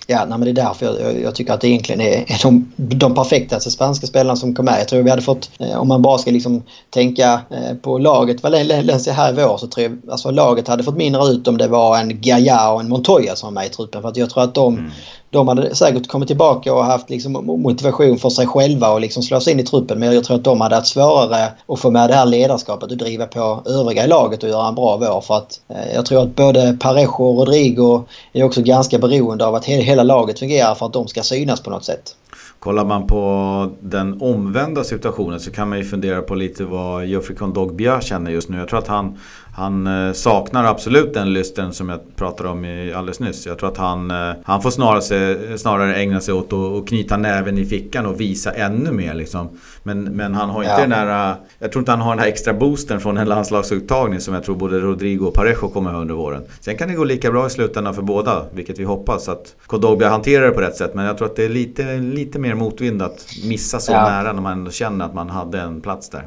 Ja, 0.06 0.18
nej, 0.18 0.38
men 0.38 0.40
det 0.40 0.50
är 0.50 0.64
därför 0.64 0.86
jag, 0.86 1.20
jag, 1.20 1.34
tycker 1.34 1.52
att 1.52 1.60
det 1.60 1.68
egentligen 1.68 2.00
är, 2.00 2.12
är 2.12 2.42
de, 2.42 2.72
de 2.76 3.14
perfektaste 3.14 3.70
spanska 3.70 4.06
spelarna 4.06 4.36
som 4.36 4.54
kom 4.54 4.64
med. 4.64 4.80
Jag 4.80 4.88
tror 4.88 5.02
vi 5.02 5.10
hade 5.10 5.22
fått, 5.22 5.50
eh, 5.58 5.80
om 5.80 5.88
man 5.88 6.02
bara 6.02 6.18
ska 6.18 6.30
liksom 6.30 6.62
tänka 6.90 7.40
eh, 7.50 7.76
på 7.82 7.98
laget 7.98 8.42
Valencia 8.42 9.12
här 9.12 9.32
i 9.32 9.36
vår 9.36 9.58
så 9.58 9.66
tror 9.66 9.86
jag 9.86 9.98
alltså 10.10 10.30
laget 10.30 10.68
hade 10.68 10.82
fått 10.82 10.96
mindre 10.96 11.22
ut 11.22 11.48
om 11.48 11.58
det 11.58 11.68
var 11.68 11.98
en 11.98 12.20
Gaia 12.20 12.72
och 12.72 12.80
en 12.80 12.88
Montoya 12.88 13.36
som 13.36 13.46
var 13.46 13.60
med 13.60 13.66
i 13.66 13.72
truppen. 13.72 14.02
För 14.02 14.08
att 14.08 14.16
jag 14.16 14.30
tror 14.30 14.42
att 14.42 14.54
de, 14.54 14.78
mm 14.78 14.90
de 15.30 15.48
hade 15.48 15.74
säkert 15.74 16.08
kommit 16.08 16.28
tillbaka 16.28 16.74
och 16.74 16.84
haft 16.84 17.10
liksom 17.10 17.32
motivation 17.62 18.18
för 18.18 18.30
sig 18.30 18.46
själva 18.46 18.90
och 18.90 19.00
liksom 19.00 19.22
slå 19.22 19.40
sig 19.40 19.52
in 19.52 19.60
i 19.60 19.62
truppen. 19.62 19.98
Men 19.98 20.14
jag 20.14 20.24
tror 20.24 20.36
att 20.36 20.44
de 20.44 20.60
hade 20.60 20.74
haft 20.74 20.88
svårare 20.88 21.52
att 21.66 21.80
få 21.80 21.90
med 21.90 22.10
det 22.10 22.14
här 22.14 22.26
ledarskapet 22.26 22.90
och 22.90 22.96
driva 22.96 23.26
på 23.26 23.62
övriga 23.66 24.04
i 24.04 24.08
laget 24.08 24.42
och 24.42 24.48
göra 24.48 24.68
en 24.68 24.74
bra 24.74 24.96
vår. 24.96 25.20
För 25.20 25.36
att 25.36 25.60
eh, 25.68 25.94
jag 25.94 26.06
tror 26.06 26.22
att 26.22 26.36
både 26.36 26.76
Parejo 26.80 27.24
och 27.24 27.38
Rodrigo 27.38 28.04
är 28.32 28.44
också 28.44 28.62
ganska 28.62 28.98
beroende 28.98 29.46
av 29.46 29.54
att 29.54 29.64
hela 29.64 30.02
laget 30.02 30.38
fungerar 30.38 30.74
för 30.74 30.86
att 30.86 30.92
de 30.92 31.08
ska 31.08 31.22
synas 31.22 31.60
på 31.60 31.70
något 31.70 31.84
sätt. 31.84 32.16
Kollar 32.58 32.84
man 32.84 33.06
på 33.06 33.70
den 33.80 34.22
omvända 34.22 34.84
situationen 34.84 35.40
så 35.40 35.50
kan 35.50 35.68
man 35.68 35.78
ju 35.78 35.84
fundera 35.84 36.22
på 36.22 36.34
lite 36.34 36.64
vad 36.64 37.06
Geoffrey 37.06 37.36
Kondogbia 37.36 38.00
känner 38.00 38.30
just 38.30 38.48
nu. 38.48 38.58
Jag 38.58 38.68
tror 38.68 38.78
att 38.78 38.88
han 38.88 39.18
han 39.60 39.86
eh, 39.86 40.12
saknar 40.12 40.64
absolut 40.64 41.14
den 41.14 41.32
lysten 41.32 41.72
som 41.72 41.88
jag 41.88 42.00
pratade 42.16 42.48
om 42.48 42.58
alldeles 42.96 43.20
nyss. 43.20 43.46
Jag 43.46 43.58
tror 43.58 43.68
att 43.68 43.76
han, 43.76 44.10
eh, 44.10 44.32
han 44.44 44.62
får 44.62 44.70
snarare, 44.70 45.58
snarare 45.58 45.96
ägna 45.96 46.20
sig 46.20 46.34
åt 46.34 46.52
att 46.52 46.88
knyta 46.88 47.16
näven 47.16 47.58
i 47.58 47.64
fickan 47.64 48.06
och 48.06 48.20
visa 48.20 48.52
ännu 48.52 48.92
mer. 48.92 49.14
Liksom. 49.14 49.48
Men, 49.82 50.04
men 50.04 50.34
han 50.34 50.50
har 50.50 50.62
inte 50.62 50.72
ja. 50.72 50.80
den 50.80 50.92
här... 50.92 51.34
Jag 51.58 51.72
tror 51.72 51.80
inte 51.80 51.90
han 51.90 52.00
har 52.00 52.10
den 52.10 52.18
här 52.18 52.26
extra 52.26 52.52
boosten 52.52 53.00
från 53.00 53.16
en 53.16 53.28
landslagsuttagning 53.28 54.20
som 54.20 54.34
jag 54.34 54.44
tror 54.44 54.56
både 54.56 54.80
Rodrigo 54.80 55.26
och 55.26 55.34
Parejo 55.34 55.68
kommer 55.68 55.90
ha 55.90 56.00
under 56.00 56.14
våren. 56.14 56.42
Sen 56.60 56.76
kan 56.76 56.88
det 56.88 56.94
gå 56.94 57.04
lika 57.04 57.30
bra 57.30 57.46
i 57.46 57.50
slutändan 57.50 57.94
för 57.94 58.02
båda, 58.02 58.44
vilket 58.52 58.78
vi 58.78 58.84
hoppas 58.84 59.28
att 59.28 59.54
Kodobia 59.66 60.08
hanterar 60.08 60.46
det 60.46 60.52
på 60.52 60.60
rätt 60.60 60.76
sätt. 60.76 60.94
Men 60.94 61.04
jag 61.04 61.18
tror 61.18 61.28
att 61.28 61.36
det 61.36 61.44
är 61.44 61.48
lite, 61.48 61.96
lite 61.96 62.38
mer 62.38 62.54
motvind 62.54 63.02
att 63.02 63.26
missa 63.44 63.78
så 63.80 63.92
ja. 63.92 64.08
nära 64.08 64.32
när 64.32 64.42
man 64.42 64.52
ändå 64.52 64.70
känner 64.70 65.04
att 65.04 65.14
man 65.14 65.30
hade 65.30 65.60
en 65.60 65.80
plats 65.80 66.10
där. 66.10 66.24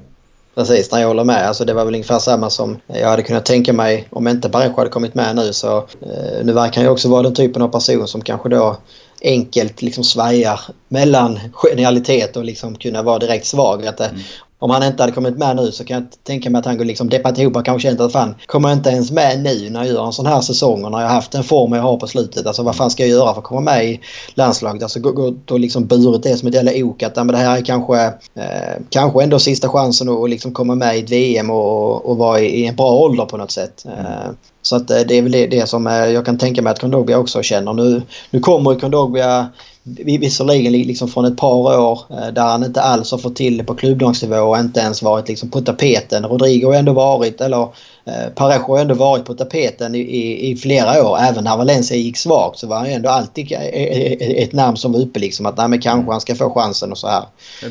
Precis, 0.55 0.91
när 0.91 0.99
jag 0.99 1.07
håller 1.07 1.23
med. 1.23 1.47
Alltså 1.47 1.65
det 1.65 1.73
var 1.73 1.85
väl 1.85 1.93
ungefär 1.93 2.19
samma 2.19 2.49
som 2.49 2.79
jag 2.87 3.09
hade 3.09 3.23
kunnat 3.23 3.45
tänka 3.45 3.73
mig 3.73 4.07
om 4.09 4.27
inte 4.27 4.49
Barejo 4.49 4.77
hade 4.77 4.89
kommit 4.89 5.15
med 5.15 5.35
nu. 5.35 5.53
Så, 5.53 5.77
eh, 5.77 6.43
nu 6.43 6.53
verkar 6.53 6.75
han 6.75 6.83
ju 6.83 6.89
också 6.89 7.09
vara 7.09 7.23
den 7.23 7.33
typen 7.33 7.61
av 7.61 7.67
person 7.67 8.07
som 8.07 8.21
kanske 8.21 8.49
då 8.49 8.77
enkelt 9.21 9.81
liksom 9.81 10.03
svajar 10.03 10.59
mellan 10.87 11.39
genialitet 11.53 12.37
och 12.37 12.43
liksom 12.43 12.75
kunna 12.75 13.01
vara 13.01 13.19
direkt 13.19 13.45
svag. 13.45 13.85
Att 13.87 13.97
det, 13.97 14.05
mm 14.05 14.21
om 14.63 14.69
han 14.69 14.83
inte 14.83 15.03
hade 15.03 15.13
kommit 15.13 15.37
med 15.37 15.55
nu 15.55 15.71
så 15.71 15.83
kan 15.83 15.95
jag 15.95 16.05
tänka 16.23 16.49
mig 16.49 16.59
att 16.59 16.65
han 16.65 16.77
liksom 16.77 17.09
deppat 17.09 17.37
ihop 17.37 17.55
och 17.55 17.65
kanske 17.65 17.87
känt 17.87 17.99
att 17.99 18.11
fan, 18.11 18.35
kommer 18.45 18.69
jag 18.69 18.77
inte 18.77 18.89
ens 18.89 19.11
med 19.11 19.43
nu 19.43 19.69
när 19.69 19.79
jag 19.83 19.93
gör 19.93 20.05
en 20.05 20.13
sån 20.13 20.25
här 20.25 20.41
säsong 20.41 20.85
och 20.85 20.91
när 20.91 21.01
jag 21.01 21.09
haft 21.09 21.31
den 21.31 21.43
form 21.43 21.73
jag 21.73 21.81
har 21.81 21.97
på 21.97 22.07
slutet. 22.07 22.47
Alltså 22.47 22.63
vad 22.63 22.75
fan 22.75 22.89
ska 22.89 23.03
jag 23.03 23.09
göra 23.09 23.33
för 23.33 23.41
att 23.41 23.47
komma 23.47 23.61
med 23.61 23.85
i 23.85 23.99
landslaget? 24.33 24.83
Alltså 24.83 24.99
gått 24.99 25.51
och 25.51 25.59
liksom 25.59 25.85
burit 25.85 26.23
det 26.23 26.37
som 26.37 26.47
ett 26.47 26.55
jävla 26.55 26.71
ok 26.85 27.03
att 27.03 27.15
men 27.15 27.27
det 27.27 27.37
här 27.37 27.57
är 27.57 27.61
kanske, 27.61 28.05
eh, 28.35 28.81
kanske 28.89 29.23
ändå 29.23 29.39
sista 29.39 29.69
chansen 29.69 30.09
att 30.09 30.29
liksom 30.29 30.53
komma 30.53 30.75
med 30.75 30.97
i 30.97 30.99
ett 30.99 31.09
VM 31.09 31.49
och, 31.49 32.05
och 32.05 32.17
vara 32.17 32.39
i, 32.39 32.45
i 32.45 32.67
en 32.67 32.75
bra 32.75 32.91
ålder 32.91 33.25
på 33.25 33.37
något 33.37 33.51
sätt. 33.51 33.85
Eh, 33.85 34.31
så 34.61 34.75
att 34.75 34.89
eh, 34.89 34.99
det 35.07 35.17
är 35.17 35.21
väl 35.21 35.31
det, 35.31 35.47
det 35.47 35.69
som 35.69 35.87
eh, 35.87 35.93
jag 35.93 36.25
kan 36.25 36.37
tänka 36.37 36.61
mig 36.61 36.71
att 36.71 36.79
Kondogbia 36.79 37.19
också 37.19 37.41
känner. 37.41 37.73
Nu, 37.73 38.01
nu 38.31 38.39
kommer 38.39 38.79
Kondogbia 38.79 39.47
visserligen 39.83 40.71
liksom 40.71 41.07
från 41.07 41.25
ett 41.25 41.37
par 41.37 41.79
år 41.79 41.99
eh, 42.09 42.27
där 42.33 42.41
han 42.41 42.63
inte 42.63 42.81
alls 42.81 43.11
har 43.11 43.17
fått 43.17 43.35
till 43.35 43.57
det 43.57 43.63
på 43.63 43.75
klubblagsnivå 43.75 44.37
och 44.37 44.57
inte 44.57 44.79
ens 44.79 45.01
varit 45.01 45.27
liksom 45.27 45.49
på 45.49 45.61
tapeten. 45.61 46.25
Rodrigo 46.25 46.67
har 46.67 46.73
ändå 46.75 46.93
varit, 46.93 47.41
eller 47.41 47.61
eh, 48.05 48.29
Parejo 48.35 48.67
har 48.67 48.79
ändå 48.79 48.95
varit 48.95 49.25
på 49.25 49.33
tapeten 49.33 49.95
i, 49.95 49.99
i, 49.99 50.51
i, 50.51 50.55
flera 50.55 51.07
år. 51.07 51.17
Även 51.17 51.43
när 51.43 51.57
Valencia 51.57 51.97
gick 51.97 52.17
svagt 52.17 52.59
så 52.59 52.67
var 52.67 52.77
han 52.77 52.87
ändå 52.87 53.09
alltid 53.09 53.51
ett 53.51 54.53
namn 54.53 54.77
som 54.77 54.91
var 54.91 54.99
uppe 54.99 55.19
liksom 55.19 55.45
att 55.45 55.57
nej, 55.57 55.67
men 55.67 55.81
kanske 55.81 56.11
han 56.11 56.21
ska 56.21 56.35
få 56.35 56.49
chansen 56.49 56.91
och 56.91 56.97
så 56.97 57.07
här. 57.07 57.23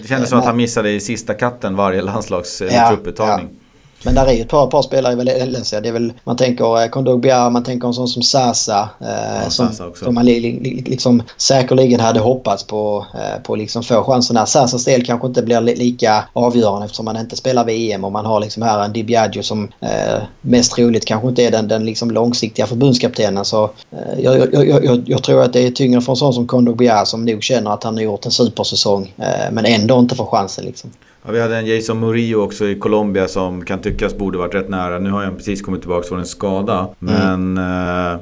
Det 0.02 0.08
kändes 0.08 0.28
som 0.28 0.38
att 0.38 0.44
han 0.44 0.56
missade 0.56 0.90
i 0.90 1.00
sista 1.00 1.34
katten 1.34 1.76
varje 1.76 2.02
landslagstrupputtagning. 2.02 3.48
Ja, 3.52 3.56
ja. 3.58 3.61
Men 4.04 4.14
där 4.14 4.26
är 4.26 4.32
ju 4.32 4.40
ett 4.40 4.48
par, 4.48 4.66
par 4.66 4.82
spelare 4.82 5.12
i 5.12 5.16
Valencia. 5.16 5.80
Det 5.80 5.88
är 5.88 5.92
väl, 5.92 6.12
man 6.24 6.36
tänker 6.36 6.88
Kondogbia, 6.88 7.50
man 7.50 7.62
tänker 7.62 7.88
en 7.88 7.94
sån 7.94 8.08
som 8.08 8.22
Sasa. 8.22 8.88
Eh, 9.00 9.42
ja, 9.44 9.50
som, 9.50 9.68
Sasa 9.68 10.04
som 10.04 10.14
man 10.14 10.24
li, 10.24 10.40
li, 10.40 10.84
liksom 10.86 11.22
säkerligen 11.36 12.00
hade 12.00 12.20
hoppats 12.20 12.64
på, 12.64 13.06
eh, 13.14 13.42
på 13.42 13.56
liksom 13.56 13.82
få 13.82 14.04
chansen 14.04 14.36
där. 14.36 14.44
Sasas 14.44 14.84
del 14.84 15.06
kanske 15.06 15.26
inte 15.26 15.42
blir 15.42 15.60
lika 15.60 16.24
avgörande 16.32 16.84
eftersom 16.84 17.04
man 17.04 17.16
inte 17.16 17.36
spelar 17.36 17.64
VM 17.64 18.04
och 18.04 18.12
man 18.12 18.26
har 18.26 18.40
liksom 18.40 18.62
här 18.62 18.84
en 18.84 18.92
Di 18.92 19.04
Biagio 19.04 19.42
som 19.42 19.68
eh, 19.80 20.22
mest 20.40 20.72
troligt 20.72 21.04
kanske 21.04 21.28
inte 21.28 21.42
är 21.42 21.50
den, 21.50 21.68
den 21.68 21.84
liksom 21.84 22.10
långsiktiga 22.10 22.66
förbundskaptenen. 22.66 23.44
Så 23.44 23.64
eh, 23.64 24.20
jag, 24.20 24.38
jag, 24.52 24.68
jag, 24.68 25.02
jag, 25.06 25.22
tror 25.22 25.42
att 25.42 25.52
det 25.52 25.66
är 25.66 25.70
tyngre 25.70 26.00
för 26.00 26.12
en 26.12 26.16
sån 26.16 26.34
som 26.34 26.46
Kondogbia 26.46 27.04
som 27.04 27.24
nog 27.24 27.42
känner 27.42 27.70
att 27.70 27.84
han 27.84 27.94
har 27.94 28.02
gjort 28.02 28.24
en 28.24 28.30
supersäsong 28.30 29.14
eh, 29.18 29.52
men 29.52 29.64
ändå 29.66 29.98
inte 29.98 30.14
får 30.14 30.26
chansen 30.26 30.64
liksom. 30.64 30.90
Ja, 31.24 31.32
vi 31.32 31.40
hade 31.40 31.56
en 31.56 31.66
Jason 31.66 32.00
Murillo 32.00 32.40
också 32.40 32.66
i 32.66 32.74
Colombia 32.74 33.28
som 33.28 33.64
kan 33.64 33.78
tyckas 33.78 34.16
borde 34.16 34.38
varit 34.38 34.54
rätt 34.54 34.68
nära. 34.68 34.98
Nu 34.98 35.10
har 35.10 35.24
han 35.24 35.36
precis 35.36 35.62
kommit 35.62 35.80
tillbaka 35.80 36.08
från 36.08 36.18
en 36.18 36.26
skada. 36.26 36.88
Men 36.98 37.58
mm. 37.58 38.14
eh, 38.14 38.20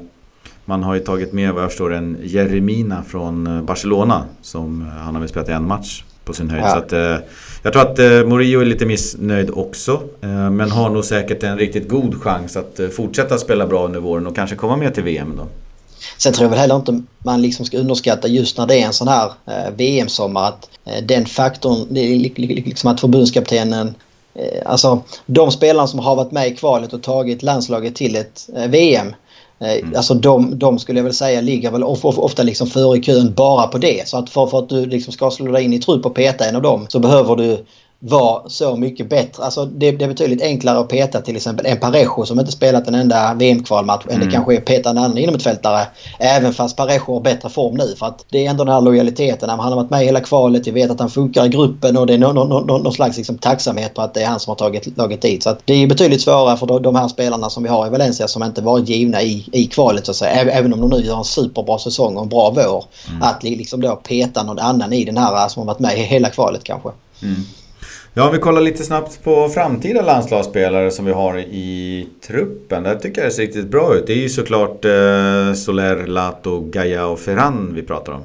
man 0.64 0.82
har 0.82 0.94
ju 0.94 1.00
tagit 1.00 1.32
med 1.32 1.54
vad 1.54 1.62
jag 1.62 1.70
förstår 1.70 1.94
en 1.94 2.16
Jeremina 2.22 3.02
från 3.02 3.46
eh, 3.46 3.62
Barcelona. 3.62 4.24
Som 4.42 4.82
eh, 4.82 4.88
han 4.88 5.14
har 5.14 5.20
väl 5.20 5.28
spelat 5.28 5.48
en 5.48 5.66
match 5.66 6.04
på 6.24 6.32
sin 6.32 6.50
höjd. 6.50 6.62
Ja. 6.64 6.70
Så 6.70 6.78
att, 6.78 6.92
eh, 6.92 7.16
jag 7.62 7.72
tror 7.72 7.82
att 7.82 7.98
eh, 7.98 8.06
Murillo 8.06 8.60
är 8.60 8.64
lite 8.64 8.86
missnöjd 8.86 9.50
också. 9.52 10.02
Eh, 10.20 10.50
men 10.50 10.70
har 10.70 10.90
nog 10.90 11.04
säkert 11.04 11.42
en 11.42 11.58
riktigt 11.58 11.88
god 11.88 12.22
chans 12.22 12.56
att 12.56 12.80
fortsätta 12.92 13.38
spela 13.38 13.66
bra 13.66 13.84
under 13.84 14.00
våren 14.00 14.26
och 14.26 14.36
kanske 14.36 14.56
komma 14.56 14.76
med 14.76 14.94
till 14.94 15.04
VM 15.04 15.32
då. 15.36 15.46
Sen 16.18 16.32
tror 16.32 16.44
jag 16.44 16.50
väl 16.50 16.58
heller 16.58 16.76
inte 16.76 17.02
man 17.24 17.42
liksom 17.42 17.66
ska 17.66 17.78
underskatta 17.78 18.28
just 18.28 18.58
när 18.58 18.66
det 18.66 18.80
är 18.80 18.86
en 18.86 18.92
sån 18.92 19.08
här 19.08 19.32
eh, 19.46 19.70
VM-sommar 19.76 20.48
att 20.48 20.70
eh, 20.84 21.04
den 21.04 21.26
faktorn, 21.26 21.86
det 21.90 22.00
är 22.00 22.16
liksom 22.16 22.90
att 22.90 23.00
förbundskaptenen 23.00 23.94
eh, 24.34 24.62
Alltså 24.66 25.02
de 25.26 25.50
spelarna 25.50 25.86
som 25.86 25.98
har 25.98 26.16
varit 26.16 26.32
med 26.32 26.48
i 26.48 26.56
kvalet 26.56 26.92
och 26.92 27.02
tagit 27.02 27.42
landslaget 27.42 27.94
till 27.94 28.16
ett 28.16 28.48
VM 28.68 29.14
Mm. 29.60 29.96
Alltså 29.96 30.14
de, 30.14 30.58
de 30.58 30.78
skulle 30.78 30.98
jag 30.98 31.04
väl 31.04 31.14
säga 31.14 31.40
ligger 31.40 31.70
väl 31.70 31.84
ofta 31.84 32.42
liksom 32.42 32.66
före 32.66 33.02
kön 33.02 33.34
bara 33.34 33.66
på 33.66 33.78
det. 33.78 34.08
Så 34.08 34.18
att 34.18 34.30
för, 34.30 34.46
för 34.46 34.58
att 34.58 34.68
du 34.68 34.86
liksom 34.86 35.12
ska 35.12 35.30
slå 35.30 35.52
dig 35.52 35.64
in 35.64 35.72
i 35.72 35.78
trupp 35.78 36.06
och 36.06 36.14
peta 36.14 36.44
en 36.44 36.56
av 36.56 36.62
dem 36.62 36.86
så 36.88 36.98
behöver 36.98 37.36
du 37.36 37.64
var 38.02 38.44
så 38.48 38.76
mycket 38.76 39.10
bättre. 39.10 39.44
Alltså 39.44 39.64
det, 39.64 39.90
det 39.90 40.04
är 40.04 40.08
betydligt 40.08 40.42
enklare 40.42 40.78
att 40.78 40.88
peta 40.88 41.20
till 41.20 41.36
exempel 41.36 41.66
en 41.66 41.76
Parejo 41.76 42.26
som 42.26 42.40
inte 42.40 42.52
spelat 42.52 42.88
en 42.88 42.94
enda 42.94 43.34
VM-kvalmatch 43.34 44.04
mm. 44.04 44.14
än 44.14 44.20
det 44.20 44.24
mm. 44.24 44.34
kanske 44.34 44.54
är 44.54 44.58
att 44.58 44.64
peta 44.64 44.90
en 44.90 44.98
annan 44.98 45.18
inomhutfältare. 45.18 45.86
Även 46.18 46.52
fast 46.52 46.76
Parejo 46.76 47.14
har 47.14 47.20
bättre 47.20 47.48
form 47.48 47.74
nu. 47.74 47.94
För 47.98 48.06
att 48.06 48.24
det 48.30 48.46
är 48.46 48.50
ändå 48.50 48.64
den 48.64 48.74
här 48.74 48.80
lojaliteten. 48.80 49.50
Han 49.50 49.58
har 49.58 49.76
varit 49.76 49.90
med 49.90 50.00
hela 50.00 50.20
kvalet. 50.20 50.66
Vi 50.66 50.70
vet 50.70 50.90
att 50.90 51.00
han 51.00 51.10
funkar 51.10 51.44
i 51.44 51.48
gruppen 51.48 51.96
och 51.96 52.06
det 52.06 52.14
är 52.14 52.18
någon, 52.18 52.34
någon, 52.34 52.66
någon, 52.66 52.82
någon 52.82 52.92
slags 52.92 53.16
liksom 53.16 53.38
tacksamhet 53.38 53.94
på 53.94 54.02
att 54.02 54.14
det 54.14 54.22
är 54.22 54.26
han 54.26 54.40
som 54.40 54.50
har 54.50 54.56
tagit 54.56 54.96
laget 54.98 55.22
dit. 55.22 55.42
Så 55.42 55.50
att 55.50 55.60
det 55.64 55.74
är 55.74 55.86
betydligt 55.86 56.22
svårare 56.22 56.56
för 56.56 56.80
de 56.80 56.96
här 56.96 57.08
spelarna 57.08 57.50
som 57.50 57.62
vi 57.62 57.68
har 57.68 57.86
i 57.86 57.90
Valencia 57.90 58.28
som 58.28 58.42
inte 58.42 58.62
varit 58.62 58.88
givna 58.88 59.22
i, 59.22 59.48
i 59.52 59.66
kvalet 59.66 60.06
så 60.06 60.10
att 60.10 60.16
säga. 60.16 60.32
Även 60.32 60.72
om 60.72 60.80
de 60.80 60.90
nu 60.90 61.06
gör 61.06 61.18
en 61.18 61.24
superbra 61.24 61.78
säsong 61.78 62.16
och 62.16 62.22
en 62.22 62.28
bra 62.28 62.50
vår. 62.50 62.84
Mm. 63.08 63.22
Att 63.22 63.42
liksom 63.42 63.80
då 63.80 63.96
peta 63.96 64.42
någon 64.42 64.58
annan 64.58 64.92
i 64.92 65.04
den 65.04 65.16
här 65.16 65.48
som 65.48 65.60
har 65.60 65.66
varit 65.66 65.78
med 65.78 65.98
i 65.98 66.02
hela 66.02 66.30
kvalet 66.30 66.64
kanske. 66.64 66.88
Mm. 67.22 67.44
Ja, 68.14 68.26
om 68.26 68.32
vi 68.32 68.38
kollar 68.38 68.60
lite 68.60 68.84
snabbt 68.84 69.24
på 69.24 69.48
framtida 69.48 70.02
landslagsspelare 70.02 70.90
som 70.90 71.04
vi 71.04 71.12
har 71.12 71.38
i 71.38 72.08
truppen. 72.26 72.82
Där 72.82 72.94
tycker 72.94 73.20
jag 73.20 73.30
det 73.30 73.34
ser 73.34 73.42
riktigt 73.42 73.68
bra 73.68 73.94
ut. 73.94 74.06
Det 74.06 74.12
är 74.12 74.16
ju 74.16 74.28
såklart 74.28 74.84
eh, 74.84 75.54
Soler, 75.54 76.06
Lato, 76.06 76.60
Gaia 76.60 77.06
och 77.06 77.20
Ferran 77.20 77.72
vi 77.74 77.82
pratar 77.82 78.12
om. 78.12 78.20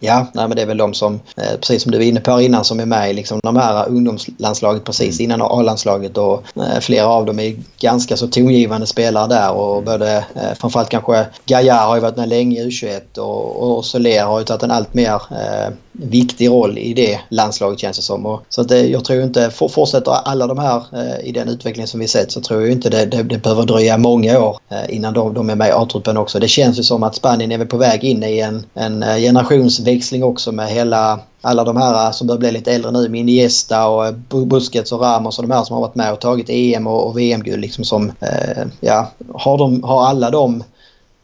Ja, 0.00 0.26
nej, 0.34 0.48
men 0.48 0.56
det 0.56 0.62
är 0.62 0.66
väl 0.66 0.76
de 0.76 0.94
som, 0.94 1.20
eh, 1.36 1.56
precis 1.60 1.82
som 1.82 1.92
du 1.92 1.98
var 1.98 2.04
inne 2.04 2.20
på 2.20 2.40
innan, 2.40 2.64
som 2.64 2.80
är 2.80 2.86
med 2.86 3.10
i 3.10 3.12
liksom, 3.12 3.40
de 3.42 3.56
här 3.56 3.88
ungdomslandslaget 3.88 4.84
precis 4.84 5.20
innan 5.20 5.42
A-landslaget. 5.42 6.18
Och, 6.18 6.42
eh, 6.56 6.80
flera 6.80 7.06
av 7.06 7.26
dem 7.26 7.38
är 7.38 7.56
ganska 7.80 8.16
så 8.16 8.28
tongivande 8.28 8.86
spelare 8.86 9.28
där. 9.28 9.52
Och 9.52 9.82
både, 9.82 10.16
eh, 10.16 10.54
framförallt 10.60 10.88
kanske 10.88 11.26
Gaia 11.46 11.74
har 11.74 11.96
ju 11.96 12.02
varit 12.02 12.16
med 12.16 12.28
länge 12.28 12.60
i 12.60 12.66
U21 12.66 13.18
och, 13.18 13.76
och 13.76 13.84
Soler 13.84 14.24
har 14.24 14.38
ju 14.38 14.44
tagit 14.44 14.62
en 14.62 14.70
allt 14.70 14.94
mer 14.94 15.14
eh, 15.14 15.72
viktig 15.98 16.48
roll 16.48 16.78
i 16.78 16.94
det 16.94 17.20
landslaget 17.28 17.78
känns 17.78 17.96
det 17.96 18.02
som. 18.02 18.26
Och, 18.26 18.42
så 18.48 18.60
att 18.60 18.68
det, 18.68 18.88
jag 18.88 19.04
tror 19.04 19.22
inte, 19.22 19.50
for, 19.50 19.68
fortsätter 19.68 20.12
alla 20.12 20.46
de 20.46 20.58
här 20.58 20.82
eh, 20.92 21.28
i 21.28 21.32
den 21.32 21.48
utveckling 21.48 21.86
som 21.86 22.00
vi 22.00 22.08
sett 22.08 22.32
så 22.32 22.40
tror 22.40 22.62
jag 22.62 22.72
inte 22.72 22.90
det, 22.90 23.06
det, 23.06 23.22
det 23.22 23.38
behöver 23.38 23.62
dröja 23.62 23.98
många 23.98 24.40
år 24.40 24.58
eh, 24.68 24.96
innan 24.96 25.14
de, 25.14 25.34
de 25.34 25.50
är 25.50 25.54
med 25.54 25.68
i 25.68 25.72
A-truppen 25.72 26.16
också. 26.16 26.38
Det 26.38 26.48
känns 26.48 26.78
ju 26.78 26.82
som 26.82 27.02
att 27.02 27.14
Spanien 27.14 27.52
är 27.52 27.58
väl 27.58 27.66
på 27.66 27.76
väg 27.76 28.04
in 28.04 28.22
i 28.22 28.40
en, 28.40 28.64
en 28.74 29.02
eh, 29.02 29.16
generationsväxling 29.16 30.24
också 30.24 30.52
med 30.52 30.68
hela 30.68 31.20
alla 31.46 31.64
de 31.64 31.76
här 31.76 32.06
eh, 32.06 32.12
som 32.12 32.26
börjar 32.26 32.38
bli 32.38 32.52
lite 32.52 32.72
äldre 32.72 32.90
nu, 32.90 33.08
med 33.08 33.20
Iniesta 33.20 33.88
och 33.88 34.06
eh, 34.06 34.14
Busquets 34.46 34.92
och 34.92 35.00
Ramos 35.00 35.38
och 35.38 35.48
de 35.48 35.54
här 35.54 35.64
som 35.64 35.74
har 35.74 35.80
varit 35.80 35.94
med 35.94 36.12
och 36.12 36.20
tagit 36.20 36.50
EM 36.50 36.86
och, 36.86 37.06
och 37.06 37.18
VM-guld. 37.18 37.60
Liksom 37.60 37.84
som, 37.84 38.12
eh, 38.20 38.64
ja, 38.80 39.10
har, 39.34 39.58
de, 39.58 39.82
har 39.82 40.06
alla 40.06 40.30
de 40.30 40.64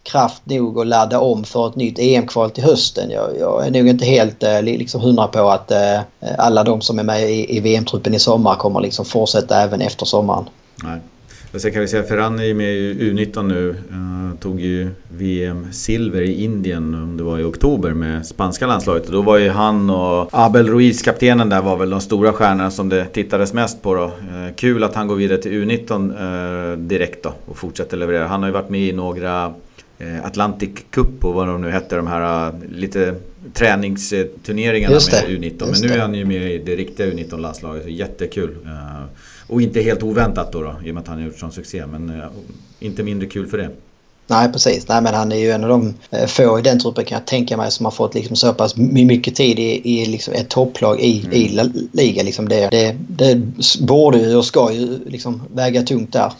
kraft 0.02 0.42
nog 0.44 0.78
att 0.78 0.86
ladda 0.86 1.20
om 1.20 1.44
för 1.44 1.68
ett 1.68 1.76
nytt 1.76 1.98
EM-kval 1.98 2.50
till 2.50 2.64
hösten. 2.64 3.10
Jag, 3.10 3.38
jag, 3.38 3.66
är 3.66 3.70
nog 3.70 3.88
inte 3.88 4.04
helt 4.04 4.42
eh, 4.42 4.62
liksom 4.62 5.00
hundra 5.00 5.26
på 5.26 5.50
att 5.50 5.70
eh, 5.70 6.00
alla 6.38 6.64
de 6.64 6.80
som 6.80 6.98
är 6.98 7.02
med 7.02 7.30
i, 7.30 7.56
i 7.56 7.60
VM-truppen 7.60 8.14
i 8.14 8.18
sommar 8.18 8.54
kommer 8.54 8.80
liksom 8.80 9.04
fortsätta 9.04 9.62
även 9.62 9.80
efter 9.80 10.06
sommaren. 10.06 10.44
Nej. 10.84 11.00
Och 11.54 11.60
sen 11.60 11.72
kan 11.72 11.80
vi 11.80 11.88
säga 11.88 12.02
Ferran 12.02 12.38
är 12.38 12.44
ju 12.44 12.54
med 12.54 12.74
i 12.74 12.94
U19 12.94 13.42
nu. 13.42 13.68
Uh, 13.68 14.38
tog 14.40 14.60
ju 14.60 14.90
VM-silver 15.08 16.22
i 16.22 16.44
Indien 16.44 16.94
om 16.94 17.16
det 17.16 17.22
var 17.22 17.38
i 17.38 17.44
oktober 17.44 17.90
med 17.90 18.26
spanska 18.26 18.66
landslaget. 18.66 19.06
Och 19.06 19.12
då 19.12 19.22
var 19.22 19.38
ju 19.38 19.50
han 19.50 19.90
och 19.90 20.28
Abel 20.32 20.68
Ruiz, 20.68 21.02
kaptenen 21.02 21.48
där, 21.48 21.62
var 21.62 21.76
väl 21.76 21.90
de 21.90 22.00
stora 22.00 22.32
stjärnorna 22.32 22.70
som 22.70 22.88
det 22.88 23.04
tittades 23.04 23.52
mest 23.52 23.82
på 23.82 23.94
då. 23.94 24.04
Uh, 24.04 24.54
kul 24.56 24.84
att 24.84 24.94
han 24.94 25.08
går 25.08 25.16
vidare 25.16 25.38
till 25.38 25.52
U19 25.52 26.12
uh, 26.12 26.72
eh, 26.72 26.78
direkt 26.78 27.22
då 27.22 27.32
och 27.46 27.56
fortsätter 27.56 27.96
leverera. 27.96 28.26
Han 28.26 28.40
har 28.40 28.48
ju 28.48 28.52
varit 28.52 28.70
med 28.70 28.80
i 28.80 28.92
några 28.92 29.54
Atlantic 30.24 30.70
Cup 30.90 31.24
och 31.24 31.34
vad 31.34 31.48
de 31.48 31.60
nu 31.60 31.70
hette, 31.70 31.96
de 31.96 32.06
här 32.06 32.52
lite 32.70 33.14
träningsturneringarna 33.54 34.94
med 34.94 35.24
U19. 35.24 35.70
Men 35.70 35.80
nu 35.80 35.94
är 35.94 35.98
han 35.98 36.14
ju 36.14 36.24
med 36.24 36.52
i 36.52 36.58
det 36.58 36.76
riktiga 36.76 37.06
U19-landslaget, 37.06 37.86
jättekul. 37.86 38.56
Och 39.46 39.62
inte 39.62 39.80
helt 39.80 40.02
oväntat 40.02 40.52
då, 40.52 40.62
då 40.62 40.74
i 40.84 40.90
och 40.90 40.94
med 40.94 41.00
att 41.00 41.08
han 41.08 41.18
har 41.18 41.24
gjort 41.26 41.38
sån 41.38 41.52
succé. 41.52 41.86
Men 41.86 42.22
inte 42.80 43.02
mindre 43.02 43.28
kul 43.28 43.46
för 43.46 43.58
det. 43.58 43.70
Nej 44.26 44.52
precis, 44.52 44.88
Nej, 44.88 45.02
men 45.02 45.14
han 45.14 45.32
är 45.32 45.36
ju 45.36 45.50
en 45.50 45.64
av 45.64 45.70
de 45.70 45.94
eh, 46.10 46.26
få 46.26 46.58
i 46.58 46.62
den 46.62 46.80
truppen 46.80 47.04
kan 47.04 47.18
jag 47.18 47.26
tänka 47.26 47.56
mig 47.56 47.70
som 47.70 47.86
har 47.86 47.90
fått 47.90 48.14
liksom 48.14 48.36
så 48.36 48.52
pass 48.52 48.76
mycket 48.76 49.34
tid 49.34 49.58
i, 49.58 50.00
i 50.00 50.06
liksom 50.06 50.34
ett 50.34 50.48
topplag 50.48 51.00
i, 51.00 51.20
mm. 51.20 51.32
i 51.32 51.70
ligan. 51.92 52.26
Liksom 52.26 52.48
det, 52.48 52.68
det, 52.70 52.96
det 53.08 53.42
borde 53.80 54.18
ju 54.18 54.36
och 54.36 54.44
ska 54.44 54.72
ju 54.72 54.98
liksom 55.06 55.42
väga 55.54 55.82
tungt 55.82 56.12
där. 56.12 56.32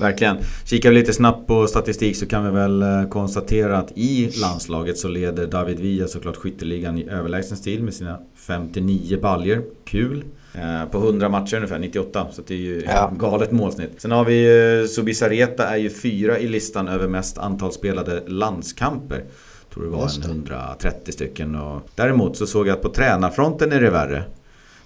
Verkligen. 0.00 0.36
Kikar 0.64 0.90
vi 0.90 0.94
lite 0.94 1.12
snabbt 1.12 1.46
på 1.46 1.66
statistik 1.66 2.16
så 2.16 2.26
kan 2.26 2.44
vi 2.44 2.50
väl 2.50 2.82
eh, 2.82 3.08
konstatera 3.08 3.78
att 3.78 3.92
i 3.94 4.30
landslaget 4.40 4.98
så 4.98 5.08
leder 5.08 5.46
David 5.46 5.80
Villa 5.80 6.06
såklart 6.08 6.36
skytteligan 6.36 6.98
i 6.98 7.08
överlägsen 7.08 7.56
stil 7.56 7.82
med 7.82 7.94
sina 7.94 8.18
59 8.36 9.20
baljer. 9.20 9.62
Kul. 9.84 10.24
Eh, 10.54 10.90
på 10.90 10.98
100 10.98 11.28
matcher 11.28 11.56
ungefär, 11.56 11.78
98. 11.78 12.26
Så 12.32 12.42
det 12.46 12.54
är 12.54 12.58
ju 12.58 12.82
ja. 12.86 13.12
galet 13.18 13.52
målsnitt. 13.52 14.00
Sen 14.00 14.10
har 14.10 14.24
vi 14.24 14.34
ju 14.34 14.88
Subisareta 14.88 15.66
är 15.66 15.76
ju 15.76 15.90
fyra 15.90 16.38
i 16.38 16.48
listan 16.48 16.88
över 16.88 17.08
mest 17.08 17.38
antal 17.38 17.72
spelade 17.72 18.22
landskamper. 18.26 19.16
Jag 19.16 19.74
tror 19.74 19.84
det 19.84 19.90
var 19.90 20.02
en 20.02 20.30
130 20.30 21.12
stycken. 21.12 21.54
Och 21.54 21.80
däremot 21.94 22.36
så 22.36 22.46
såg 22.46 22.68
jag 22.68 22.74
att 22.74 22.82
på 22.82 22.88
tränarfronten 22.88 23.72
är 23.72 23.80
det 23.80 23.90
värre. 23.90 24.24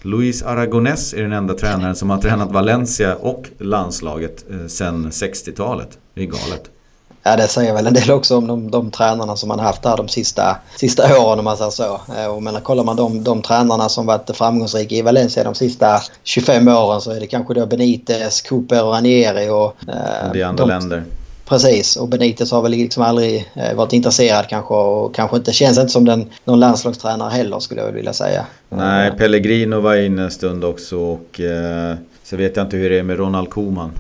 Luis 0.05 0.43
Aragones 0.43 1.15
är 1.15 1.23
den 1.23 1.33
enda 1.33 1.55
tränaren 1.55 1.97
som 1.97 2.11
har 2.11 2.19
tränat 2.19 2.53
Valencia 2.53 3.15
och 3.15 3.49
landslaget 3.59 4.45
eh, 4.51 4.67
sedan 4.67 5.11
60-talet. 5.11 5.99
Det 6.15 6.23
är 6.23 6.27
galet. 6.27 6.71
Ja, 7.23 7.37
det 7.37 7.49
säger 7.49 7.75
väl 7.75 7.87
en 7.87 7.95
del 7.95 8.11
också 8.11 8.37
om 8.37 8.47
de, 8.47 8.71
de 8.71 8.91
tränarna 8.91 9.37
som 9.37 9.49
man 9.49 9.59
haft 9.59 9.83
där 9.83 9.97
de 9.97 10.09
sista, 10.09 10.57
sista 10.77 11.19
åren 11.19 11.39
om 11.39 11.45
man 11.45 11.57
säger 11.57 11.71
så. 11.71 12.01
Eh, 12.19 12.27
och 12.27 12.43
men 12.43 12.61
kollar 12.61 12.85
man 12.85 12.97
de, 12.97 13.25
de 13.25 13.43
tränarna 13.43 13.89
som 13.89 14.07
varit 14.07 14.37
framgångsrika 14.37 14.95
i 14.95 15.03
Valencia 15.03 15.45
de 15.45 15.55
sista 15.55 16.01
25 16.25 16.69
åren 16.69 17.01
så 17.01 17.11
är 17.11 17.21
det 17.21 17.27
kanske 17.27 17.55
då 17.55 17.67
Benitez, 17.67 18.43
Cooper 18.43 18.85
och 18.85 18.93
Ranieri 18.93 19.49
och... 19.49 19.77
Eh, 19.89 20.33
det 20.33 20.41
är 20.41 20.47
andra 20.47 20.65
de, 20.65 20.69
länder. 20.69 21.05
Precis 21.45 21.97
och 21.97 22.09
Benitez 22.09 22.53
har 22.53 22.63
väl 22.63 22.71
liksom 22.71 23.03
aldrig 23.03 23.53
eh, 23.55 23.75
varit 23.75 23.93
intresserad 23.93 24.49
kanske 24.49 24.75
och 24.75 25.15
kanske 25.15 25.37
inte 25.37 25.53
känns 25.53 25.79
inte 25.79 25.93
som 25.93 26.05
den, 26.05 26.31
någon 26.45 26.61
landslagstränare 26.61 27.31
heller 27.31 27.59
skulle 27.59 27.81
jag 27.81 27.93
vilja 27.93 28.13
säga. 28.13 28.47
Nej, 28.69 29.13
Pellegrino 29.19 29.81
var 29.81 29.97
inne 29.97 30.23
en 30.23 30.31
stund 30.31 30.65
också 30.65 30.99
och 30.99 31.41
eh, 31.41 31.95
så 32.25 32.37
vet 32.37 32.57
jag 32.57 32.67
inte 32.67 32.77
hur 32.77 32.91
det 32.91 32.99
är 32.99 33.03
med 33.03 33.19
Ronald 33.19 33.51
Koeman. 33.51 33.91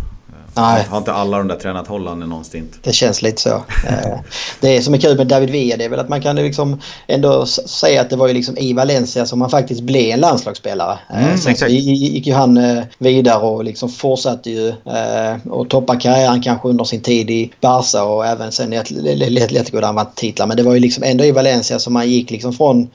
Nej. 0.57 0.87
Har 0.91 0.99
inte 0.99 1.13
alla 1.13 1.39
de 1.39 1.49
där 1.49 1.57
tränat 1.57 1.87
Holland 1.87 2.23
i 2.23 2.27
någon 2.27 2.45
stint? 2.45 2.79
Det 2.83 2.93
känns 2.93 3.23
lite 3.23 3.41
så. 3.41 3.49
Eh, 3.89 4.19
det 4.61 4.83
som 4.83 4.95
är 4.95 4.99
kul 4.99 5.17
med 5.17 5.27
David 5.27 5.51
Villa 5.51 5.77
det 5.77 5.85
är 5.85 5.89
väl 5.89 6.01
att 6.01 6.09
man 6.09 6.23
kan 6.23 6.37
liksom 6.37 6.81
ändå 7.07 7.47
säga 7.47 8.01
att 8.01 8.11
det 8.11 8.17
var 8.17 8.29
ju 8.29 8.35
liksom 8.35 8.59
i 8.59 8.73
Valencia 8.73 9.27
som 9.27 9.41
han 9.41 9.51
faktiskt 9.51 9.81
blev 9.81 10.11
en 10.11 10.21
landslagsspelare. 10.21 10.99
Eh, 11.11 11.25
mm, 11.25 11.39
Sen 11.39 11.71
gick 11.71 12.27
ju 12.27 12.35
han 12.35 12.57
eh, 12.57 12.85
vidare 12.99 13.47
och 13.47 13.65
liksom 13.65 13.89
fortsatte 13.89 14.51
ju 14.51 14.75
och 15.51 15.69
toppade 15.69 16.01
karriären 16.01 16.43
kanske 16.43 16.69
under 16.69 16.85
sin 16.85 17.01
tid 17.01 17.31
i 17.31 17.53
Barca 17.61 18.05
och 18.05 18.27
även 18.27 18.53
sen 18.53 18.73
i 18.73 18.79
Atletico 18.79 19.77
där 19.81 19.87
han 19.87 19.95
vann 19.95 20.07
titlar. 20.15 20.47
Men 20.47 20.57
det 20.57 20.63
var 20.63 20.75
ju 20.75 20.81
liksom 20.81 21.03
ändå 21.03 21.25
i 21.25 21.33
Valencia 21.33 21.79
som 21.79 21.97
han 21.97 22.11
gick 22.11 22.31
liksom 22.31 22.53
från 22.53 22.89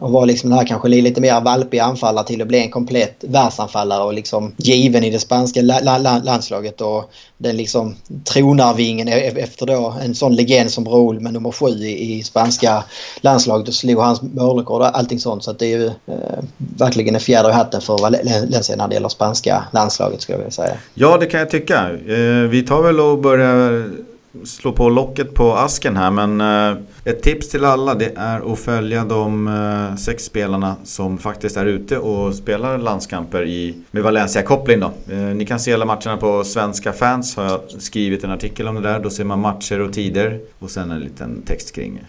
att 0.00 0.10
vara 0.10 0.24
liksom 0.24 0.50
den 0.50 0.58
här 0.58 0.66
kanske 0.66 0.88
lite 0.88 1.20
mer 1.20 1.40
valpiga 1.40 1.84
anfallare 1.84 2.26
till 2.26 2.42
att 2.42 2.48
bli 2.48 2.60
en 2.60 2.70
komplett 2.70 3.24
världsanfallare 3.28 4.04
och 4.04 4.14
liksom 4.14 4.54
given 4.56 5.04
i 5.04 5.10
det 5.10 5.18
spanska 5.18 5.62
landslaget. 5.62 6.80
Och 6.80 7.01
den 7.38 7.56
liksom 7.56 7.96
tronarvingen 8.24 9.08
e- 9.08 9.12
e- 9.12 9.40
efter 9.40 9.66
då 9.66 9.94
en 10.02 10.14
sån 10.14 10.36
legend 10.36 10.70
som 10.70 10.88
Raúl 10.88 11.20
med 11.20 11.32
nummer 11.32 11.52
sju 11.52 11.66
i, 11.66 12.18
i 12.18 12.22
spanska 12.22 12.84
landslaget 13.20 13.68
och 13.68 13.74
slog 13.74 13.98
hans 13.98 14.22
målrekord 14.22 14.80
och 14.80 14.98
allting 14.98 15.20
sånt. 15.20 15.44
Så 15.44 15.50
att 15.50 15.58
det 15.58 15.66
är 15.66 15.78
ju 15.78 15.86
eh, 15.86 16.44
verkligen 16.56 17.14
en 17.14 17.20
fjäder 17.20 17.50
i 17.50 17.52
hatten 17.52 17.80
för 17.80 17.98
Valencia 17.98 18.76
när 18.76 18.88
det 18.88 18.94
gäller 18.94 19.08
spanska 19.08 19.64
landslaget 19.72 20.20
skulle 20.20 20.34
jag 20.34 20.38
vilja 20.38 20.50
säga. 20.50 20.74
Ja 20.94 21.16
det 21.18 21.26
kan 21.26 21.40
jag 21.40 21.50
tycka. 21.50 21.90
Eh, 21.90 22.48
vi 22.50 22.64
tar 22.68 22.82
väl 22.82 23.00
och 23.00 23.18
börjar 23.18 23.90
slå 24.44 24.72
på 24.72 24.88
locket 24.88 25.34
på 25.34 25.52
asken 25.52 25.96
här 25.96 26.10
men 26.10 26.40
eh, 26.40 26.82
ett 27.04 27.22
tips 27.22 27.48
till 27.48 27.64
alla 27.64 27.94
det 27.94 28.12
är 28.16 28.52
att 28.52 28.58
följa 28.58 29.04
de 29.04 29.48
eh, 29.48 29.96
sex 29.96 30.24
spelarna 30.24 30.76
som 30.84 31.18
faktiskt 31.18 31.56
är 31.56 31.66
ute 31.66 31.98
och 31.98 32.34
spelar 32.34 32.78
landskamper 32.78 33.46
i, 33.46 33.74
med 33.90 34.02
Valencia-koppling 34.02 34.80
då. 34.80 34.92
Eh, 35.12 35.18
ni 35.18 35.46
kan 35.46 35.60
se 35.60 35.74
alla 35.74 35.84
matcherna 35.84 36.16
på 36.16 36.44
Svenska 36.44 36.92
fans 36.92 37.36
har 37.36 37.44
jag 37.44 37.60
skrivit 37.78 38.24
en 38.24 38.30
artikel 38.30 38.68
om 38.68 38.74
det 38.74 38.80
där. 38.80 39.00
Då 39.00 39.10
ser 39.10 39.24
man 39.24 39.40
matcher 39.40 39.80
och 39.80 39.92
tider 39.92 40.40
och 40.58 40.70
sen 40.70 40.90
en 40.90 41.00
liten 41.00 41.42
text 41.42 41.74
kring 41.74 42.00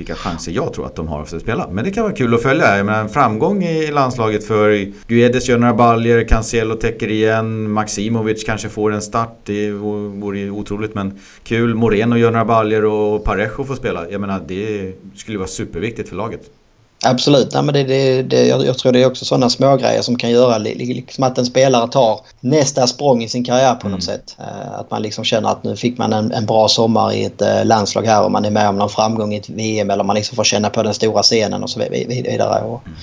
vilka 0.00 0.14
chanser 0.14 0.52
jag 0.52 0.72
tror 0.72 0.86
att 0.86 0.96
de 0.96 1.08
har 1.08 1.24
för 1.24 1.36
att 1.36 1.42
spela. 1.42 1.68
Men 1.70 1.84
det 1.84 1.90
kan 1.90 2.02
vara 2.02 2.14
kul 2.14 2.34
att 2.34 2.42
följa. 2.42 2.76
Jag 2.76 2.86
menar, 2.86 3.00
en 3.00 3.08
framgång 3.08 3.64
i 3.64 3.90
landslaget 3.92 4.44
för 4.44 4.92
Guedes 5.08 5.48
gör 5.48 5.58
några 5.58 5.74
baljer, 5.74 6.28
Cancelo 6.28 6.74
täcker 6.74 7.08
igen, 7.08 7.70
Maximovic 7.70 8.44
kanske 8.44 8.68
får 8.68 8.92
en 8.92 9.02
start. 9.02 9.38
Det 9.44 9.70
vore 9.70 10.50
otroligt 10.50 10.94
men 10.94 11.18
kul. 11.42 11.74
Moreno 11.74 12.16
gör 12.16 12.30
några 12.30 12.44
baljer 12.44 12.84
och 12.84 13.24
Parejo 13.24 13.64
får 13.64 13.74
spela. 13.74 14.10
Jag 14.10 14.20
menar, 14.20 14.42
det 14.48 14.92
skulle 15.16 15.38
vara 15.38 15.48
superviktigt 15.48 16.08
för 16.08 16.16
laget. 16.16 16.50
Absolut, 17.04 17.54
Nej, 17.54 17.62
men 17.62 17.74
det, 17.74 17.84
det, 17.84 18.22
det, 18.22 18.46
jag, 18.46 18.66
jag, 18.66 18.78
tror 18.78 18.92
det 18.92 19.02
är 19.02 19.06
också 19.06 19.24
sådana 19.24 19.50
smågrejer 19.50 20.02
som 20.02 20.16
kan 20.16 20.30
göra 20.30 20.58
liksom 20.58 21.24
att 21.24 21.38
en 21.38 21.46
spelare 21.46 21.88
tar 21.88 22.20
nästa 22.40 22.86
språng 22.86 23.22
i 23.22 23.28
sin 23.28 23.44
karriär 23.44 23.74
på 23.74 23.86
mm. 23.86 23.96
något 23.96 24.04
sätt. 24.04 24.36
Uh, 24.40 24.80
att 24.80 24.90
man 24.90 25.02
liksom 25.02 25.24
känner 25.24 25.48
att 25.48 25.64
nu 25.64 25.76
fick 25.76 25.98
man 25.98 26.12
en, 26.12 26.32
en 26.32 26.46
bra 26.46 26.68
sommar 26.68 27.12
i 27.12 27.24
ett 27.24 27.42
uh, 27.42 27.64
landslag 27.64 28.02
här 28.02 28.24
och 28.24 28.30
man 28.30 28.44
är 28.44 28.50
med 28.50 28.68
om 28.68 28.76
någon 28.76 28.88
framgång 28.88 29.34
i 29.34 29.36
ett 29.36 29.48
VM 29.48 29.90
eller 29.90 30.04
man 30.04 30.16
liksom 30.16 30.36
får 30.36 30.44
känna 30.44 30.70
på 30.70 30.82
den 30.82 30.94
stora 30.94 31.22
scenen 31.22 31.62
och 31.62 31.70
så 31.70 31.80
vidare. 31.80 32.64
Och, 32.64 32.82
mm. 32.86 32.98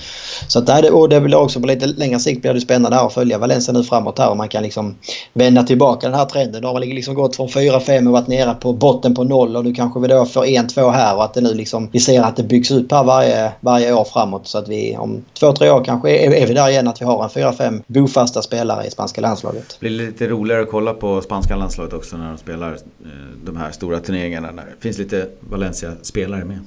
Så 0.48 0.58
att 0.58 0.66
det, 0.66 0.90
och 0.90 1.08
det 1.08 1.20
blir 1.20 1.38
också 1.38 1.60
på 1.60 1.66
lite 1.66 1.86
längre 1.86 2.18
sikt 2.18 2.42
blir 2.42 2.54
det 2.54 2.60
spännande 2.60 3.00
att 3.00 3.12
följa 3.12 3.38
Valencia 3.38 3.74
nu 3.74 3.84
framåt 3.84 4.18
här 4.18 4.30
och 4.30 4.36
man 4.36 4.48
kan 4.48 4.62
liksom 4.62 4.98
vända 5.32 5.62
tillbaka 5.62 6.08
den 6.08 6.18
här 6.18 6.26
trenden. 6.26 6.62
Då 6.62 6.68
har 6.68 6.72
man 6.72 6.82
liksom 6.82 7.14
gått 7.14 7.36
från 7.36 7.48
4-5 7.48 8.06
och 8.06 8.12
varit 8.12 8.28
nere 8.28 8.54
på 8.54 8.72
botten 8.72 9.14
på 9.14 9.24
noll 9.24 9.56
och 9.56 9.64
nu 9.64 9.74
kanske 9.74 10.00
vi 10.00 10.08
då 10.08 10.26
får 10.26 10.44
1-2 10.44 10.90
här 10.90 11.16
och 11.16 11.24
att 11.24 11.34
det 11.34 11.40
nu 11.40 11.54
liksom, 11.54 11.88
vi 11.92 12.00
ser 12.00 12.22
att 12.22 12.36
det 12.36 12.42
byggs 12.42 12.70
ut 12.70 12.92
här 12.92 13.04
varje, 13.04 13.52
varje 13.60 13.87
år 13.92 14.04
framåt 14.04 14.46
så 14.46 14.58
att 14.58 14.68
vi 14.68 14.96
om 14.96 15.24
två, 15.40 15.52
tre 15.52 15.70
år 15.70 15.84
kanske 15.84 16.10
är, 16.10 16.32
är 16.32 16.46
vi 16.46 16.54
där 16.54 16.68
igen 16.68 16.88
att 16.88 17.00
vi 17.00 17.04
har 17.04 17.24
en 17.24 17.30
fyra, 17.30 17.52
fem 17.52 17.82
bofasta 17.86 18.42
spelare 18.42 18.86
i 18.86 18.90
spanska 18.90 19.20
landslaget. 19.20 19.68
Det 19.68 19.88
blir 19.88 19.90
lite 19.90 20.28
roligare 20.28 20.62
att 20.62 20.70
kolla 20.70 20.94
på 20.94 21.20
spanska 21.20 21.56
landslaget 21.56 21.92
också 21.92 22.16
när 22.16 22.28
de 22.28 22.38
spelar 22.38 22.72
eh, 22.72 23.08
de 23.44 23.56
här 23.56 23.70
stora 23.70 24.00
turneringarna. 24.00 24.52
Det 24.52 24.62
finns 24.80 24.98
lite 24.98 25.26
Valencia-spelare 25.40 26.44
med. 26.44 26.58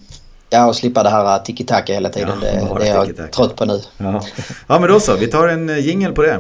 Ja, 0.49 0.67
och 0.67 0.75
slippa 0.75 1.03
det 1.03 1.09
här 1.09 1.39
tiki-taka 1.39 1.93
hela 1.93 2.09
tiden. 2.09 2.37
Ja, 2.41 2.47
det, 2.73 2.79
det 2.79 2.87
är 2.87 2.95
jag 3.17 3.31
trött 3.31 3.55
på 3.55 3.65
nu. 3.65 3.81
Ja. 3.97 4.21
ja, 4.67 4.79
men 4.79 4.89
då 4.89 4.99
så. 4.99 5.15
Vi 5.15 5.27
tar 5.27 5.47
en 5.47 5.69
eh, 5.69 5.79
jingel 5.79 6.13
på 6.13 6.21
det. 6.21 6.39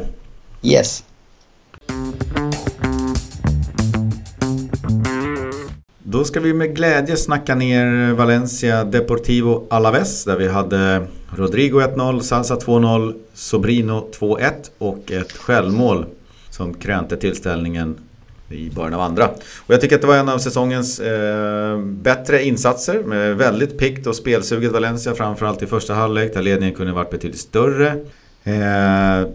Yes. 0.61 1.03
Då 6.11 6.23
ska 6.23 6.39
vi 6.39 6.53
med 6.53 6.75
glädje 6.75 7.17
snacka 7.17 7.55
ner 7.55 8.13
Valencia 8.13 8.83
Deportivo 8.83 9.67
Alaves 9.69 10.25
där 10.25 10.37
vi 10.37 10.47
hade 10.47 11.07
Rodrigo 11.35 11.79
1-0, 11.79 12.19
Salsa 12.19 12.55
2-0, 12.55 13.15
Sobrino 13.33 14.09
2-1 14.19 14.51
och 14.77 15.11
ett 15.11 15.31
självmål 15.31 16.05
som 16.49 16.73
krönte 16.73 17.17
tillställningen 17.17 17.95
i 18.49 18.69
början 18.69 18.93
av 18.93 19.01
andra. 19.01 19.27
Och 19.57 19.73
jag 19.73 19.81
tycker 19.81 19.95
att 19.95 20.01
det 20.01 20.07
var 20.07 20.17
en 20.17 20.29
av 20.29 20.37
säsongens 20.37 20.99
eh, 20.99 21.79
bättre 21.79 22.43
insatser 22.43 23.03
med 23.03 23.37
väldigt 23.37 23.77
pikt 23.77 24.07
och 24.07 24.15
spelsuget 24.15 24.71
Valencia 24.71 25.13
framförallt 25.13 25.61
i 25.61 25.67
första 25.67 25.93
halvlek 25.93 26.33
där 26.33 26.41
ledningen 26.41 26.75
kunde 26.75 26.93
varit 26.93 27.11
betydligt 27.11 27.39
större. 27.39 27.87
Eh, 28.43 29.27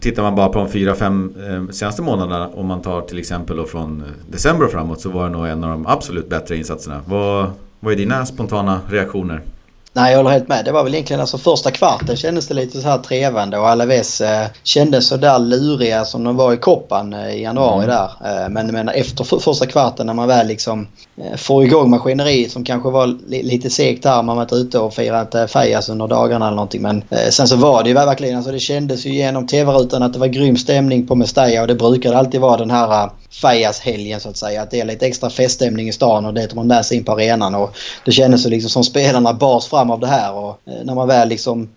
tittar 0.00 0.22
man 0.22 0.34
bara 0.34 0.48
på 0.48 0.58
de 0.58 0.68
fyra, 0.68 0.94
fem 0.94 1.34
eh, 1.48 1.72
senaste 1.72 2.02
månaderna 2.02 2.48
om 2.48 2.66
man 2.66 2.82
tar 2.82 3.00
till 3.00 3.18
exempel 3.18 3.56
då 3.56 3.64
från 3.64 4.00
eh, 4.00 4.06
december 4.30 4.64
och 4.64 4.72
framåt 4.72 5.00
så 5.00 5.10
var 5.10 5.24
det 5.24 5.30
nog 5.30 5.46
en 5.46 5.64
av 5.64 5.70
de 5.70 5.86
absolut 5.86 6.28
bättre 6.28 6.56
insatserna. 6.56 7.00
Vad, 7.06 7.50
vad 7.80 7.92
är 7.92 7.96
dina 7.96 8.26
spontana 8.26 8.80
reaktioner? 8.88 9.42
Nej, 9.96 10.10
jag 10.12 10.18
håller 10.18 10.30
helt 10.30 10.48
med. 10.48 10.64
Det 10.64 10.72
var 10.72 10.84
väl 10.84 10.94
egentligen 10.94 11.20
alltså 11.20 11.38
första 11.38 11.70
kvarten 11.70 12.16
kändes 12.16 12.48
det 12.48 12.54
lite 12.54 12.80
så 12.80 12.88
här 12.88 12.98
trevande 12.98 13.58
och 13.58 13.68
Alaves 13.68 14.20
eh, 14.20 14.46
kändes 14.62 15.08
så 15.08 15.16
där 15.16 15.38
luriga 15.38 16.04
som 16.04 16.24
de 16.24 16.36
var 16.36 16.52
i 16.52 16.56
koppan 16.56 17.12
eh, 17.12 17.34
i 17.34 17.42
januari 17.42 17.84
mm. 17.84 17.96
där. 17.96 18.10
Eh, 18.24 18.48
men, 18.48 18.66
men 18.66 18.88
efter 18.88 19.24
för, 19.24 19.38
första 19.38 19.66
kvarten 19.66 20.06
när 20.06 20.14
man 20.14 20.28
väl 20.28 20.46
liksom 20.46 20.86
eh, 21.16 21.36
får 21.36 21.64
igång 21.64 21.90
maskineriet 21.90 22.50
som 22.50 22.64
kanske 22.64 22.90
var 22.90 23.06
li, 23.06 23.42
lite 23.42 23.70
segt 23.70 24.02
där. 24.02 24.22
Man 24.22 24.36
varit 24.36 24.52
ute 24.52 24.78
och 24.78 24.94
firat 24.94 25.34
eh, 25.34 25.46
Fejas 25.46 25.88
under 25.88 26.06
dagarna 26.06 26.46
eller 26.46 26.56
någonting. 26.56 26.82
Men 26.82 27.02
eh, 27.10 27.28
sen 27.30 27.48
så 27.48 27.56
var 27.56 27.82
det 27.82 27.88
ju 27.88 27.94
verkligen, 27.94 28.36
alltså 28.36 28.52
det 28.52 28.60
kändes 28.60 29.06
ju 29.06 29.14
genom 29.14 29.46
tv-rutan 29.46 30.02
att 30.02 30.12
det 30.12 30.18
var 30.18 30.26
grym 30.26 30.56
stämning 30.56 31.06
på 31.06 31.14
Mestalla 31.14 31.60
och 31.60 31.66
det 31.66 31.74
brukade 31.74 32.18
alltid 32.18 32.40
vara 32.40 32.56
den 32.56 32.70
här 32.70 33.10
Fajas-helgen 33.40 34.20
så 34.20 34.28
att 34.28 34.36
säga. 34.36 34.62
Att 34.62 34.70
det 34.70 34.80
är 34.80 34.84
lite 34.84 35.06
extra 35.06 35.30
feststämning 35.30 35.88
i 35.88 35.92
stan 35.92 36.26
och 36.26 36.34
det 36.34 36.46
tar 36.46 36.56
man 36.56 36.66
med 36.66 36.86
sig 36.86 36.96
in 36.96 37.04
på 37.04 37.12
arenan. 37.12 37.54
Och 37.54 37.76
det 38.04 38.12
kändes 38.12 38.46
liksom 38.46 38.70
som 38.70 38.84
spelarna 38.84 39.32
bars 39.32 39.66
fram 39.66 39.90
av 39.90 40.00
det 40.00 40.06
här. 40.06 40.32
Och 40.32 40.60
eh, 40.66 40.84
när 40.84 40.94
man 40.94 41.08
väl 41.08 41.28
liksom 41.28 41.68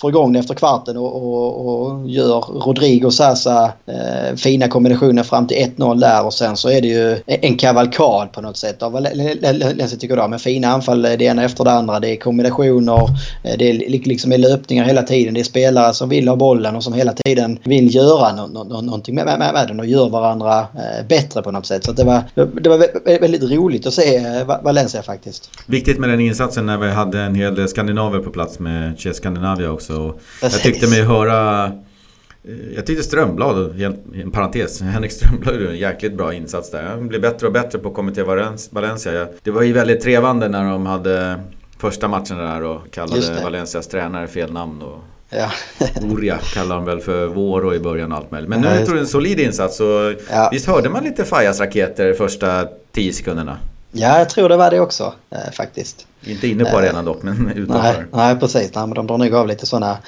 får 0.00 0.10
igång 0.10 0.32
det 0.32 0.38
efter 0.38 0.54
kvarten 0.54 0.96
och, 0.96 1.16
och, 1.16 1.66
och 1.66 2.10
gör 2.10 2.40
Rodrigo 2.40 3.10
Sasa 3.10 3.72
eh, 3.86 4.36
fina 4.36 4.68
kombinationer 4.68 5.22
fram 5.22 5.46
till 5.46 5.56
1-0 5.56 6.00
där 6.00 6.26
och 6.26 6.34
sen 6.34 6.56
så 6.56 6.70
är 6.70 6.80
det 6.80 6.88
ju 6.88 7.18
en 7.26 7.56
kavalkad 7.56 8.32
på 8.32 8.40
något 8.40 8.56
sätt 8.56 8.82
av 8.82 8.92
Valencia 8.92 9.98
tycker 9.98 10.16
jag. 10.16 10.30
Med 10.30 10.40
fina 10.40 10.68
anfall 10.68 11.02
det 11.02 11.22
ena 11.22 11.44
efter 11.44 11.64
det 11.64 11.72
andra. 11.72 12.00
Det 12.00 12.08
är 12.08 12.16
kombinationer, 12.16 13.02
eh, 13.44 13.58
det 13.58 13.70
är 13.70 13.88
liksom 13.88 14.32
är 14.32 14.38
löpningar 14.38 14.84
hela 14.84 15.02
tiden. 15.02 15.34
Det 15.34 15.40
är 15.40 15.44
spelare 15.44 15.94
som 15.94 16.08
vill 16.08 16.28
ha 16.28 16.36
bollen 16.36 16.76
och 16.76 16.84
som 16.84 16.92
hela 16.92 17.12
tiden 17.12 17.58
vill 17.64 17.94
göra 17.94 18.32
no 18.32 18.46
no 18.46 18.64
no 18.64 18.80
någonting 18.80 19.14
med, 19.14 19.26
med, 19.26 19.38
med 19.38 19.68
den 19.68 19.80
och 19.80 19.86
gör 19.86 20.08
varandra 20.08 20.58
eh, 20.60 21.06
bättre 21.08 21.42
på 21.42 21.50
något 21.50 21.66
sätt. 21.66 21.84
Så 21.84 21.92
det 21.92 22.04
var, 22.04 22.22
det 22.60 22.68
var 22.68 23.20
väldigt 23.20 23.42
roligt 23.42 23.86
att 23.86 23.94
se 23.94 24.16
eh, 24.16 24.62
Valencia 24.62 25.02
faktiskt. 25.02 25.50
Viktigt 25.66 25.98
med 25.98 26.10
den 26.10 26.20
insatsen 26.20 26.66
när 26.66 26.78
vi 26.78 26.90
hade 26.90 27.20
en 27.20 27.34
hel 27.34 27.54
del 27.54 27.68
skandinaver 27.68 28.18
på 28.18 28.30
plats 28.30 28.58
med 28.58 28.98
Che 28.98 29.14
Scandinavia 29.14 29.70
också 29.70 29.85
också. 29.94 30.18
jag 30.42 30.52
tyckte 30.52 30.86
mig 30.86 31.02
höra 31.02 31.64
eh, 31.64 32.74
jag 32.74 32.86
tyckte 32.86 33.02
Strömblad, 33.04 33.80
en 34.14 34.30
parentes, 34.30 34.80
Henrik 34.82 35.12
Strömblad 35.12 35.54
gjorde 35.54 35.70
en 35.70 35.78
jäkligt 35.78 36.14
bra 36.14 36.34
insats 36.34 36.70
där. 36.70 36.82
Han 36.82 37.08
blev 37.08 37.20
bättre 37.20 37.46
och 37.46 37.52
bättre 37.52 37.78
på 37.78 37.88
att 37.88 37.94
kommentera 37.94 38.56
Valencia. 38.70 39.26
Det 39.42 39.50
var 39.50 39.62
ju 39.62 39.72
väldigt 39.72 40.00
trevande 40.00 40.48
när 40.48 40.64
de 40.70 40.86
hade 40.86 41.40
första 41.78 42.08
matchen 42.08 42.38
där 42.38 42.62
och 42.62 42.90
kallade 42.90 43.42
Valencias 43.42 43.86
tränare 43.86 44.26
fel 44.26 44.52
namn. 44.52 44.82
Och 44.82 44.98
Ja. 45.30 45.50
Oria 46.12 46.38
kallar 46.54 46.76
de 46.76 46.84
väl 46.84 47.00
för 47.00 47.26
vår 47.26 47.64
och 47.64 47.74
i 47.74 47.78
början 47.78 48.12
och 48.12 48.18
allt 48.18 48.30
möjligt. 48.30 48.50
Men 48.50 48.60
nu 48.60 48.68
tror 48.84 48.96
jag 48.96 48.98
en 48.98 49.06
solid 49.06 49.40
insats. 49.40 49.80
Och 49.80 50.12
ja. 50.30 50.48
Visst 50.52 50.66
hörde 50.66 50.88
man 50.88 51.04
lite 51.04 51.24
Fajas 51.24 51.60
raketer 51.60 52.12
första 52.12 52.68
10 52.92 53.12
sekunderna? 53.12 53.58
Ja, 53.92 54.18
jag 54.18 54.30
tror 54.30 54.48
det 54.48 54.56
var 54.56 54.70
det 54.70 54.80
också 54.80 55.14
eh, 55.30 55.52
faktiskt. 55.52 56.06
Inte 56.24 56.48
inne 56.48 56.64
på 56.64 56.78
arenan 56.78 57.04
dock, 57.04 57.22
men 57.22 57.52
utanför. 57.56 57.92
Nej, 57.92 58.04
nej 58.12 58.36
precis. 58.36 58.74
Nej, 58.74 58.86
men 58.86 58.94
de 58.94 59.06
drar 59.06 59.18
nog 59.18 59.34
av 59.34 59.46
lite 59.46 59.66
sådana 59.66 59.98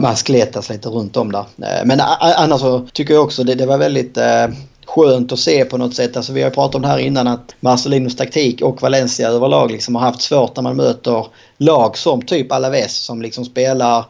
maskletas 0.00 0.70
lite 0.70 0.88
runt 0.88 1.16
om 1.16 1.32
där. 1.32 1.44
Eh, 1.62 1.84
men 1.84 2.00
annars 2.20 2.60
så 2.60 2.86
tycker 2.92 3.14
jag 3.14 3.24
också 3.24 3.44
det, 3.44 3.54
det 3.54 3.66
var 3.66 3.78
väldigt 3.78 4.16
eh, 4.16 4.46
skönt 4.86 5.32
att 5.32 5.38
se 5.38 5.64
på 5.64 5.76
något 5.76 5.94
sätt. 5.94 6.16
Alltså 6.16 6.32
vi 6.32 6.42
har 6.42 6.50
pratat 6.50 6.74
om 6.74 6.82
det 6.82 6.88
här 6.88 6.98
innan 6.98 7.26
att 7.26 7.54
Marcelinos 7.60 8.16
taktik 8.16 8.62
och 8.62 8.82
Valencia 8.82 9.28
överlag 9.28 9.70
liksom 9.70 9.94
har 9.94 10.02
haft 10.02 10.22
svårt 10.22 10.56
när 10.56 10.62
man 10.62 10.76
möter 10.76 11.26
lag 11.58 11.98
som 11.98 12.22
typ 12.22 12.52
Alaves 12.52 12.96
som 12.96 13.22
liksom 13.22 13.44
spelar 13.44 13.98
eh, 13.98 14.04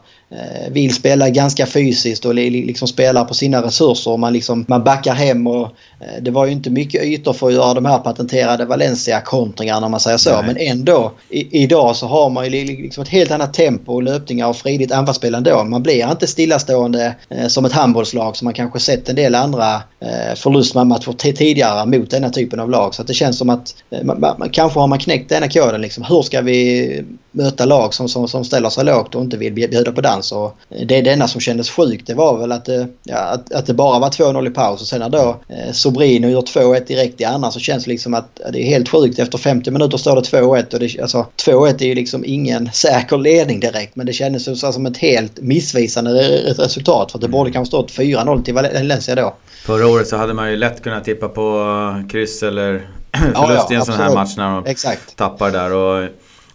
vill 0.71 0.93
spela 0.93 1.29
ganska 1.29 1.65
fysiskt 1.65 2.25
och 2.25 2.35
liksom 2.35 2.87
spelar 2.87 3.25
på 3.25 3.33
sina 3.33 3.61
resurser. 3.61 4.11
Och 4.11 4.19
man, 4.19 4.33
liksom, 4.33 4.65
man 4.67 4.83
backar 4.83 5.13
hem 5.13 5.47
och 5.47 5.65
eh, 5.99 6.21
det 6.21 6.31
var 6.31 6.45
ju 6.45 6.51
inte 6.51 6.69
mycket 6.69 7.03
ytor 7.03 7.33
för 7.33 7.47
att 7.47 7.53
göra 7.53 7.73
de 7.73 7.85
här 7.85 7.99
patenterade 7.99 8.65
Valencia-kontringarna 8.65 9.85
om 9.85 9.91
man 9.91 9.99
säger 9.99 10.17
så. 10.17 10.35
Nej. 10.35 10.43
Men 10.45 10.57
ändå, 10.57 11.11
i, 11.29 11.63
idag 11.63 11.95
så 11.95 12.07
har 12.07 12.29
man 12.29 12.45
ju 12.45 12.65
liksom 12.65 13.03
ett 13.03 13.09
helt 13.09 13.31
annat 13.31 13.53
tempo 13.53 13.93
och 13.93 14.03
löpningar 14.03 14.47
och 14.47 14.55
fridigt 14.55 14.91
anfallsspel 14.91 15.35
ändå. 15.35 15.63
Man 15.63 15.83
blir 15.83 16.11
inte 16.11 16.27
stillastående 16.27 17.15
eh, 17.29 17.47
som 17.47 17.65
ett 17.65 17.73
handbollslag 17.73 18.37
som 18.37 18.45
man 18.45 18.53
kanske 18.53 18.79
sett 18.79 19.09
en 19.09 19.15
del 19.15 19.35
andra 19.35 19.75
eh, 19.75 20.35
förlustmatcher 20.35 21.13
tidigare 21.13 21.85
mot 21.85 22.09
denna 22.09 22.29
typen 22.29 22.59
av 22.59 22.69
lag. 22.69 22.95
Så 22.95 23.03
det 23.03 23.13
känns 23.13 23.37
som 23.37 23.49
att 23.49 23.75
eh, 23.89 24.03
man, 24.03 24.19
man, 24.19 24.49
kanske 24.51 24.79
har 24.79 24.87
man 24.87 24.99
knäckt 24.99 25.29
denna 25.29 25.49
koden. 25.49 25.81
Liksom. 25.81 26.03
Hur 26.03 26.21
ska 26.21 26.41
vi 26.41 27.03
möta 27.31 27.65
lag 27.65 27.93
som, 27.93 28.09
som, 28.09 28.27
som 28.27 28.45
ställer 28.45 28.69
sig 28.69 28.85
lågt 28.85 29.15
och 29.15 29.21
inte 29.21 29.37
vill 29.37 29.53
bjuda 29.53 29.91
på 29.91 30.01
dans? 30.01 30.18
Och 30.31 30.57
det 30.87 30.97
är 30.97 31.03
denna 31.03 31.27
som 31.27 31.41
kändes 31.41 31.69
sjukt. 31.69 32.07
Det 32.07 32.13
var 32.13 32.37
väl 32.37 32.51
att 32.51 32.65
det, 32.65 32.87
ja, 33.03 33.17
att, 33.17 33.53
att 33.53 33.65
det 33.65 33.73
bara 33.73 33.99
var 33.99 34.09
2-0 34.09 34.47
i 34.47 34.49
paus 34.49 34.81
och 34.81 34.87
sen 34.87 34.99
när 34.99 35.09
då 35.09 35.37
eh, 35.47 35.71
Sobrino 35.71 36.27
gör 36.27 36.41
2-1 36.41 36.87
direkt 36.87 37.21
i 37.21 37.25
andra 37.25 37.51
så 37.51 37.59
känns 37.59 37.83
det 37.83 37.91
liksom 37.91 38.13
att 38.13 38.41
det 38.53 38.59
är 38.59 38.65
helt 38.65 38.89
sjukt. 38.89 39.19
Efter 39.19 39.37
50 39.37 39.71
minuter 39.71 39.97
står 39.97 40.15
det 40.15 40.21
2-1 40.21 40.73
och 40.73 40.79
det, 40.79 41.01
alltså 41.01 41.25
2-1 41.45 41.81
är 41.81 41.85
ju 41.85 41.95
liksom 41.95 42.23
ingen 42.25 42.71
säker 42.73 43.17
ledning 43.17 43.59
direkt 43.59 43.95
men 43.95 44.05
det 44.05 44.13
kändes 44.13 44.59
som 44.59 44.85
ett 44.85 44.97
helt 44.97 45.41
missvisande 45.41 46.11
resultat 46.57 47.11
för 47.11 47.17
att 47.17 47.21
det 47.21 47.27
borde 47.27 47.51
kanske 47.51 47.69
stått 47.69 47.91
4-0 47.91 48.43
till 48.43 48.53
Valencia 48.53 49.15
då. 49.15 49.35
Förra 49.65 49.87
året 49.87 50.07
så 50.07 50.17
hade 50.17 50.33
man 50.33 50.49
ju 50.49 50.55
lätt 50.55 50.83
kunnat 50.83 51.03
tippa 51.03 51.29
på 51.29 52.03
kryss 52.11 52.43
eller 52.43 52.87
förlust 53.17 53.35
ja, 53.35 53.65
ja, 53.69 53.73
i 53.73 53.75
en 53.75 53.85
sån 53.85 53.95
här 53.95 54.13
match 54.13 54.37
när 54.37 54.55
de 54.55 54.65
Exakt. 54.65 55.15
tappar 55.15 55.51
där. 55.51 55.73
Och 55.73 56.09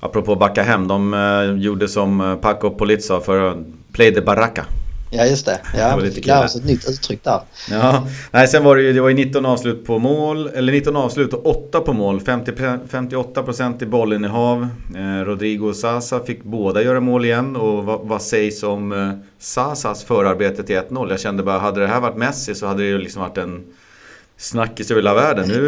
apropå 0.04 0.34
backa 0.36 0.62
hem, 0.62 0.88
de 0.88 1.14
uh, 1.14 1.58
gjorde 1.58 1.88
som 1.88 2.20
eh, 2.20 2.36
Paco 2.36 2.70
Polit 2.70 3.04
sa 3.04 3.20
för 3.20 3.64
play 3.92 4.14
the 4.14 4.20
baraka. 4.20 4.66
Ja 5.10 5.24
just 5.24 5.46
det. 5.46 5.60
Ja, 5.78 5.96
det 5.96 6.10
fick 6.10 6.26
lära 6.26 6.44
oss 6.44 6.56
ett 6.56 6.64
nytt 6.64 6.88
uttryck 6.88 7.24
där. 7.24 7.40
Ja. 7.70 8.06
Nej, 8.30 8.48
sen 8.48 8.64
var 8.64 8.76
det 8.76 8.82
ju 8.82 8.92
det 8.92 9.00
var 9.00 9.08
ju 9.08 9.14
19 9.14 9.46
avslut 9.46 9.86
på 9.86 9.98
mål. 9.98 10.50
Eller 10.54 10.72
19 10.72 10.96
avslut 10.96 11.32
och 11.32 11.46
8 11.46 11.80
på 11.80 11.92
mål. 11.92 12.20
50, 12.20 12.52
58% 12.90 13.82
i 13.82 13.86
bollinnehav. 13.86 14.68
Eh, 14.96 15.24
Rodrigo 15.24 15.68
och 15.68 15.76
Sasa 15.76 16.20
fick 16.20 16.44
båda 16.44 16.82
göra 16.82 17.00
mål 17.00 17.24
igen. 17.24 17.56
Och 17.56 17.84
vad, 17.84 18.00
vad 18.00 18.22
sägs 18.22 18.62
om 18.62 18.92
eh, 18.92 19.10
Sasas 19.38 20.04
förarbete 20.04 20.62
till 20.62 20.76
1-0? 20.76 21.10
Jag 21.10 21.20
kände 21.20 21.42
bara, 21.42 21.58
hade 21.58 21.80
det 21.80 21.86
här 21.86 22.00
varit 22.00 22.16
Messi 22.16 22.54
så 22.54 22.66
hade 22.66 22.82
det 22.82 22.88
ju 22.88 22.98
liksom 22.98 23.22
varit 23.22 23.38
en 23.38 23.64
snackis 24.36 24.90
över 24.90 25.00
hela 25.00 25.14
världen. 25.14 25.48
Nu 25.48 25.60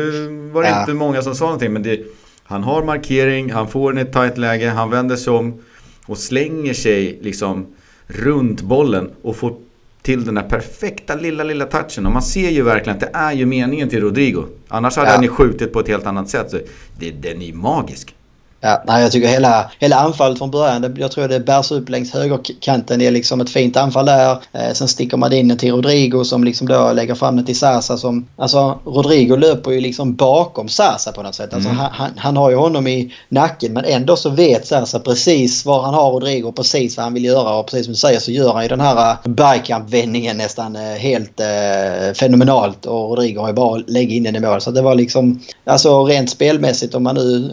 var 0.52 0.62
det 0.62 0.68
ja. 0.68 0.80
inte 0.80 0.94
många 0.94 1.22
som 1.22 1.34
sa 1.34 1.44
någonting 1.44 1.72
men 1.72 1.82
det, 1.82 2.00
han 2.48 2.62
har 2.62 2.82
markering, 2.82 3.52
han 3.52 3.68
får 3.68 3.92
den 3.92 3.98
i 3.98 4.02
ett 4.02 4.12
tajt 4.12 4.38
läge, 4.38 4.68
han 4.68 4.90
vänder 4.90 5.16
sig 5.16 5.32
om 5.32 5.60
och 6.06 6.18
slänger 6.18 6.74
sig 6.74 7.18
liksom 7.22 7.66
runt 8.06 8.62
bollen 8.62 9.10
och 9.22 9.36
får 9.36 9.56
till 10.02 10.24
den 10.24 10.34
där 10.34 10.42
perfekta 10.42 11.14
lilla, 11.14 11.44
lilla 11.44 11.64
touchen. 11.64 12.06
Och 12.06 12.12
man 12.12 12.22
ser 12.22 12.50
ju 12.50 12.62
verkligen 12.62 12.96
att 12.96 13.00
det 13.00 13.10
är 13.12 13.32
ju 13.32 13.46
meningen 13.46 13.88
till 13.88 14.00
Rodrigo. 14.00 14.44
Annars 14.68 14.96
hade 14.96 15.08
ja. 15.08 15.14
han 15.14 15.22
ju 15.22 15.28
skjutit 15.28 15.72
på 15.72 15.80
ett 15.80 15.88
helt 15.88 16.06
annat 16.06 16.28
sätt. 16.28 16.50
Så 16.50 16.58
det, 16.98 17.10
den 17.10 17.42
är 17.42 17.46
ju 17.46 17.54
magisk. 17.54 18.14
Ja, 18.60 18.82
nej, 18.86 19.02
jag 19.02 19.12
tycker 19.12 19.28
hela, 19.28 19.70
hela 19.78 19.96
anfallet 19.96 20.38
från 20.38 20.50
början, 20.50 20.82
det, 20.82 20.94
jag 20.96 21.10
tror 21.10 21.28
det 21.28 21.40
bärs 21.40 21.72
upp 21.72 21.88
längs 21.88 22.12
högerkanten. 22.12 22.98
Det 22.98 23.06
är 23.06 23.10
liksom 23.10 23.40
ett 23.40 23.50
fint 23.50 23.76
anfall 23.76 24.06
där. 24.06 24.38
Eh, 24.52 24.72
sen 24.72 24.88
sticker 24.88 25.16
man 25.16 25.32
in 25.32 25.58
till 25.58 25.72
Rodrigo 25.72 26.24
som 26.24 26.44
liksom 26.44 26.68
då 26.68 26.92
lägger 26.92 27.14
fram 27.14 27.36
det 27.36 27.44
till 27.44 27.58
Sasa 27.58 27.96
som... 27.96 28.26
Alltså 28.36 28.78
Rodrigo 28.84 29.36
löper 29.36 29.70
ju 29.70 29.80
liksom 29.80 30.14
bakom 30.14 30.68
Sasa 30.68 31.12
på 31.12 31.22
något 31.22 31.34
sätt. 31.34 31.54
Alltså, 31.54 31.68
mm. 31.68 31.80
han, 31.92 32.10
han, 32.16 32.36
har 32.36 32.50
ju 32.50 32.56
honom 32.56 32.86
i 32.86 33.14
nacken 33.28 33.72
men 33.72 33.84
ändå 33.84 34.16
så 34.16 34.30
vet 34.30 34.66
Sasa 34.66 34.98
precis 34.98 35.66
var 35.66 35.82
han 35.82 35.94
har 35.94 36.10
Rodrigo 36.10 36.52
precis 36.52 36.96
vad 36.96 37.04
han 37.04 37.14
vill 37.14 37.24
göra. 37.24 37.58
Och 37.58 37.66
precis 37.66 37.86
som 37.86 37.92
du 37.92 37.98
säger 37.98 38.20
så 38.20 38.30
gör 38.30 38.52
han 38.52 38.62
ju 38.62 38.68
den 38.68 38.80
här 38.80 39.10
eh, 39.10 39.30
bergkamp-vändningen 39.30 40.36
nästan 40.36 40.76
eh, 40.76 40.82
helt 40.82 41.40
eh, 41.40 42.14
fenomenalt. 42.14 42.86
Och 42.86 43.08
Rodrigo 43.08 43.40
har 43.40 43.48
ju 43.48 43.54
bara 43.54 43.82
lägga 43.86 44.14
in 44.14 44.22
den 44.22 44.36
i 44.36 44.40
mål. 44.40 44.60
Så 44.60 44.70
det 44.70 44.82
var 44.82 44.94
liksom... 44.94 45.40
Alltså 45.64 46.04
rent 46.04 46.30
spelmässigt 46.30 46.94
om 46.94 47.02
man 47.02 47.14
nu 47.14 47.50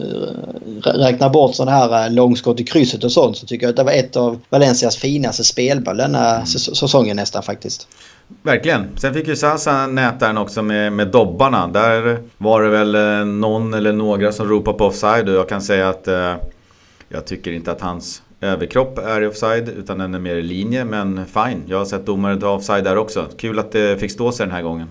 räknar 1.04 1.30
bort 1.30 1.54
sådana 1.54 1.76
här 1.76 2.06
eh, 2.06 2.12
långskott 2.12 2.60
i 2.60 2.64
krysset 2.64 3.04
och 3.04 3.12
sånt 3.12 3.36
så 3.36 3.46
tycker 3.46 3.66
jag 3.66 3.70
att 3.70 3.76
det 3.76 3.82
var 3.82 3.92
ett 3.92 4.16
av 4.16 4.40
Valencias 4.50 4.96
finaste 4.96 5.44
spelboll 5.44 5.96
denna 5.96 6.34
mm. 6.34 6.46
säsongen 6.46 7.16
nästan 7.16 7.42
faktiskt. 7.42 7.88
Verkligen. 8.42 8.88
Sen 8.96 9.14
fick 9.14 9.28
ju 9.28 9.36
Sasa 9.36 9.86
nätaren 9.86 10.38
också 10.38 10.62
med, 10.62 10.92
med 10.92 11.08
dobbarna. 11.08 11.68
Där 11.68 12.18
var 12.38 12.62
det 12.62 12.70
väl 12.70 12.94
eh, 12.94 13.26
någon 13.26 13.74
eller 13.74 13.92
några 13.92 14.32
som 14.32 14.48
ropade 14.48 14.78
på 14.78 14.84
offside 14.84 15.28
och 15.28 15.34
jag 15.34 15.48
kan 15.48 15.62
säga 15.62 15.88
att 15.88 16.08
eh, 16.08 16.34
jag 17.08 17.24
tycker 17.26 17.52
inte 17.52 17.72
att 17.72 17.80
hans 17.80 18.22
överkropp 18.40 18.98
är 18.98 19.20
i 19.20 19.26
offside 19.26 19.68
utan 19.68 19.98
den 19.98 20.14
är 20.14 20.18
mer 20.18 20.36
i 20.36 20.42
linje. 20.42 20.84
Men 20.84 21.26
fine, 21.26 21.62
jag 21.66 21.78
har 21.78 21.84
sett 21.84 22.06
domare 22.06 22.40
ta 22.40 22.50
offside 22.50 22.84
där 22.84 22.96
också. 22.96 23.26
Kul 23.38 23.58
att 23.58 23.72
det 23.72 24.00
fick 24.00 24.10
stå 24.10 24.32
sig 24.32 24.46
den 24.46 24.54
här 24.54 24.62
gången. 24.62 24.88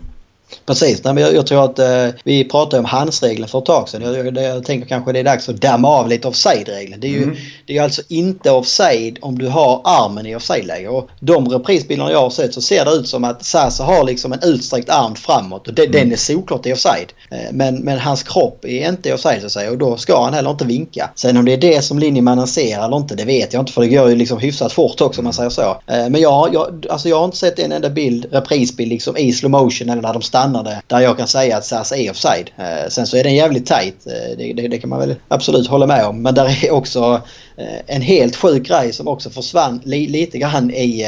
Precis, 0.65 1.03
Nej, 1.03 1.13
men 1.13 1.23
jag, 1.23 1.35
jag 1.35 1.47
tror 1.47 1.65
att 1.65 1.79
eh, 1.79 2.07
vi 2.23 2.43
pratade 2.43 2.79
om 2.79 2.85
handsregeln 2.85 3.47
för 3.47 3.59
ett 3.59 3.65
tag 3.65 3.89
sedan. 3.89 4.01
Jag, 4.01 4.25
jag, 4.27 4.43
jag 4.43 4.65
tänker 4.65 4.87
kanske 4.87 5.11
det 5.11 5.19
är 5.19 5.23
dags 5.23 5.49
att 5.49 5.61
damma 5.61 5.87
av 5.87 6.09
lite 6.09 6.27
offside-regeln. 6.27 6.99
Det 6.99 7.07
är 7.07 7.11
ju 7.11 7.23
mm. 7.23 7.35
det 7.65 7.77
är 7.77 7.83
alltså 7.83 8.01
inte 8.07 8.51
offside 8.51 9.17
om 9.21 9.39
du 9.39 9.47
har 9.47 9.81
armen 9.83 10.25
i 10.25 10.35
offside-läge. 10.35 10.87
Och 10.87 11.09
de 11.19 11.49
reprisbilderna 11.49 12.11
jag 12.11 12.21
har 12.21 12.29
sett 12.29 12.53
så 12.53 12.61
ser 12.61 12.85
det 12.85 12.91
ut 12.91 13.07
som 13.07 13.23
att 13.23 13.45
Sasa 13.45 13.83
har 13.83 14.03
liksom 14.03 14.33
en 14.33 14.39
utsträckt 14.43 14.89
arm 14.89 15.15
framåt 15.15 15.67
och 15.67 15.73
det, 15.73 15.85
mm. 15.85 15.91
den 15.91 16.11
är 16.11 16.15
såklart 16.15 16.65
i 16.65 16.73
offside. 16.73 17.13
Eh, 17.31 17.37
men, 17.51 17.75
men 17.75 17.99
hans 17.99 18.23
kropp 18.23 18.65
är 18.65 18.89
inte 18.89 19.09
i 19.09 19.13
offside 19.13 19.39
så 19.39 19.45
att 19.45 19.51
säga 19.51 19.71
och 19.71 19.77
då 19.77 19.97
ska 19.97 20.23
han 20.23 20.33
heller 20.33 20.51
inte 20.51 20.65
vinka. 20.65 21.09
Sen 21.15 21.37
om 21.37 21.45
det 21.45 21.53
är 21.53 21.57
det 21.57 21.81
som 21.81 21.99
linjemannen 21.99 22.47
ser 22.47 22.85
eller 22.85 22.97
inte 22.97 23.15
det 23.15 23.25
vet 23.25 23.53
jag 23.53 23.61
inte 23.61 23.71
för 23.71 23.81
det 23.81 23.87
går 23.87 24.09
ju 24.09 24.15
liksom 24.15 24.39
hyfsat 24.39 24.73
fort 24.73 25.01
också 25.01 25.21
om 25.21 25.23
man 25.23 25.33
säger 25.33 25.49
så. 25.49 25.61
Eh, 25.61 26.09
men 26.09 26.21
jag, 26.21 26.53
jag, 26.53 26.85
alltså 26.89 27.09
jag 27.09 27.17
har 27.17 27.25
inte 27.25 27.37
sett 27.37 27.59
en 27.59 27.71
enda 27.71 27.89
bild, 27.89 28.25
reprisbild 28.31 28.89
liksom 28.89 29.17
i 29.17 29.33
slow 29.33 29.51
motion 29.51 29.89
eller 29.89 30.01
när 30.01 30.13
de 30.13 30.21
stannar 30.21 30.42
stannade 30.43 30.81
där 30.87 30.99
jag 30.99 31.17
kan 31.17 31.27
säga 31.27 31.57
att 31.57 31.65
SAS 31.65 31.91
är 31.91 32.11
offside. 32.11 32.51
Eh, 32.57 32.89
sen 32.89 33.07
så 33.07 33.17
är 33.17 33.23
den 33.23 33.35
jävligt 33.35 33.65
tight. 33.65 34.07
Eh, 34.07 34.37
det, 34.37 34.53
det, 34.53 34.67
det, 34.67 34.77
kan 34.77 34.89
man 34.89 34.99
väl 34.99 35.15
absolut 35.27 35.67
hålla 35.67 35.87
med 35.87 36.05
om. 36.05 36.21
Men 36.21 36.35
där 36.35 36.65
är 36.65 36.71
också 36.71 37.21
eh, 37.57 37.95
en 37.95 38.01
helt 38.01 38.35
sjuk 38.35 38.67
grej 38.67 38.93
som 38.93 39.07
också 39.07 39.29
försvann 39.29 39.81
li, 39.83 40.07
lite 40.07 40.37
grann 40.37 40.71
i, 40.71 41.07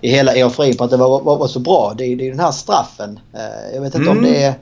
i 0.00 0.10
hela 0.10 0.32
euforin 0.32 0.76
på 0.76 0.84
att 0.84 0.90
det 0.90 0.96
var, 0.96 1.20
var, 1.20 1.38
var 1.38 1.48
så 1.48 1.60
bra. 1.60 1.94
Det, 1.98 2.14
det 2.14 2.26
är 2.26 2.30
den 2.30 2.40
här 2.40 2.52
straffen. 2.52 3.20
Jag 3.74 3.80
vet 3.80 3.94
inte 3.94 4.10
mm. 4.10 4.18
om 4.18 4.24
det 4.24 4.42
är 4.42 4.54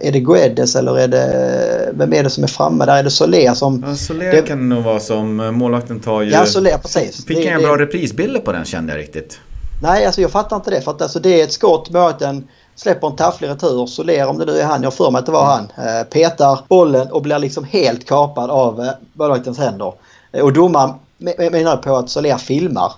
är 0.00 0.12
det 0.12 0.20
Guedes 0.20 0.76
eller 0.76 0.98
är 0.98 1.08
det... 1.08 1.90
Vem 1.92 2.12
är 2.12 2.22
det 2.22 2.30
som 2.30 2.44
är 2.44 2.48
framme 2.48 2.86
där? 2.86 2.96
Är 2.96 3.02
det 3.02 3.10
Soler 3.10 3.54
som... 3.54 3.84
Ja, 3.88 3.94
Soler 3.94 4.32
det, 4.32 4.42
kan 4.42 4.58
det 4.58 4.74
nog 4.74 4.84
vara 4.84 5.00
som 5.00 5.36
målvakten 5.36 6.00
tar 6.00 6.22
ju... 6.22 6.30
Ja, 6.30 6.46
Soler 6.46 6.78
precis. 6.78 7.24
Fick 7.24 7.38
inga 7.38 7.58
bra 7.58 7.78
reprisbilder 7.78 8.40
på 8.40 8.52
den 8.52 8.64
kände 8.64 8.92
jag 8.92 9.00
riktigt. 9.00 9.40
Nej, 9.82 10.06
alltså 10.06 10.20
jag 10.20 10.30
fattar 10.30 10.56
inte 10.56 10.70
det. 10.70 10.80
För 10.80 10.90
att 10.90 11.02
alltså, 11.02 11.20
det 11.20 11.40
är 11.40 11.44
ett 11.44 11.52
skott, 11.52 11.90
målvakten 11.90 12.48
släpper 12.78 13.06
en 13.06 13.16
tafflig 13.16 13.48
retur. 13.48 13.86
Soler, 13.86 14.28
om 14.28 14.38
det 14.38 14.44
nu 14.44 14.58
är 14.58 14.64
han, 14.64 14.82
jag 14.82 14.94
för 14.94 15.10
mig 15.10 15.18
att 15.18 15.26
det 15.26 15.32
var 15.32 15.44
han, 15.44 15.68
eh, 15.76 16.04
petar 16.04 16.60
bollen 16.68 17.12
och 17.12 17.22
blir 17.22 17.38
liksom 17.38 17.64
helt 17.64 18.08
kapad 18.08 18.50
av 18.50 18.80
eh, 18.80 18.90
målvaktens 19.12 19.58
händer. 19.58 19.92
Eh, 20.32 20.44
och 20.44 20.52
domaren 20.52 20.90
menar 21.18 21.76
på 21.76 21.96
att 21.96 22.10
Soler 22.10 22.36
filmar 22.36 22.92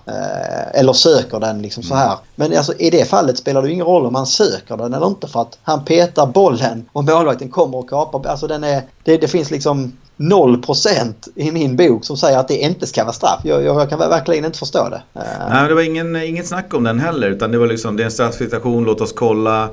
eller 0.73 0.93
söker 0.93 1.39
den 1.39 1.61
liksom 1.61 1.83
så 1.83 1.95
här. 1.95 2.17
Men 2.35 2.57
alltså, 2.57 2.73
i 2.73 2.89
det 2.89 3.05
fallet 3.05 3.37
spelar 3.37 3.61
det 3.61 3.71
ingen 3.71 3.85
roll 3.85 4.05
om 4.05 4.15
han 4.15 4.25
söker 4.25 4.77
den 4.77 4.93
eller 4.93 5.07
inte 5.07 5.27
för 5.27 5.41
att 5.41 5.57
han 5.63 5.85
petar 5.85 6.25
bollen 6.25 6.85
och 6.91 7.03
målvakten 7.03 7.49
kommer 7.49 7.77
och 7.77 7.89
kapar. 7.89 8.27
Alltså 8.27 8.47
den 8.47 8.63
är, 8.63 8.81
det, 9.03 9.17
det 9.17 9.27
finns 9.27 9.51
liksom 9.51 9.93
0% 10.17 11.13
i 11.35 11.51
min 11.51 11.75
bok 11.75 12.05
som 12.05 12.17
säger 12.17 12.37
att 12.37 12.47
det 12.47 12.57
inte 12.57 12.87
ska 12.87 13.03
vara 13.03 13.13
straff. 13.13 13.41
Jag, 13.43 13.63
jag, 13.63 13.81
jag 13.81 13.89
kan 13.89 13.99
verkligen 13.99 14.45
inte 14.45 14.59
förstå 14.59 14.89
det. 14.89 15.01
Nej, 15.49 15.67
det 15.67 15.75
var 15.75 15.81
ingen, 15.81 16.15
inget 16.15 16.47
snack 16.47 16.73
om 16.73 16.83
den 16.83 16.99
heller. 16.99 17.29
Utan 17.29 17.51
det 17.51 17.57
var 17.57 17.67
liksom, 17.67 17.97
det 17.97 18.03
är 18.03 18.05
en 18.05 18.11
straffsituation, 18.11 18.83
låt 18.83 19.01
oss 19.01 19.13
kolla. 19.13 19.69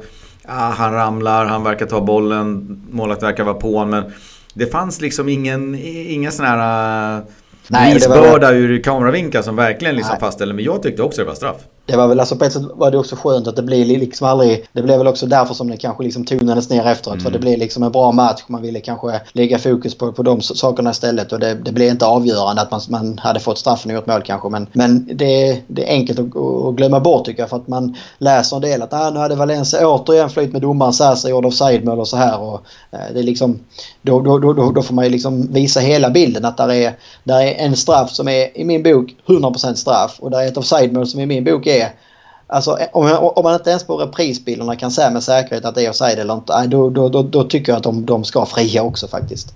Ah, 0.46 0.70
han 0.70 0.92
ramlar, 0.92 1.44
han 1.44 1.64
verkar 1.64 1.86
ta 1.86 2.01
bollen, 2.01 2.80
målet 2.90 3.22
verkar 3.22 3.44
vara 3.44 3.55
på 3.55 3.84
men 3.84 4.12
det 4.55 4.66
fanns 4.66 5.01
liksom 5.01 5.28
ingen, 5.28 5.74
inga 5.84 6.30
sådana 6.30 6.55
här 6.55 7.22
bevisbörda 7.69 8.47
var... 8.47 8.55
ur 8.55 8.83
kameravinkeln 8.83 9.45
som 9.45 9.57
verkligen 9.57 9.97
liksom 9.97 10.16
fastställde. 10.21 10.55
Men 10.55 10.64
jag 10.64 10.83
tyckte 10.83 11.03
också 11.03 11.21
det 11.21 11.27
var 11.27 11.35
straff. 11.35 11.57
Det 11.89 11.97
var 11.97 12.09
väl 12.09 12.20
alltså 12.20 12.36
på 12.36 12.45
ett 12.45 12.53
sätt 12.53 12.62
var 12.74 12.91
det 12.91 12.99
också 12.99 13.16
skönt 13.16 13.47
att 13.47 13.57
det 13.57 13.62
blir 13.62 13.84
liksom 13.84 14.28
aldrig... 14.28 14.68
Det 14.72 14.82
blev 14.82 14.99
väl 14.99 15.07
också 15.07 15.26
därför 15.26 15.55
som 15.55 15.70
det 15.70 15.76
kanske 15.76 16.03
liksom 16.03 16.24
tonades 16.24 16.70
ner 16.70 16.86
efteråt. 16.86 17.14
Mm. 17.14 17.24
För 17.24 17.30
det 17.30 17.39
blev 17.39 17.59
liksom 17.59 17.82
en 17.82 17.93
bra 17.93 18.12
match. 18.12 18.43
Man 18.47 18.62
ville 18.62 18.80
kanske 18.80 19.20
lägga 19.32 19.59
fokus 19.59 19.95
på, 19.95 20.12
på 20.12 20.22
de 20.22 20.41
sakerna 20.41 20.91
istället. 20.91 21.32
Och 21.32 21.41
det, 21.41 21.55
det 21.55 21.72
blev 21.72 21.91
inte 21.91 22.07
avgörande 22.07 22.62
att 22.62 22.70
man, 22.70 22.80
man 22.89 23.18
hade 23.18 23.41
fått 23.41 23.59
straffen 23.59 23.91
och 23.91 23.95
gjort 23.95 24.07
mål 24.07 24.22
kanske. 24.22 24.49
Men, 24.49 24.66
men 24.72 25.09
det, 25.12 25.62
det 25.66 25.91
är 25.91 25.93
enkelt 25.93 26.18
att, 26.18 26.36
att, 26.36 26.74
glömma 26.74 27.01
bort 27.01 27.24
tycker 27.24 27.43
jag. 27.43 27.51
För 27.51 27.57
att 27.57 27.68
man 27.68 27.97
läser 28.18 28.57
en 28.57 28.62
del 28.62 28.82
att 28.82 28.93
ah, 28.93 29.11
nu 29.11 29.18
hade 29.18 29.34
Valencia 29.34 29.89
återigen 29.89 30.30
flytt 30.30 30.53
med 30.53 30.62
domaren 30.62 30.93
Sasa 30.93 31.28
gjorde 31.28 31.49
offside-mål 31.49 32.01
och 32.01 32.09
så 32.09 32.16
här. 32.16 32.41
Och, 32.41 32.61
eh, 32.91 32.99
det 33.14 33.18
är 33.18 33.24
liksom, 33.24 33.59
då, 34.03 34.20
då, 34.20 34.39
då, 34.39 34.72
då, 34.72 34.82
får 34.82 34.95
man 34.95 35.05
ju 35.05 35.11
liksom 35.11 35.53
visa 35.53 35.80
hela 35.80 36.11
bilden. 36.11 36.45
Att 36.45 36.57
där 36.57 36.72
är, 36.72 36.93
där 37.24 37.41
är 37.41 37.55
en 37.55 37.76
straff 37.76 38.11
som 38.11 38.28
är 38.28 38.59
i 38.59 38.64
min 38.64 38.82
bok 38.82 39.16
100% 39.26 39.74
straff. 39.74 40.16
Och 40.20 40.30
där 40.30 40.41
är 40.41 40.47
ett 40.47 40.57
offside-mål 40.57 41.07
som 41.07 41.20
i 41.20 41.26
min 41.26 41.45
bok 41.45 41.66
är 41.66 41.78
Alltså 42.47 42.79
om, 42.93 43.12
om 43.37 43.45
man 43.45 43.55
inte 43.55 43.70
ens 43.70 43.87
på 43.87 43.97
reprisbilderna 43.97 44.76
kan 44.76 44.91
säga 44.91 45.11
med 45.11 45.22
säkerhet 45.22 45.64
att 45.64 45.74
det 45.74 45.85
är 45.85 45.91
offside 45.91 46.18
eller 46.18 46.35
inte. 46.35 46.66
Då, 46.66 46.91
då, 46.91 47.09
då, 47.09 47.22
då 47.22 47.45
tycker 47.45 47.72
jag 47.72 47.76
att 47.76 47.83
de, 47.83 48.07
de 48.07 48.24
ska 48.24 48.47
fria 48.47 48.83
också 48.83 49.09
faktiskt. 49.09 49.55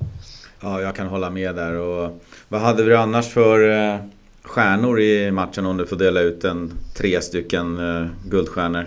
Ja, 0.61 0.81
jag 0.81 0.97
kan 0.97 1.07
hålla 1.07 1.31
med 1.31 1.55
där. 1.55 1.79
Och 1.79 2.23
vad 2.49 2.61
hade 2.61 2.83
vi 2.83 2.95
annars 2.95 3.29
för, 3.29 3.71
eh, 3.71 3.97
stjärnor 4.43 5.01
i 5.01 5.31
matchen 5.31 5.67
om 5.67 5.77
du 5.77 5.87
får 5.87 5.97
dela 5.97 6.21
ut 6.21 6.45
en 6.45 6.73
tre 6.97 7.21
stycken 7.21 7.97
eh, 7.97 8.07
guldstjärnor? 8.31 8.87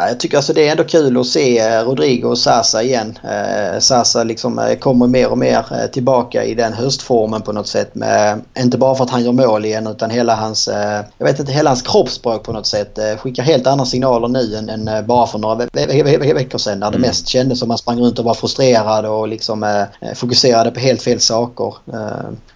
Ja, 0.00 0.08
jag 0.08 0.20
tycker 0.20 0.36
alltså 0.36 0.52
det 0.52 0.68
är 0.68 0.70
ändå 0.70 0.84
kul 0.84 1.16
att 1.20 1.26
se 1.26 1.58
eh, 1.58 1.84
Rodrigo 1.84 2.28
och 2.28 2.38
Sasa 2.38 2.82
igen. 2.82 3.18
Eh, 3.24 3.78
Sasa 3.78 4.24
liksom 4.24 4.58
eh, 4.58 4.78
kommer 4.78 5.06
mer 5.06 5.30
och 5.30 5.38
mer 5.38 5.64
eh, 5.72 5.86
tillbaka 5.86 6.44
i 6.44 6.54
den 6.54 6.72
höstformen 6.72 7.42
på 7.42 7.52
något 7.52 7.66
sätt. 7.66 7.94
Med, 7.94 8.40
inte 8.58 8.78
bara 8.78 8.94
för 8.94 9.04
att 9.04 9.10
han 9.10 9.24
gör 9.24 9.32
mål 9.32 9.64
igen 9.64 9.86
utan 9.86 10.10
hela 10.10 10.34
hans, 10.34 10.68
eh, 10.68 11.04
jag 11.18 11.26
vet 11.26 11.40
inte, 11.40 11.52
hela 11.52 11.70
hans 11.70 11.82
kroppsspråk 11.82 12.42
på 12.42 12.52
något 12.52 12.66
sätt 12.66 12.98
eh, 12.98 13.16
skickar 13.16 13.42
helt 13.42 13.66
andra 13.66 13.84
signaler 13.84 14.28
nu 14.28 14.56
än, 14.56 14.88
än 14.88 15.06
bara 15.06 15.26
för 15.26 15.38
några 15.38 15.54
ve 15.54 15.68
ve 15.72 16.16
ve 16.16 16.34
veckor 16.34 16.58
sedan. 16.58 16.78
När 16.78 16.90
det 16.90 16.96
mm. 16.96 17.08
mest 17.08 17.28
kändes 17.28 17.58
som 17.58 17.70
att 17.70 17.72
han 17.72 17.78
sprang 17.78 18.00
runt 18.00 18.18
och 18.18 18.24
var 18.24 18.34
frustrerad 18.34 19.06
och 19.06 19.28
liksom 19.28 19.86
fokuserade 20.14 20.70
på 20.70 20.80
helt 20.80 21.02
fel 21.02 21.20
saker. 21.20 21.74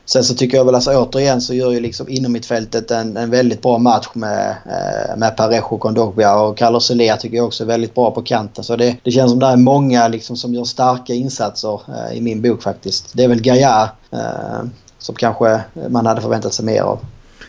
Sen 0.04 0.24
så 0.24 0.34
tycker 0.34 0.56
jag 0.56 0.64
väl 0.64 0.74
alltså 0.74 0.90
återigen 0.90 1.40
så 1.40 1.54
gör 1.54 1.70
ju 1.70 1.80
liksom 1.80 2.08
inom 2.08 2.32
mittfältet 2.32 2.90
en, 2.90 3.16
en 3.16 3.30
väldigt 3.30 3.62
bra 3.62 3.78
match 3.78 4.08
med, 4.14 4.56
eh, 4.66 5.16
med 5.16 5.36
Parejo, 5.36 5.78
Kondogbia 5.78 6.34
och 6.34 6.58
Carlos 6.58 6.86
Soler 6.86 7.16
tycker 7.16 7.36
jag 7.36 7.46
också 7.46 7.64
är 7.64 7.66
väldigt 7.66 7.94
bra 7.94 8.10
på 8.10 8.22
kanten. 8.22 8.64
Så 8.64 8.76
det, 8.76 8.96
det 9.02 9.10
känns 9.10 9.30
som 9.30 9.40
det 9.40 9.46
är 9.46 9.56
många 9.56 10.08
liksom 10.08 10.36
som 10.36 10.54
gör 10.54 10.64
starka 10.64 11.14
insatser 11.14 11.80
eh, 11.88 12.18
i 12.18 12.20
min 12.20 12.42
bok 12.42 12.62
faktiskt. 12.62 13.10
Det 13.12 13.24
är 13.24 13.28
väl 13.28 13.42
Gaia 13.42 13.90
eh, 14.10 14.62
som 14.98 15.14
kanske 15.14 15.60
man 15.88 16.06
hade 16.06 16.20
förväntat 16.20 16.54
sig 16.54 16.64
mer 16.64 16.82
av. 16.82 16.98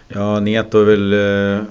Ja, 0.07 0.39
Neto 0.39 0.79
är 0.79 0.85
väl 0.85 1.13
eh, 1.13 1.65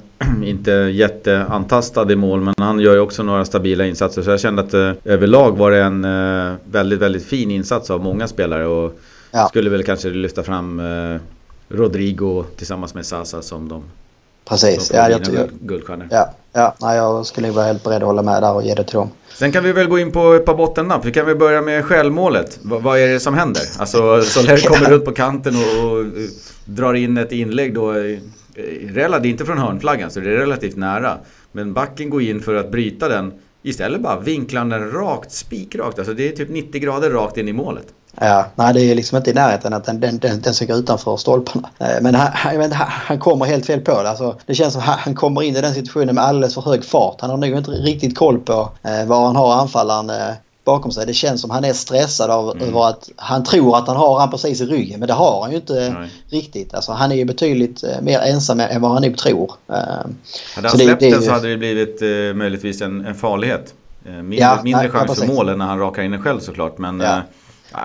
inte 0.48 0.70
jätteantastad 0.72 2.12
i 2.12 2.16
mål 2.16 2.40
men 2.40 2.54
han 2.58 2.80
gör 2.80 2.94
ju 2.94 3.00
också 3.00 3.22
några 3.22 3.44
stabila 3.44 3.86
insatser. 3.86 4.22
Så 4.22 4.30
jag 4.30 4.40
kände 4.40 4.62
att 4.62 4.74
eh, 4.74 4.92
överlag 5.04 5.58
var 5.58 5.70
det 5.70 5.82
en 5.82 6.04
eh, 6.04 6.54
väldigt, 6.64 6.98
väldigt 6.98 7.26
fin 7.26 7.50
insats 7.50 7.90
av 7.90 8.00
många 8.00 8.28
spelare. 8.28 8.66
Och 8.66 8.98
ja. 9.32 9.48
skulle 9.48 9.70
väl 9.70 9.84
kanske 9.84 10.08
lyfta 10.08 10.42
fram 10.42 10.80
eh, 10.80 11.20
Rodrigo 11.68 12.44
tillsammans 12.56 12.94
med 12.94 13.06
Sasa 13.06 13.42
som 13.42 13.68
de 13.68 13.82
Precis. 14.44 14.86
Som 14.86 14.96
ja, 14.96 15.10
jag, 15.10 15.20
jag, 15.34 15.48
guldstjärnor. 15.60 16.08
Ja, 16.10 16.34
ja 16.52 16.74
nej, 16.80 16.96
jag 16.96 17.26
skulle 17.26 17.50
vara 17.50 17.64
helt 17.64 17.84
beredd 17.84 18.02
att 18.02 18.06
hålla 18.06 18.22
med 18.22 18.42
där 18.42 18.54
och 18.54 18.62
ge 18.62 18.74
det 18.74 18.84
till 18.84 18.94
dem. 18.94 19.10
Sen 19.34 19.52
kan 19.52 19.64
vi 19.64 19.72
väl 19.72 19.88
gå 19.88 19.98
in 19.98 20.12
på 20.12 20.32
ett 20.32 20.44
par 20.44 20.54
bottennapp. 20.54 21.04
Vi 21.04 21.12
kan 21.12 21.26
väl 21.26 21.36
börja 21.36 21.62
med 21.62 21.84
självmålet. 21.84 22.58
V 22.62 22.76
vad 22.80 22.98
är 22.98 23.08
det 23.08 23.20
som 23.20 23.34
händer? 23.34 23.62
Alltså 23.78 24.22
Soler 24.22 24.56
kommer 24.68 24.90
runt 24.90 25.04
på 25.04 25.12
kanten 25.12 25.54
och, 25.56 25.92
och, 25.92 26.04
drar 26.64 26.94
in 26.94 27.16
ett 27.16 27.32
inlägg 27.32 27.74
då. 27.74 27.94
Relativt, 28.88 29.30
inte 29.30 29.44
från 29.44 29.58
hörnflaggan 29.58 30.10
så 30.10 30.20
det 30.20 30.30
är 30.30 30.36
relativt 30.36 30.76
nära. 30.76 31.18
Men 31.52 31.72
backen 31.72 32.10
går 32.10 32.22
in 32.22 32.40
för 32.40 32.54
att 32.54 32.70
bryta 32.70 33.08
den. 33.08 33.32
Istället 33.62 34.00
bara 34.00 34.20
vinklar 34.20 34.64
den 34.64 34.90
rakt, 34.90 35.32
spikrakt. 35.32 35.98
Alltså 35.98 36.14
det 36.14 36.28
är 36.28 36.36
typ 36.36 36.48
90 36.48 36.80
grader 36.80 37.10
rakt 37.10 37.36
in 37.36 37.48
i 37.48 37.52
målet. 37.52 37.86
Ja, 38.20 38.46
nej 38.54 38.74
det 38.74 38.80
är 38.80 38.94
liksom 38.94 39.16
inte 39.16 39.30
i 39.30 39.34
närheten 39.34 39.72
att 39.72 39.84
den, 39.84 40.00
den, 40.00 40.18
den, 40.18 40.40
den 40.40 40.54
ska 40.54 40.64
gå 40.64 40.74
utanför 40.74 41.16
stolparna. 41.16 41.68
Eh, 41.78 42.00
men 42.00 42.14
han, 42.14 42.58
vet, 42.58 42.72
han 42.72 43.18
kommer 43.18 43.46
helt 43.46 43.66
fel 43.66 43.80
på 43.80 44.02
det. 44.02 44.08
Alltså, 44.08 44.36
det 44.46 44.54
känns 44.54 44.72
som 44.72 44.82
att 44.82 44.98
han 44.98 45.14
kommer 45.14 45.42
in 45.42 45.56
i 45.56 45.60
den 45.60 45.74
situationen 45.74 46.14
med 46.14 46.24
alldeles 46.24 46.54
för 46.54 46.60
hög 46.60 46.84
fart. 46.84 47.20
Han 47.20 47.30
har 47.30 47.36
nog 47.36 47.58
inte 47.58 47.70
riktigt 47.70 48.18
koll 48.18 48.38
på 48.38 48.70
eh, 48.82 49.06
var 49.06 49.26
han 49.26 49.36
har 49.36 49.54
anfallaren 49.54 50.10
eh, 50.10 50.34
bakom 50.64 50.92
sig. 50.92 51.06
Det 51.06 51.14
känns 51.14 51.40
som 51.40 51.50
att 51.50 51.54
han 51.54 51.64
är 51.64 51.72
stressad 51.72 52.30
av 52.30 52.50
mm. 52.50 52.68
över 52.68 52.88
att 52.88 53.10
han 53.16 53.44
tror 53.44 53.78
att 53.78 53.86
han 53.86 53.96
har 53.96 54.18
han 54.18 54.30
precis 54.30 54.60
i 54.60 54.66
ryggen. 54.66 55.00
Men 55.00 55.06
det 55.06 55.14
har 55.14 55.42
han 55.42 55.50
ju 55.50 55.56
inte 55.56 55.94
Nej. 55.98 56.10
riktigt. 56.28 56.74
Alltså, 56.74 56.92
han 56.92 57.12
är 57.12 57.16
ju 57.16 57.24
betydligt 57.24 57.84
mer 58.02 58.20
ensam 58.20 58.60
än 58.60 58.80
vad 58.80 58.90
han 58.90 59.02
nog 59.02 59.18
tror. 59.18 59.52
Hade 59.66 60.68
han 60.68 60.78
släppt 60.78 61.00
den 61.00 61.22
så 61.22 61.30
hade 61.30 61.48
det 61.48 61.56
blivit 61.56 62.02
eh, 62.02 62.08
möjligtvis 62.34 62.82
en, 62.82 63.06
en 63.06 63.14
farlighet. 63.14 63.74
Mindre, 64.04 64.36
ja, 64.36 64.60
mindre 64.64 64.88
chans 64.88 65.18
för 65.18 65.26
mål 65.26 65.48
än 65.48 65.58
när 65.58 65.66
han 65.66 65.78
rakar 65.78 66.02
in 66.02 66.10
den 66.10 66.22
själv 66.22 66.40
såklart. 66.40 66.78
Men, 66.78 67.00
ja. 67.00 67.22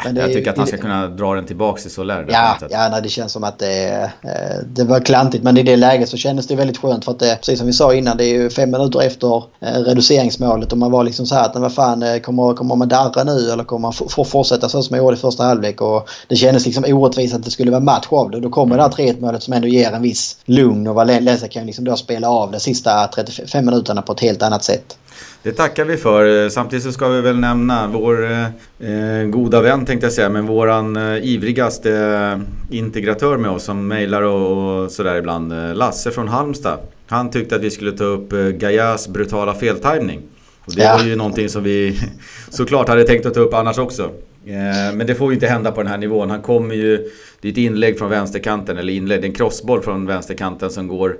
Men 0.05 0.15
jag 0.15 0.33
tycker 0.33 0.51
att 0.51 0.57
han 0.57 0.67
ska 0.67 0.77
kunna 0.77 1.07
dra 1.07 1.35
den 1.35 1.45
tillbaka 1.45 1.81
till 1.81 1.91
Soler. 1.91 2.25
Ja, 2.29 2.57
ja 2.69 2.89
nej, 2.91 3.01
det 3.01 3.09
känns 3.09 3.31
som 3.31 3.43
att 3.43 3.59
det, 3.59 4.11
eh, 4.21 4.29
det 4.65 4.83
var 4.83 4.99
klantigt. 4.99 5.43
Men 5.43 5.57
i 5.57 5.63
det 5.63 5.75
läget 5.75 6.09
så 6.09 6.17
kändes 6.17 6.47
det 6.47 6.55
väldigt 6.55 6.77
skönt. 6.77 7.05
För 7.05 7.11
att 7.11 7.19
det, 7.19 7.35
precis 7.35 7.57
som 7.57 7.67
vi 7.67 7.73
sa 7.73 7.93
innan, 7.93 8.17
det 8.17 8.25
är 8.25 8.33
ju 8.33 8.49
fem 8.49 8.71
minuter 8.71 9.01
efter 9.01 9.43
eh, 9.59 9.71
reduceringsmålet. 9.71 10.71
Och 10.71 10.77
man 10.77 10.91
var 10.91 11.03
liksom 11.03 11.25
så 11.25 11.35
här 11.35 11.45
att 11.45 11.55
vad 11.55 11.73
fan, 11.73 12.03
eh, 12.03 12.19
kommer, 12.19 12.53
kommer 12.53 12.75
man 12.75 12.88
darra 12.88 13.23
nu 13.23 13.51
eller 13.51 13.63
kommer 13.63 13.81
man 13.81 13.93
få 13.93 14.23
fortsätta 14.23 14.69
så 14.69 14.83
som 14.83 14.93
man 14.93 15.05
gjorde 15.05 15.17
i 15.17 15.19
första 15.19 15.43
halvlek? 15.43 15.81
Och 15.81 16.09
det 16.27 16.35
kändes 16.35 16.65
liksom 16.65 16.83
orättvist 16.88 17.35
att 17.35 17.43
det 17.43 17.51
skulle 17.51 17.71
vara 17.71 17.81
match 17.81 18.07
av 18.09 18.31
det. 18.31 18.39
Då 18.39 18.49
kommer 18.49 18.77
det 18.77 18.83
här 18.83 18.89
3-1 18.89 19.21
målet 19.21 19.43
som 19.43 19.53
ändå 19.53 19.67
ger 19.67 19.91
en 19.91 20.01
viss 20.01 20.38
lugn. 20.45 20.88
Och 20.88 20.95
Valencia 20.95 21.47
kan 21.47 21.65
liksom 21.65 21.85
då 21.85 21.95
spela 21.95 22.29
av 22.29 22.51
de 22.51 22.59
sista 22.59 23.07
35 23.07 23.65
minuterna 23.65 24.01
på 24.01 24.13
ett 24.13 24.19
helt 24.19 24.43
annat 24.43 24.63
sätt. 24.63 24.97
Det 25.43 25.51
tackar 25.51 25.85
vi 25.85 25.97
för. 25.97 26.49
Samtidigt 26.49 26.85
så 26.85 26.91
ska 26.91 27.07
vi 27.07 27.21
väl 27.21 27.39
nämna 27.39 27.88
vår 27.88 28.31
eh, 28.79 29.23
goda 29.25 29.61
vän 29.61 29.85
tänkte 29.85 30.05
jag 30.05 30.13
säga, 30.13 30.29
men 30.29 30.45
våran 30.45 30.95
eh, 30.95 31.25
ivrigaste 31.25 32.41
integratör 32.69 33.38
med 33.38 33.51
oss 33.51 33.63
som 33.63 33.88
mejlar 33.88 34.21
och, 34.21 34.83
och 34.83 34.91
sådär 34.91 35.15
ibland. 35.15 35.53
Eh, 35.53 35.75
Lasse 35.75 36.11
från 36.11 36.27
Halmstad. 36.27 36.79
Han 37.07 37.29
tyckte 37.29 37.55
att 37.55 37.61
vi 37.61 37.71
skulle 37.71 37.91
ta 37.91 38.03
upp 38.03 38.33
eh, 38.33 38.39
Gajas 38.39 39.07
brutala 39.07 39.53
feltimning. 39.53 40.21
Och 40.65 40.73
det 40.75 40.83
ja. 40.83 40.97
var 40.97 41.03
ju 41.03 41.15
någonting 41.15 41.49
som 41.49 41.63
vi 41.63 41.99
såklart 42.49 42.88
hade 42.89 43.03
tänkt 43.03 43.25
att 43.25 43.33
ta 43.33 43.39
upp 43.39 43.53
annars 43.53 43.77
också. 43.77 44.03
Eh, 44.45 44.95
men 44.95 45.07
det 45.07 45.15
får 45.15 45.27
ju 45.27 45.33
inte 45.33 45.47
hända 45.47 45.71
på 45.71 45.81
den 45.81 45.91
här 45.91 45.97
nivån. 45.97 46.29
Han 46.29 46.41
kommer 46.41 46.75
ju... 46.75 47.09
Det 47.41 47.47
är 47.47 47.51
ett 47.51 47.57
inlägg 47.57 47.97
från 47.97 48.09
vänsterkanten, 48.09 48.77
eller 48.77 48.93
inlägg, 48.93 49.25
en 49.25 49.33
crossboll 49.33 49.81
från 49.81 50.05
vänsterkanten 50.05 50.69
som 50.69 50.88
går 50.88 51.17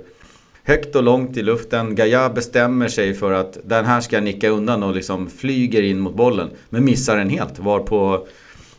högt 0.68 0.96
och 0.96 1.02
långt 1.02 1.36
i 1.36 1.42
luften. 1.42 1.94
Gaia 1.94 2.30
bestämmer 2.30 2.88
sig 2.88 3.14
för 3.14 3.32
att 3.32 3.58
den 3.64 3.84
här 3.84 4.00
ska 4.00 4.16
jag 4.16 4.22
nicka 4.22 4.48
undan 4.48 4.82
och 4.82 4.94
liksom 4.94 5.30
flyger 5.30 5.82
in 5.82 6.00
mot 6.00 6.14
bollen. 6.14 6.50
Men 6.70 6.84
missar 6.84 7.16
den 7.16 7.28
helt. 7.28 7.58
Varpå 7.58 8.26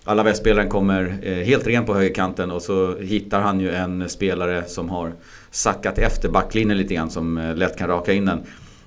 alla 0.03 0.23
västspelaren 0.23 0.69
kommer 0.69 1.19
eh, 1.23 1.33
helt 1.33 1.67
ren 1.67 1.85
på 1.85 1.93
högerkanten 1.93 2.51
och 2.51 2.61
så 2.61 2.95
hittar 2.99 3.41
han 3.41 3.59
ju 3.59 3.71
en 3.71 4.09
spelare 4.09 4.63
som 4.67 4.89
har 4.89 5.13
sackat 5.51 5.97
efter 5.97 6.29
backlinjen 6.29 6.77
lite 6.77 6.93
grann 6.93 7.09
som 7.09 7.37
eh, 7.37 7.55
lätt 7.55 7.77
kan 7.77 7.87
raka 7.87 8.13
in 8.13 8.25
den. 8.25 8.39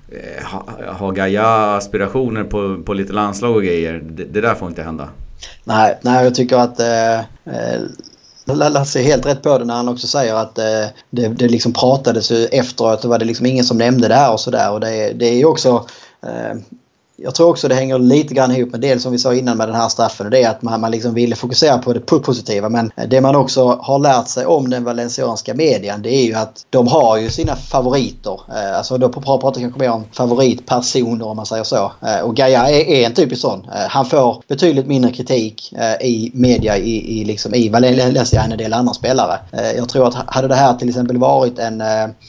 Eh, 0.09 0.45
har 0.87 1.11
Gaia 1.11 1.75
aspirationer 1.75 2.43
på, 2.43 2.83
på 2.85 2.93
lite 2.93 3.13
landslag 3.13 3.55
och 3.55 3.63
grejer? 3.63 4.03
Det, 4.09 4.23
det 4.23 4.41
där 4.41 4.55
får 4.55 4.67
inte 4.67 4.83
hända. 4.83 5.09
Nej, 5.63 5.99
nej 6.01 6.23
jag 6.23 6.35
tycker 6.35 6.57
att 6.57 6.79
eh, 6.79 7.19
Lasse 8.45 8.99
är 8.99 9.03
helt 9.03 9.25
rätt 9.25 9.41
på 9.41 9.57
det 9.57 9.65
när 9.65 9.73
han 9.73 9.89
också 9.89 10.07
säger 10.07 10.35
att 10.35 10.57
eh, 10.57 10.85
det, 11.09 11.27
det 11.27 11.47
liksom 11.47 11.73
pratades 11.73 12.31
efteråt. 12.31 13.01
Det 13.01 13.07
var 13.07 13.19
det 13.19 13.25
liksom 13.25 13.45
ingen 13.45 13.65
som 13.65 13.77
nämnde 13.77 14.07
det 14.07 14.15
här 14.15 14.33
och 14.33 14.39
sådär. 14.39 14.71
Och 14.71 14.79
det, 14.79 15.13
det 15.13 15.25
är 15.25 15.35
ju 15.35 15.45
också 15.45 15.87
eh, 16.23 16.57
jag 17.23 17.35
tror 17.35 17.49
också 17.49 17.67
det 17.67 17.75
hänger 17.75 17.99
lite 17.99 18.33
grann 18.33 18.51
ihop 18.51 18.71
med 18.71 18.81
det 18.81 18.99
som 18.99 19.11
vi 19.11 19.17
sa 19.17 19.33
innan 19.33 19.57
med 19.57 19.67
den 19.67 19.75
här 19.75 19.89
straffen. 19.89 20.25
Och 20.25 20.31
det 20.31 20.43
är 20.43 20.49
att 20.49 20.61
man, 20.61 20.81
man 20.81 20.91
liksom 20.91 21.13
ville 21.13 21.35
fokusera 21.35 21.77
på 21.77 21.93
det 21.93 21.99
positiva. 21.99 22.69
Men 22.69 22.91
det 23.07 23.21
man 23.21 23.35
också 23.35 23.79
har 23.81 23.99
lärt 23.99 24.27
sig 24.27 24.45
om 24.45 24.69
den 24.69 24.83
valencianska 24.83 25.53
medien 25.53 26.01
det 26.01 26.09
är 26.09 26.25
ju 26.25 26.33
att 26.33 26.65
de 26.69 26.87
har 26.87 27.17
ju 27.17 27.29
sina 27.29 27.55
favoriter. 27.55 28.39
Eh, 28.49 28.77
alltså 28.77 28.97
då 28.97 29.09
pratar 29.09 29.61
kanske 29.61 29.79
mer 29.79 29.91
om 29.91 30.03
favoritpersoner 30.11 31.27
om 31.27 31.37
man 31.37 31.45
säger 31.45 31.63
så. 31.63 31.91
Eh, 32.05 32.19
och 32.19 32.35
Gaia 32.35 32.69
är, 32.69 32.89
är 32.89 33.05
en 33.05 33.13
typisk 33.13 33.41
sån. 33.41 33.67
Eh, 33.75 33.87
han 33.89 34.05
får 34.05 34.43
betydligt 34.47 34.87
mindre 34.87 35.11
kritik 35.11 35.73
i 36.01 36.31
media 36.33 36.77
i, 36.77 37.21
i, 37.21 37.25
liksom, 37.25 37.53
i 37.53 37.69
Valencia 37.69 38.43
än 38.43 38.51
en 38.51 38.57
del 38.57 38.73
andra 38.73 38.93
spelare. 38.93 39.39
Jag 39.77 39.89
tror 39.89 40.07
att 40.07 40.13
hade 40.13 40.47
det 40.47 40.55
här 40.55 40.73
till 40.73 40.89
exempel 40.89 41.17
varit 41.17 41.59
en 41.59 41.83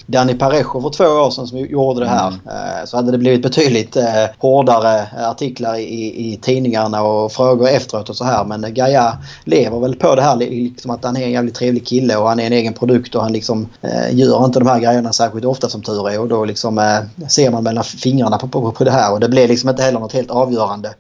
Danny 0.07 0.35
Parejo 0.35 0.81
för 0.81 0.91
två 0.91 1.05
år 1.05 1.31
sedan 1.31 1.47
som 1.47 1.59
gjorde 1.59 2.01
det 2.01 2.09
här. 2.09 2.29
Mm. 2.29 2.87
Så 2.87 2.97
hade 2.97 3.13
det 3.13 3.19
blivit 3.19 3.43
betydligt 3.43 3.97
hårdare 4.39 4.84
djupare 4.85 5.27
artiklar 5.31 5.77
i, 5.77 6.33
i 6.33 6.39
tidningarna 6.43 7.03
och 7.03 7.33
frågor 7.33 7.69
efteråt 7.69 8.09
och 8.09 8.17
så 8.17 8.25
här. 8.25 8.45
Men 8.45 8.75
Gaia 8.75 9.19
lever 9.45 9.81
väl 9.81 9.97
på 9.97 10.15
det 10.15 10.23
här 10.23 10.37
liksom 10.37 10.91
att 10.91 11.05
han 11.05 11.17
är 11.17 11.25
en 11.25 11.31
jävligt 11.31 11.55
trevlig 11.55 11.87
kille 11.87 12.17
och 12.17 12.29
han 12.29 12.41
är 12.41 12.47
en 12.47 12.53
egen 12.53 12.73
produkt 12.73 13.15
och 13.15 13.23
han 13.23 13.33
liksom 13.33 13.69
eh, 13.83 14.15
gör 14.15 14.45
inte 14.45 14.59
de 14.59 14.69
här 14.69 14.81
grejerna 14.81 15.13
särskilt 15.13 15.45
ofta 15.45 15.69
som 15.69 15.83
tur 15.83 16.11
är. 16.11 16.21
Och 16.21 16.29
då 16.29 16.45
liksom 16.45 16.79
eh, 16.79 17.29
ser 17.29 17.51
man 17.51 17.65
mellan 17.65 17.85
fingrarna 17.85 18.39
på, 18.39 18.49
på, 18.49 18.73
på 18.73 18.85
det 18.85 18.91
här 18.91 19.13
och 19.13 19.21
det 19.21 19.29
blir 19.29 19.49
liksom 19.49 19.71
inte 19.71 19.83
heller 19.83 20.01
något 20.01 20.13
helt 20.13 20.31
avgörande. 20.31 20.95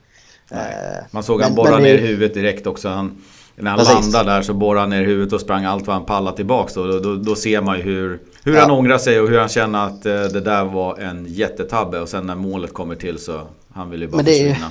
Eh, 0.51 0.59
man 1.11 1.23
såg 1.23 1.43
han 1.43 1.55
borra 1.55 1.79
ner 1.79 1.99
huvudet 1.99 2.35
direkt 2.35 2.67
också. 2.67 2.89
Han, 2.89 3.23
när 3.57 3.71
han 3.71 3.79
Precis. 3.79 3.95
landade 3.95 4.31
där 4.31 4.43
så 4.43 4.55
borrade 4.55 4.81
han 4.81 4.91
ner 4.91 5.05
huvudet 5.05 5.33
och 5.33 5.41
sprang 5.41 5.65
allt 5.65 5.87
vad 5.87 5.97
han 5.97 6.05
pallade 6.05 6.37
tillbaks. 6.37 6.75
Då, 6.75 6.99
då, 6.99 7.17
då 7.17 7.35
ser 7.35 7.61
man 7.61 7.77
ju 7.77 7.83
hur, 7.83 8.19
hur 8.45 8.55
ja. 8.55 8.61
han 8.61 8.71
ångrar 8.71 8.99
sig 8.99 9.21
och 9.21 9.29
hur 9.29 9.39
han 9.39 9.49
känner 9.49 9.87
att 9.87 10.07
eh, 10.07 10.13
det 10.13 10.41
där 10.41 10.65
var 10.65 10.99
en 10.99 11.27
jättetabbe. 11.29 12.01
Och 12.01 12.09
sen 12.09 12.27
när 12.27 12.35
målet 12.35 12.73
kommer 12.73 12.95
till 12.95 13.19
så 13.19 13.41
han 13.73 13.91
vill 13.91 14.01
ju 14.01 14.09
bara 14.09 14.17
Men 14.17 14.25
det 14.25 14.33
försvinna. 14.33 14.71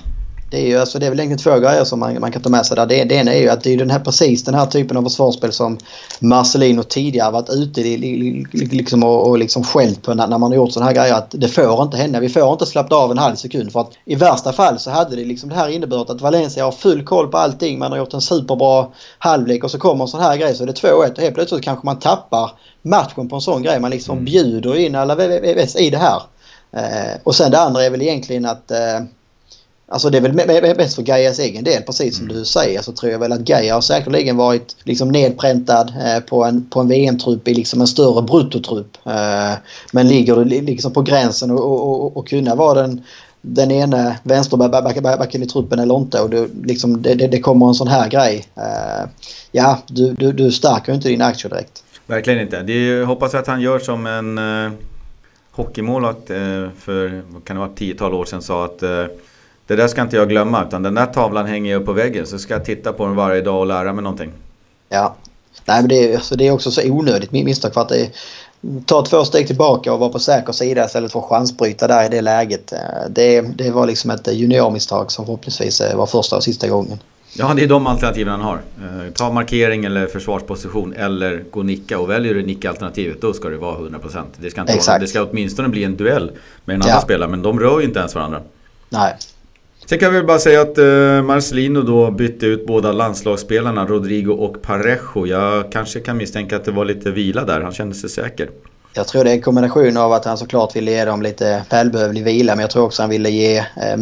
Det 0.54 0.60
är, 0.60 0.68
ju, 0.68 0.78
alltså, 0.78 1.00
det 1.00 1.06
är 1.06 1.10
väl 1.10 1.20
egentligen 1.20 1.56
två 1.56 1.68
grejer 1.68 1.84
som 1.84 2.00
man, 2.00 2.20
man 2.20 2.32
kan 2.32 2.42
ta 2.42 2.50
med 2.50 2.66
sig 2.66 2.76
där. 2.76 2.86
Det, 2.86 3.04
det 3.04 3.16
ena 3.16 3.34
är 3.34 3.42
ju 3.42 3.50
att 3.50 3.64
det 3.64 3.74
är 3.74 3.78
den 3.78 3.90
här, 3.90 4.00
precis 4.00 4.44
den 4.44 4.54
här 4.54 4.66
typen 4.66 4.98
av 4.98 5.04
försvarsspel 5.04 5.52
som 5.52 5.78
Marcelino 6.20 6.84
tidigare 6.84 7.32
varit 7.32 7.50
ute 7.50 7.82
i, 7.82 8.46
liksom, 8.52 9.04
och, 9.04 9.30
och 9.30 9.38
liksom 9.38 9.64
skällt 9.64 10.02
på 10.02 10.14
när, 10.14 10.28
när, 10.28 10.38
man 10.38 10.52
har 10.52 10.56
gjort 10.56 10.72
sådana 10.72 10.88
här 10.92 10.96
grejer. 10.96 11.14
Att 11.14 11.28
det 11.32 11.48
får 11.48 11.84
inte 11.84 11.98
hända. 11.98 12.20
Vi 12.20 12.30
får 12.30 12.52
inte 12.52 12.66
slappna 12.66 12.98
av 12.98 13.12
en 13.12 13.18
halv 13.18 13.36
sekund. 13.36 13.72
För 13.72 13.80
att 13.80 13.92
i 14.06 14.16
värsta 14.16 14.54
fall 14.54 14.80
så 14.80 14.92
hade 14.92 15.16
det 15.16 15.26
liksom 15.26 15.50
det 15.50 15.56
här 15.56 15.70
inneburit 15.70 16.10
att 16.10 16.22
Valencia 16.22 16.66
har 16.66 16.72
full 16.72 17.04
koll 17.04 17.28
på 17.28 17.38
allting. 17.38 17.80
Man 17.80 17.92
har 17.92 17.98
gjort 18.00 18.14
en 18.14 18.22
superbra 18.22 18.88
halvlek 19.18 19.64
och 19.64 19.72
så 19.72 19.80
kommer 19.80 20.04
en 20.04 20.08
sån 20.08 20.22
här 20.22 20.38
grej 20.38 20.56
så 20.56 20.66
det 20.66 20.84
är 20.84 20.94
2-1 20.94 21.12
och 21.12 21.20
helt 21.20 21.36
plötsligt 21.36 21.64
kanske 21.64 21.86
man 21.86 22.00
tappar 22.00 22.52
matchen 22.82 23.30
på 23.30 23.36
en 23.36 23.42
sån 23.42 23.64
grej. 23.64 23.80
Man 23.80 23.92
liksom 23.92 24.18
mm. 24.18 24.26
bjuder 24.26 24.78
in 24.78 24.96
alla 24.96 25.24
i 25.78 25.90
det 25.90 25.98
här. 25.98 26.22
Eh, 26.72 27.20
och 27.24 27.36
sen 27.36 27.52
det 27.52 27.60
andra 27.60 27.84
är 27.84 27.90
väl 27.90 28.02
egentligen 28.02 28.46
att 28.46 28.72
eh, 28.72 29.00
Alltså 29.88 30.10
det 30.10 30.18
är 30.18 30.22
väl 30.22 30.76
mest 30.78 30.96
för 30.96 31.02
Gaias 31.02 31.40
egen 31.40 31.64
del, 31.64 31.82
precis 31.82 32.18
som 32.18 32.26
mm. 32.26 32.38
du 32.38 32.46
säger, 32.46 32.82
så 32.82 32.92
tror 32.92 33.12
jag 33.12 33.20
väl 33.20 33.32
att 33.32 33.40
Gaia 33.40 33.74
har 33.74 33.82
säkerligen 33.82 34.38
varit 34.38 34.76
liksom 34.84 35.10
nedpräntad 35.10 35.94
eh, 36.06 36.20
på 36.20 36.44
en, 36.44 36.70
på 36.70 36.80
en 36.80 36.88
VM-trupp 36.88 37.48
i 37.48 37.54
liksom 37.54 37.82
en 37.82 37.88
större 37.88 38.22
bruttotrupp. 38.22 38.98
Eh, 39.06 39.54
men 39.92 40.08
ligger 40.08 40.46
liksom 40.46 40.94
på 40.94 41.02
gränsen 41.02 41.52
och, 41.52 41.60
och, 41.60 42.04
och, 42.04 42.18
och 42.18 42.28
kunna 42.28 42.56
vara 42.56 42.82
den, 42.82 43.02
den 43.42 43.72
ena 43.72 44.16
vänsterbacken 44.24 45.44
i 45.44 45.48
truppen 45.48 45.80
eller 45.80 45.96
inte 45.96 46.22
och 46.22 46.30
det, 46.30 46.48
liksom, 46.64 47.02
det, 47.02 47.14
det, 47.14 47.28
det 47.28 47.40
kommer 47.40 47.68
en 47.68 47.74
sån 47.74 47.88
här 47.88 48.10
grej. 48.10 48.46
Uh, 48.58 49.10
ja, 49.52 49.80
du, 49.88 50.14
du, 50.14 50.32
du 50.32 50.52
stärker 50.52 50.94
inte 50.94 51.10
din 51.10 51.22
aktie 51.22 51.50
direkt. 51.50 51.84
Verkligen 52.08 52.40
inte. 52.40 52.62
Det 52.62 53.06
hoppas 53.06 53.34
att 53.34 53.48
han 53.48 53.62
gör 53.62 53.80
som 53.80 54.06
en 54.06 54.38
uh, 54.38 54.72
hockeymålvakt 55.52 56.32
uh, 56.32 56.68
för 56.80 57.22
kan 57.44 57.56
det 57.56 57.60
vara 57.60 57.70
tiotal 57.76 58.14
år 58.14 58.26
sedan 58.26 58.42
sa 58.42 58.66
att 58.66 58.84
det 59.68 59.76
där 59.76 59.88
ska 59.88 60.02
inte 60.02 60.16
jag 60.16 60.30
glömma 60.30 60.66
utan 60.68 60.84
den 60.84 60.96
där 60.96 61.06
tavlan 61.06 61.46
hänger 61.46 61.72
jag 61.72 61.80
upp 61.80 61.86
på 61.86 61.94
väggen 61.94 62.28
så 62.28 62.40
ska 62.40 62.54
jag 62.54 62.66
titta 62.66 62.94
på 62.94 63.06
den 63.06 63.16
varje 63.16 63.42
dag 63.42 63.60
och 63.60 63.66
lära 63.66 63.94
mig 63.94 64.04
någonting. 64.04 64.32
Ja, 64.90 65.16
Nej, 65.66 65.82
men 65.82 65.90
det, 65.90 66.12
är, 66.12 66.16
alltså, 66.16 66.36
det 66.36 66.48
är 66.48 66.52
också 66.52 66.72
så 66.72 66.82
onödigt 66.92 67.32
misstag 67.32 67.74
för 67.74 67.82
att 67.82 67.90
det, 67.90 68.12
ta 68.86 69.06
två 69.06 69.26
steg 69.26 69.48
tillbaka 69.48 69.94
och 69.94 70.00
vara 70.00 70.10
på 70.10 70.20
säker 70.20 70.54
sida 70.54 70.86
istället 70.86 71.12
för 71.12 71.20
att 71.20 71.26
chansbryta 71.26 71.88
där 71.88 72.06
i 72.06 72.10
det 72.10 72.22
läget. 72.22 72.74
Eh, 72.74 72.80
det, 73.10 73.42
det 73.42 73.72
var 73.72 73.88
liksom 73.88 74.12
ett 74.12 74.28
juniormisstag 74.34 75.12
som 75.12 75.26
förhoppningsvis 75.26 75.82
eh, 75.82 75.98
var 75.98 76.06
första 76.06 76.36
och 76.36 76.44
sista 76.44 76.68
gången. 76.68 77.00
Ja, 77.36 77.54
det 77.54 77.64
är 77.64 77.68
de 77.68 77.88
alternativen 77.88 78.32
han 78.32 78.42
har. 78.42 78.56
Eh, 78.56 79.14
ta 79.14 79.32
markering 79.32 79.86
eller 79.86 80.08
försvarsposition 80.08 80.94
eller 80.94 81.44
gå 81.52 81.60
och 81.60 81.66
nicka. 81.66 82.00
Och 82.00 82.10
väljer 82.10 82.34
du 82.34 82.46
nicka-alternativet 82.46 83.22
då 83.22 83.34
ska 83.34 83.50
det 83.50 83.58
vara 83.58 83.78
100%. 83.78 84.24
Det 84.38 84.50
ska, 84.50 84.62
inte 84.62 84.80
vara, 84.88 85.00
det 85.00 85.08
ska 85.08 85.24
åtminstone 85.24 85.70
bli 85.70 85.84
en 85.84 85.98
duell 85.98 86.32
med 86.66 86.74
en 86.74 86.82
annan 86.82 86.96
ja. 86.96 87.02
spelare. 87.02 87.30
Men 87.30 87.42
de 87.42 87.60
rör 87.60 87.80
ju 87.80 87.86
inte 87.86 88.00
ens 88.00 88.16
varandra. 88.16 88.42
Nej. 88.90 89.14
Sen 89.86 90.00
kan 90.00 90.14
vi 90.14 90.24
bara 90.24 90.40
säga 90.40 90.62
att 90.62 90.78
eh, 90.78 91.24
Marcelino 91.24 91.82
då 91.82 92.12
bytte 92.12 92.46
ut 92.46 92.68
båda 92.68 92.92
landslagsspelarna 92.92 93.86
Rodrigo 93.86 94.32
och 94.34 94.62
Parejo. 94.62 95.28
Jag 95.28 95.72
kanske 95.72 96.00
kan 96.00 96.18
misstänka 96.18 96.56
att 96.56 96.66
det 96.66 96.72
var 96.72 96.86
lite 96.86 97.12
vila 97.12 97.46
där. 97.46 97.62
Han 97.62 97.72
kände 97.72 97.96
sig 97.96 98.10
säker. 98.10 98.50
Jag 98.96 99.08
tror 99.08 99.24
det 99.24 99.30
är 99.30 99.34
en 99.34 99.42
kombination 99.42 99.98
av 99.98 100.14
att 100.14 100.26
han 100.26 100.38
såklart 100.38 100.76
ville 100.76 100.92
ge 100.92 101.06
dem 101.06 101.22
lite 101.22 101.64
välbehövlig 101.70 102.24
vila 102.24 102.56
men 102.56 102.62
jag 102.62 102.70
tror 102.70 102.86
också 102.86 103.04
han 103.04 103.10
ville 103.10 103.30
ge 103.30 103.58
eh, 103.58 103.98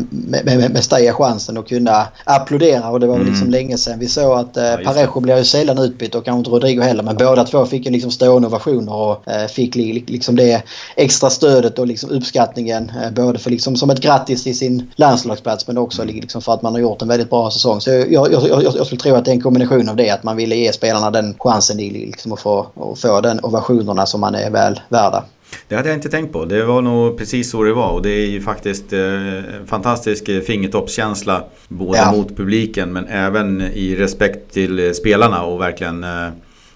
Mestalla 0.69 1.13
chansen 1.13 1.57
att 1.57 1.67
kunna 1.67 2.07
applådera 2.23 2.89
och 2.89 2.99
det 2.99 3.07
var 3.07 3.15
mm. 3.15 3.27
liksom 3.27 3.49
länge 3.49 3.77
sedan 3.77 3.99
vi 3.99 4.07
såg 4.07 4.39
att 4.39 4.57
eh, 4.57 4.63
ja, 4.63 4.77
Parejo 4.85 5.19
blir 5.19 5.37
ju 5.37 5.43
sällan 5.43 5.77
utbytt 5.77 6.15
och 6.15 6.25
kanske 6.25 6.37
inte 6.37 6.49
Rodrigo 6.49 6.81
heller 6.81 7.03
men 7.03 7.17
båda 7.17 7.43
två 7.43 7.65
fick 7.65 7.85
ju 7.85 7.91
liksom 7.91 8.11
stående 8.11 8.47
ovationer 8.47 8.93
och 8.93 9.27
eh, 9.27 9.47
fick 9.47 9.75
li, 9.75 10.03
liksom 10.07 10.35
det 10.35 10.63
extra 10.95 11.29
stödet 11.29 11.79
och 11.79 11.87
liksom 11.87 12.09
uppskattningen 12.09 12.91
eh, 13.03 13.11
både 13.11 13.39
för 13.39 13.49
liksom 13.49 13.75
som 13.75 13.89
ett 13.89 14.01
grattis 14.01 14.43
till 14.43 14.57
sin 14.57 14.91
landslagsplats 14.95 15.67
men 15.67 15.77
också 15.77 16.01
mm. 16.01 16.15
liksom 16.15 16.41
för 16.41 16.53
att 16.53 16.61
man 16.61 16.73
har 16.73 16.79
gjort 16.79 17.01
en 17.01 17.07
väldigt 17.07 17.29
bra 17.29 17.51
säsong. 17.51 17.81
Så 17.81 17.89
jag, 17.89 18.11
jag, 18.11 18.31
jag, 18.33 18.63
jag, 18.63 18.85
skulle 18.85 19.01
tro 19.01 19.15
att 19.15 19.25
det 19.25 19.31
är 19.31 19.35
en 19.35 19.41
kombination 19.41 19.89
av 19.89 19.95
det 19.95 20.09
att 20.09 20.23
man 20.23 20.37
ville 20.37 20.55
ge 20.55 20.73
spelarna 20.73 21.11
den 21.11 21.35
chansen 21.39 21.77
liksom 21.77 22.31
att 22.31 22.39
få, 22.39 22.67
att 22.75 22.99
få 22.99 23.21
den 23.21 23.39
ovationerna 23.43 24.05
som 24.05 24.21
man 24.21 24.35
är 24.35 24.49
väl 24.49 24.80
värda. 24.89 25.25
Det 25.67 25.75
hade 25.75 25.89
jag 25.89 25.97
inte 25.97 26.09
tänkt 26.09 26.33
på. 26.33 26.45
Det 26.45 26.63
var 26.63 26.81
nog 26.81 27.17
precis 27.17 27.51
så 27.51 27.63
det 27.63 27.73
var 27.73 27.89
och 27.89 28.01
det 28.01 28.09
är 28.09 28.27
ju 28.27 28.41
faktiskt 28.41 28.93
eh, 28.93 28.99
en 28.99 29.67
fantastisk 29.67 30.29
eh, 30.29 30.41
fingertoppskänsla 30.41 31.43
både 31.67 31.97
ja. 31.97 32.11
mot 32.11 32.37
publiken 32.37 32.93
men 32.93 33.07
även 33.07 33.61
i 33.61 33.95
respekt 33.95 34.53
till 34.53 34.87
eh, 34.87 34.91
spelarna 34.91 35.43
och 35.43 35.61
verkligen 35.61 36.05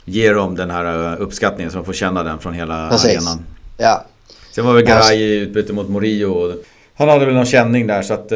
ge 0.06 0.34
dem 0.34 0.56
den 0.56 0.72
här 0.72 1.16
uppskattningen 1.16 1.72
så 1.72 1.78
de 1.78 1.86
får 1.86 1.94
känna 1.94 2.24
den 2.24 2.40
från 2.40 2.54
hela 2.54 2.90
precis. 2.90 3.18
arenan. 3.18 3.46
Ja. 3.78 4.06
Sen 4.52 4.66
var 4.66 4.74
väl 4.74 4.84
Garay 4.84 5.18
i 5.18 5.40
utbyte 5.40 5.74
mot 5.74 5.90
Morio. 5.90 6.54
Han 6.96 7.10
hade 7.10 7.26
väl 7.26 7.36
någon 7.36 7.46
känning 7.46 7.88
där 7.88 8.02
så 8.02 8.14
att 8.14 8.32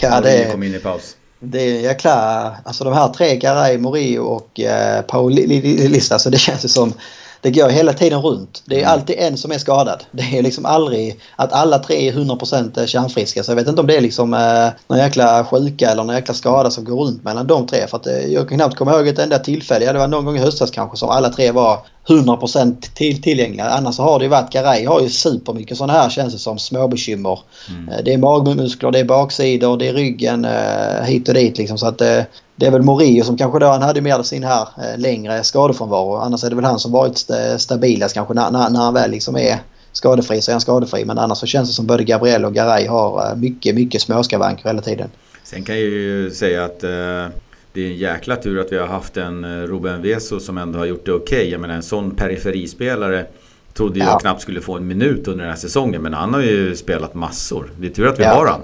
ja, 0.00 0.20
det, 0.20 0.52
kom 0.52 0.62
in 0.62 0.74
i 0.74 0.78
paus. 0.78 1.16
Det 1.40 1.60
är 1.60 1.80
jäkla... 1.80 2.56
Alltså 2.64 2.84
de 2.84 2.92
här 2.92 3.08
tre, 3.08 3.36
Garay, 3.36 3.78
Morio 3.78 4.18
och 4.18 4.60
eh, 4.60 5.02
Paulista, 5.02 6.18
så 6.18 6.30
det 6.30 6.38
känns 6.38 6.64
ju 6.64 6.68
som 6.68 6.92
det 7.40 7.50
går 7.50 7.68
hela 7.68 7.92
tiden 7.92 8.22
runt. 8.22 8.62
Det 8.64 8.74
är 8.74 8.80
mm. 8.80 8.92
alltid 8.92 9.16
en 9.18 9.36
som 9.36 9.52
är 9.52 9.58
skadad. 9.58 10.04
Det 10.10 10.38
är 10.38 10.42
liksom 10.42 10.66
aldrig 10.66 11.20
att 11.36 11.52
alla 11.52 11.78
tre 11.78 12.08
är 12.08 12.12
100% 12.12 12.86
kärnfriska. 12.86 13.42
Så 13.42 13.50
jag 13.50 13.56
vet 13.56 13.68
inte 13.68 13.80
om 13.80 13.86
det 13.86 13.96
är 13.96 14.00
liksom 14.00 14.34
eh, 14.34 14.68
någon 14.88 14.98
jäkla 14.98 15.44
sjuka 15.44 15.90
eller 15.90 16.04
någon 16.04 16.14
jäkla 16.14 16.34
skada 16.34 16.70
som 16.70 16.84
går 16.84 17.04
runt 17.04 17.24
mellan 17.24 17.46
de 17.46 17.66
tre. 17.66 17.86
För 17.86 17.96
att, 17.96 18.06
eh, 18.06 18.18
jag 18.18 18.48
kan 18.48 18.58
knappt 18.58 18.76
komma 18.76 18.92
ihåg 18.92 19.08
ett 19.08 19.18
enda 19.18 19.38
tillfälle, 19.38 19.84
ja, 19.84 19.92
det 19.92 19.98
var 19.98 20.08
någon 20.08 20.24
gång 20.24 20.36
i 20.36 20.40
höstas 20.40 20.70
kanske, 20.70 20.96
som 20.96 21.08
alla 21.08 21.28
tre 21.28 21.50
var 21.50 21.78
100% 22.08 22.94
till, 22.94 23.22
tillgängliga. 23.22 23.68
Annars 23.68 23.94
så 23.94 24.02
har 24.02 24.18
det 24.18 24.24
ju 24.24 24.28
varit, 24.28 24.52
Garay 24.52 24.86
har 24.86 25.00
ju 25.00 25.08
supermycket 25.08 25.76
sådana 25.76 25.92
här 25.92 26.10
känns 26.10 26.32
det 26.32 26.38
som 26.38 26.58
småbekymmer. 26.58 27.40
Mm. 27.68 27.88
Eh, 27.88 28.04
det 28.04 28.14
är 28.14 28.18
magmuskler, 28.18 28.90
det 28.90 28.98
är 28.98 29.04
baksidor, 29.04 29.76
det 29.76 29.88
är 29.88 29.92
ryggen 29.92 30.44
eh, 30.44 31.04
hit 31.04 31.28
och 31.28 31.34
dit 31.34 31.58
liksom. 31.58 31.78
Så 31.78 31.86
att 31.86 32.00
eh, 32.00 32.22
det 32.58 32.66
är 32.66 32.70
väl 32.70 32.82
Morio 32.82 33.24
som 33.24 33.36
kanske 33.36 33.58
då 33.58 33.66
han 33.66 33.82
hade 33.82 34.00
mer 34.00 34.22
sin 34.22 34.44
här 34.44 34.68
eh, 34.78 34.98
längre 34.98 35.44
skadefrånvaro. 35.44 36.16
Annars 36.16 36.44
är 36.44 36.50
det 36.50 36.56
väl 36.56 36.64
han 36.64 36.78
som 36.78 36.92
varit 36.92 37.16
st 37.16 37.58
stabilast 37.58 38.14
kanske 38.14 38.34
när, 38.34 38.50
när, 38.50 38.70
när 38.70 38.80
han 38.80 38.94
väl 38.94 39.10
liksom 39.10 39.36
är 39.36 39.58
skadefri 39.92 40.40
så 40.42 40.50
är 40.50 40.52
han 40.52 40.60
skadefri. 40.60 41.04
Men 41.04 41.18
annars 41.18 41.38
så 41.38 41.46
känns 41.46 41.68
det 41.68 41.74
som 41.74 41.86
både 41.86 42.04
Gabriel 42.04 42.44
och 42.44 42.54
Garay 42.54 42.86
har 42.86 43.36
mycket, 43.36 43.74
mycket 43.74 44.02
småskavanker 44.02 44.64
hela 44.64 44.82
tiden. 44.82 45.10
Sen 45.44 45.64
kan 45.64 45.74
jag 45.74 45.84
ju 45.84 46.30
säga 46.30 46.64
att 46.64 46.84
eh 46.84 47.28
det 47.72 47.86
är 47.86 47.90
en 47.90 47.96
jäkla 47.96 48.36
tur 48.36 48.60
att 48.60 48.72
vi 48.72 48.78
har 48.78 48.86
haft 48.86 49.16
en 49.16 49.44
eh, 49.44 49.66
Ruben 49.66 50.02
Veso 50.02 50.40
som 50.40 50.58
ändå 50.58 50.78
har 50.78 50.86
gjort 50.86 51.06
det 51.06 51.12
okej. 51.12 51.38
Okay. 51.38 51.50
Jag 51.50 51.60
menar 51.60 51.74
en 51.74 51.82
sån 51.82 52.16
periferispelare 52.16 53.26
trodde 53.74 53.98
jag 53.98 54.08
ja. 54.08 54.18
knappt 54.18 54.42
skulle 54.42 54.60
få 54.60 54.76
en 54.76 54.86
minut 54.86 55.28
under 55.28 55.44
den 55.44 55.52
här 55.52 55.60
säsongen. 55.60 56.02
Men 56.02 56.14
han 56.14 56.34
har 56.34 56.40
ju 56.40 56.76
spelat 56.76 57.14
massor. 57.14 57.70
Det 57.80 57.86
är 57.86 57.90
tur 57.90 58.06
att 58.06 58.18
vi 58.18 58.22
ja. 58.22 58.34
har 58.34 58.46
han. 58.46 58.60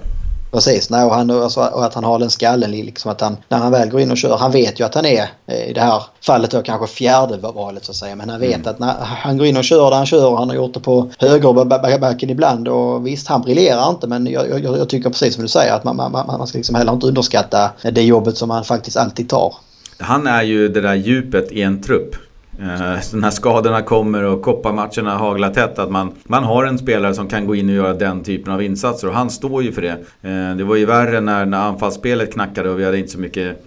Precis, 0.54 0.90
nej, 0.90 1.04
och, 1.04 1.14
han, 1.14 1.30
alltså, 1.30 1.60
och 1.60 1.84
att 1.84 1.94
han 1.94 2.04
har 2.04 2.18
den 2.18 2.30
skallen 2.30 2.70
liksom 2.70 3.10
att 3.10 3.20
han, 3.20 3.36
när 3.48 3.58
han 3.58 3.72
väl 3.72 3.90
går 3.90 4.00
in 4.00 4.10
och 4.10 4.16
kör, 4.16 4.36
han 4.36 4.52
vet 4.52 4.80
ju 4.80 4.84
att 4.84 4.94
han 4.94 5.06
är 5.06 5.28
eh, 5.46 5.70
i 5.70 5.72
det 5.72 5.80
här 5.80 6.02
fallet 6.26 6.50
då 6.50 6.62
kanske 6.62 6.86
fjärde 6.86 7.36
valet 7.36 7.84
så 7.84 7.90
att 7.90 7.96
säga. 7.96 8.16
Men 8.16 8.28
han 8.28 8.40
vet 8.40 8.54
mm. 8.54 8.68
att 8.68 8.78
när 8.78 8.94
han 9.00 9.38
går 9.38 9.46
in 9.46 9.56
och 9.56 9.64
kör 9.64 9.90
där 9.90 9.96
han 9.96 10.06
kör, 10.06 10.36
han 10.36 10.48
har 10.48 10.56
gjort 10.56 10.74
det 10.74 10.80
på 10.80 11.10
högerbacken 11.18 12.30
ibland 12.30 12.68
och 12.68 13.06
visst 13.06 13.28
han 13.28 13.42
briljerar 13.42 13.90
inte 13.90 14.06
men 14.06 14.26
jag, 14.26 14.50
jag, 14.50 14.78
jag 14.78 14.88
tycker 14.88 15.10
precis 15.10 15.34
som 15.34 15.42
du 15.42 15.48
säger 15.48 15.72
att 15.72 15.84
man, 15.84 15.96
man, 15.96 16.12
man 16.12 16.46
ska 16.46 16.58
liksom 16.58 16.74
heller 16.74 16.92
inte 16.92 17.06
underskatta 17.06 17.70
det 17.82 18.02
jobbet 18.02 18.36
som 18.36 18.50
han 18.50 18.64
faktiskt 18.64 18.96
alltid 18.96 19.28
tar. 19.28 19.54
Han 19.98 20.26
är 20.26 20.42
ju 20.42 20.68
det 20.68 20.80
där 20.80 20.94
djupet 20.94 21.52
i 21.52 21.62
en 21.62 21.82
trupp. 21.82 22.16
Eh, 22.60 22.98
när 23.12 23.30
skadorna 23.30 23.82
kommer 23.82 24.22
och 24.22 24.42
kopparmatcherna 24.42 25.16
haglar 25.16 25.50
tätt 25.50 25.78
att 25.78 25.90
man, 25.90 26.12
man 26.24 26.44
har 26.44 26.64
en 26.64 26.78
spelare 26.78 27.14
som 27.14 27.28
kan 27.28 27.46
gå 27.46 27.54
in 27.54 27.68
och 27.68 27.74
göra 27.74 27.94
den 27.94 28.22
typen 28.22 28.52
av 28.52 28.62
insatser 28.62 29.08
och 29.08 29.14
han 29.14 29.30
står 29.30 29.62
ju 29.62 29.72
för 29.72 29.82
det. 29.82 29.96
Eh, 30.22 30.56
det 30.56 30.64
var 30.64 30.76
ju 30.76 30.86
värre 30.86 31.20
när, 31.20 31.46
när 31.46 31.58
anfallsspelet 31.58 32.32
knackade 32.32 32.70
och 32.70 32.80
vi 32.80 32.84
hade 32.84 32.98
inte 32.98 33.12
så 33.12 33.18
mycket 33.18 33.64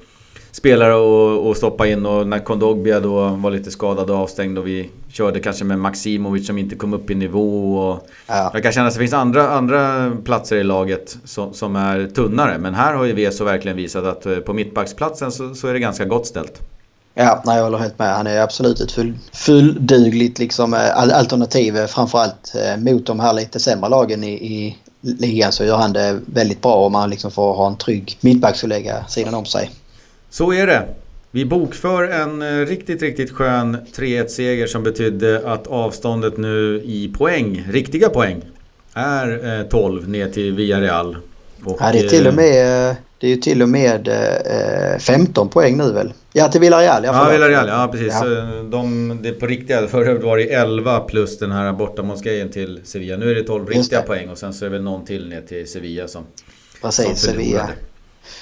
spelare 0.52 0.94
att 1.52 1.58
stoppa 1.58 1.88
in 1.88 2.06
och 2.06 2.28
när 2.28 2.40
Kondogbia 2.40 3.00
då 3.00 3.28
var 3.28 3.52
lite 3.52 3.72
skadad 3.72 4.10
och 4.10 4.18
avstängd 4.18 4.58
och 4.58 4.68
vi 4.68 4.90
körde 5.10 5.40
kanske 5.40 5.66
med 5.66 5.80
Maximovic 5.80 6.48
som 6.48 6.58
inte 6.58 6.76
kom 6.76 6.94
upp 6.94 7.10
i 7.10 7.16
nivå. 7.16 7.78
Och 7.78 8.08
ja. 8.28 8.52
Jag 8.54 8.64
kan 8.64 8.72
känna 8.72 8.88
att 8.88 8.94
det 8.94 9.00
finns 9.00 9.14
andra, 9.14 9.50
andra 9.50 10.12
platser 10.26 10.56
i 10.56 10.64
laget 10.64 11.18
som, 11.24 11.54
som 11.54 11.76
är 11.76 12.08
tunnare. 12.08 12.58
Men 12.58 12.74
här 12.74 12.94
har 12.94 13.06
ju 13.06 13.14
Veso 13.14 13.44
verkligen 13.44 13.78
visat 13.78 14.06
att 14.06 14.26
eh, 14.26 14.36
på 14.36 14.54
mittbacksplatsen 14.54 15.32
så, 15.32 15.56
så 15.56 15.68
är 15.68 15.74
det 15.74 15.80
ganska 15.80 16.06
gott 16.06 16.28
ställt. 16.28 16.62
Ja, 17.20 17.42
nej, 17.46 17.58
jag 17.58 17.64
håller 17.64 17.78
helt 17.78 18.00
med. 18.00 18.16
Han 18.16 18.28
är 18.28 18.42
absolut 18.42 18.80
ett 18.80 18.92
full, 18.92 19.14
fulldugligt 19.34 20.40
liksom, 20.40 20.74
eh, 20.74 20.98
alternativ 20.98 21.78
eh, 21.78 21.86
framförallt 21.86 22.56
eh, 22.56 22.78
mot 22.78 23.06
de 23.06 23.20
här 23.20 23.34
lite 23.34 23.60
sämre 23.60 23.90
lagen 23.90 24.24
i, 24.24 24.34
i 24.34 24.78
ligan 25.02 25.52
så 25.52 25.64
gör 25.66 25.78
han 25.78 25.94
det 25.94 26.20
väldigt 26.26 26.62
bra 26.62 26.76
om 26.76 26.92
man 26.92 27.10
liksom 27.10 27.32
får 27.32 27.54
ha 27.54 27.68
en 27.68 27.78
trygg 27.78 28.18
mittback 28.22 28.64
att 28.64 28.70
lägga 28.70 29.06
sidan 29.06 29.34
om 29.34 29.46
sig. 29.46 29.72
Så 30.30 30.54
är 30.54 30.68
det. 30.68 30.88
Vi 31.32 31.46
bokför 31.46 32.04
en 32.04 32.66
riktigt, 32.66 33.02
riktigt 33.02 33.32
skön 33.32 33.78
3-1-seger 33.96 34.68
som 34.68 34.84
betydde 34.84 35.42
att 35.46 35.68
avståndet 35.68 36.38
nu 36.38 36.82
i 36.86 37.14
poäng, 37.18 37.68
riktiga 37.72 38.10
poäng, 38.10 38.42
är 38.94 39.64
12 39.70 40.10
ner 40.10 40.30
till 40.30 40.54
Villarreal. 40.54 41.18
Och, 41.64 41.78
ja, 41.80 41.92
det 41.92 42.00
är 42.00 42.10
till 42.10 42.28
och 42.28 42.34
med 42.34 42.96
det 43.20 43.28
är 43.28 43.32
ju 43.32 43.38
till 43.38 43.62
och 43.62 43.70
med 43.70 44.08
eh, 44.08 45.00
15 45.00 45.50
poäng 45.50 45.78
nu 45.78 45.92
väl? 45.92 46.14
Ja, 46.34 46.48
till 46.48 46.62
Villarreal. 46.62 47.04
Ja, 47.04 47.12
ja 47.14 47.32
Villarreal. 47.32 47.68
Ja, 47.68 47.90
precis. 47.92 48.14
Ja. 48.14 48.26
De, 48.64 49.20
det 49.24 49.32
på 49.32 49.48
riktiga. 49.48 49.84
Året 49.94 50.24
var 50.24 50.38
det 50.38 50.54
11 50.54 51.00
plus 51.00 51.40
den 51.40 51.52
här 51.52 51.74
bortamålsgrejen 51.74 52.50
till 52.50 52.80
Sevilla. 52.84 53.18
Nu 53.18 53.32
är 53.32 53.36
det 53.36 53.44
12 53.44 53.68
riktiga 53.68 54.02
poäng 54.02 54.30
och 54.30 54.38
sen 54.38 54.54
så 54.54 54.66
är 54.66 54.70
det 54.70 54.76
väl 54.76 54.84
någon 54.84 55.06
till 55.06 55.30
ner 55.30 55.42
till 55.42 55.68
Sevilla 55.68 56.08
som 56.08 56.24
Precis, 56.82 57.06
som 57.06 57.16
Sevilla. 57.16 57.70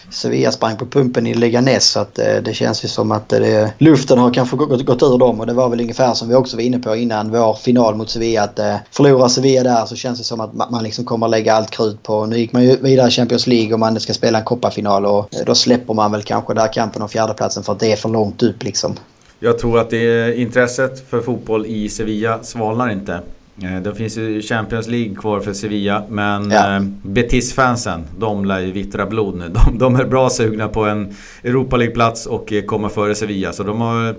Sevilla 0.10 0.52
sprang 0.52 0.78
på 0.78 0.86
pumpen 0.86 1.28
i 1.28 1.34
Leganes 1.34 1.92
så 1.92 2.00
att 2.00 2.20
eh, 2.20 2.36
det 2.44 2.54
känns 2.54 2.84
ju 2.84 2.88
som 2.88 3.12
att 3.12 3.34
eh, 3.34 3.40
det, 3.40 3.74
luften 3.78 4.18
har 4.18 4.34
kanske 4.34 4.58
gått, 4.58 4.86
gått 4.86 5.04
ur 5.04 5.18
dem 5.18 5.40
och 5.40 5.46
det 5.48 5.54
var 5.54 5.70
väl 5.70 5.82
ungefär 5.82 6.14
som 6.14 6.30
vi 6.30 6.36
också 6.36 6.58
var 6.58 6.64
inne 6.64 6.80
på 6.80 6.96
innan 6.96 7.32
vår 7.32 7.54
final 7.54 7.96
mot 7.96 8.10
Sevilla 8.10 8.44
att 8.44 8.60
eh, 8.60 8.76
förlorar 8.92 9.28
Sevilla 9.28 9.64
där 9.64 9.86
så 9.86 9.96
känns 9.96 10.20
det 10.20 10.24
som 10.24 10.40
att 10.40 10.72
man 10.72 10.84
liksom 10.84 11.06
kommer 11.06 11.28
lägga 11.28 11.54
allt 11.54 11.72
krut 11.72 12.04
på. 12.04 12.26
Nu 12.26 12.38
gick 12.38 12.54
man 12.54 12.64
ju 12.64 12.78
vidare 12.78 13.08
i 13.08 13.12
Champions 13.12 13.48
League 13.48 13.74
och 13.74 13.80
man 13.80 14.00
ska 14.00 14.14
spela 14.14 14.38
en 14.38 14.46
kopparfinal 14.46 15.06
och 15.06 15.36
eh, 15.36 15.46
då 15.46 15.56
släpper 15.56 15.94
man 15.94 16.12
väl 16.12 16.24
kanske 16.24 16.54
där 16.54 16.74
kampen 16.74 17.02
om 17.02 17.10
fjärdeplatsen 17.10 17.64
för 17.64 17.74
att 17.74 17.80
det 17.80 17.92
är 17.92 17.96
för 17.96 18.10
långt 18.10 18.44
upp 18.44 18.64
liksom. 18.64 18.96
Jag 19.40 19.60
tror 19.60 19.80
att 19.80 19.90
det 19.90 20.38
intresset 20.38 21.10
för 21.10 21.22
fotboll 21.22 21.66
i 21.66 21.90
Sevilla 21.90 22.44
svalnar 22.44 22.90
inte. 22.90 23.20
Eh, 23.64 23.82
det 23.82 23.96
finns 23.96 24.18
ju 24.18 24.42
Champions 24.42 24.88
League 24.88 25.16
kvar 25.16 25.40
för 25.40 25.54
Sevilla 25.54 26.04
men 26.10 26.52
ja. 26.52 26.76
Eh, 26.76 26.82
Betis-fansen, 27.02 28.04
de 28.18 28.46
lär 28.46 28.60
ju 28.60 28.72
vittra 28.72 29.06
blod 29.06 29.36
nu. 29.36 29.50
De, 29.50 29.78
de, 29.78 29.96
är 29.96 30.06
bra 30.06 30.30
sugna 30.30 30.68
på 30.68 30.86
en 30.86 31.16
Europa 31.44 31.78
League-plats 31.78 32.26
och 32.26 32.54
eh, 32.54 32.64
komma 32.64 32.90
före 32.90 33.16
Sevilla. 33.16 33.54
Så 33.54 33.64
de 33.64 33.82
har, 33.82 34.16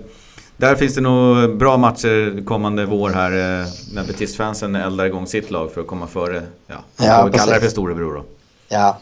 där 0.57 0.75
finns 0.75 0.95
det 0.95 1.01
nog 1.01 1.57
bra 1.57 1.77
matcher 1.77 2.45
kommande 2.45 2.85
vår 2.85 3.09
här 3.09 3.31
när 3.93 4.03
Betis-fansen 4.03 4.75
eldar 4.75 5.05
igång 5.05 5.27
sitt 5.27 5.51
lag 5.51 5.71
för 5.71 5.81
att 5.81 5.87
komma 5.87 6.07
före, 6.07 6.41
ja, 6.67 6.75
ja 6.97 7.29
vi 7.31 7.37
kalla 7.37 7.53
det 7.53 7.61
för 7.61 7.69
storebror 7.69 8.13
då. 8.13 8.23
Ja. 8.69 8.97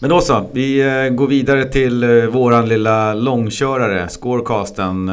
Men 0.00 0.10
då 0.10 0.20
så, 0.20 0.46
vi 0.52 0.78
går 1.12 1.26
vidare 1.26 1.64
till 1.64 2.26
våran 2.32 2.68
lilla 2.68 3.14
långkörare, 3.14 4.08
scorecasten. 4.08 5.10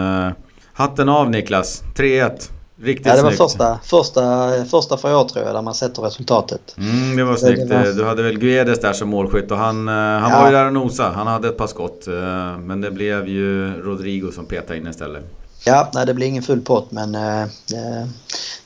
Hatten 0.73 1.09
av 1.09 1.29
Niklas, 1.29 1.83
3-1. 1.95 2.52
Riktigt 2.83 3.07
ja, 3.07 3.15
det 3.15 3.21
var 3.21 3.29
snyggt. 3.29 3.51
första, 3.51 3.79
första, 3.83 4.51
första 4.65 4.97
för 4.97 5.09
jag 5.09 5.29
tror 5.29 5.45
jag, 5.45 5.55
där 5.55 5.61
man 5.61 5.75
sätter 5.75 6.01
resultatet. 6.01 6.75
Mm, 6.77 7.17
det 7.17 7.23
var 7.23 7.35
snyggt. 7.35 7.69
Det 7.69 7.75
var... 7.75 7.85
Du 7.85 8.05
hade 8.05 8.23
väl 8.23 8.39
Guedes 8.39 8.79
där 8.79 8.93
som 8.93 9.09
målskytt 9.09 9.51
och 9.51 9.57
han, 9.57 9.87
eh, 9.87 9.93
han 9.93 10.31
ja. 10.31 10.39
var 10.39 10.47
ju 10.47 10.53
där 10.53 10.65
och 10.65 10.73
nosa. 10.73 11.11
Han 11.15 11.27
hade 11.27 11.47
ett 11.47 11.57
par 11.57 11.67
skott. 11.67 12.07
Eh, 12.07 12.57
men 12.57 12.81
det 12.81 12.91
blev 12.91 13.27
ju 13.27 13.81
Rodrigo 13.81 14.31
som 14.31 14.45
petade 14.45 14.77
in 14.77 14.87
istället. 14.87 15.23
Ja, 15.65 15.91
nej, 15.93 16.05
det 16.05 16.13
blev 16.13 16.29
ingen 16.29 16.43
full 16.43 16.61
pott 16.61 16.91
men 16.91 17.15
eh, 17.15 17.47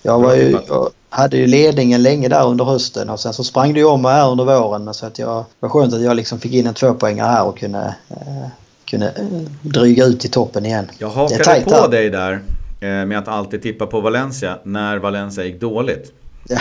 jag, 0.01 0.19
var 0.19 0.35
ju, 0.35 0.57
jag 0.67 0.89
hade 1.09 1.37
ju 1.37 1.47
ledningen 1.47 2.03
länge 2.03 2.27
där 2.27 2.47
under 2.47 2.65
hösten 2.65 3.09
och 3.09 3.19
sen 3.19 3.33
så 3.33 3.43
sprang 3.43 3.73
det 3.73 3.79
ju 3.79 3.85
om 3.85 4.01
mig 4.01 4.13
här 4.13 4.31
under 4.31 4.45
våren. 4.45 4.83
Men 4.83 4.93
så 4.93 5.05
att 5.05 5.19
jag, 5.19 5.37
det 5.37 5.45
var 5.59 5.69
skönt 5.69 5.93
att 5.93 6.01
jag 6.01 6.15
liksom 6.15 6.39
fick 6.39 6.53
in 6.53 6.67
en 6.67 6.73
tvåpoängare 6.73 7.27
här 7.27 7.45
och 7.45 7.57
kunde, 7.57 7.95
eh, 8.09 8.47
kunde 8.85 9.13
dryga 9.61 10.05
ut 10.05 10.25
i 10.25 10.29
toppen 10.29 10.65
igen. 10.65 10.91
Jag 10.97 11.09
hakade 11.09 11.61
på 11.61 11.69
där. 11.69 11.87
dig 11.87 12.09
där 12.09 12.31
Eh, 12.33 12.56
med 12.79 13.17
att 13.17 13.27
alltid 13.27 13.61
tippa 13.61 13.85
på 13.85 14.01
Valencia 14.01 14.59
när 14.63 14.97
Valencia 14.97 15.45
gick 15.45 15.61
dåligt. 15.61 16.13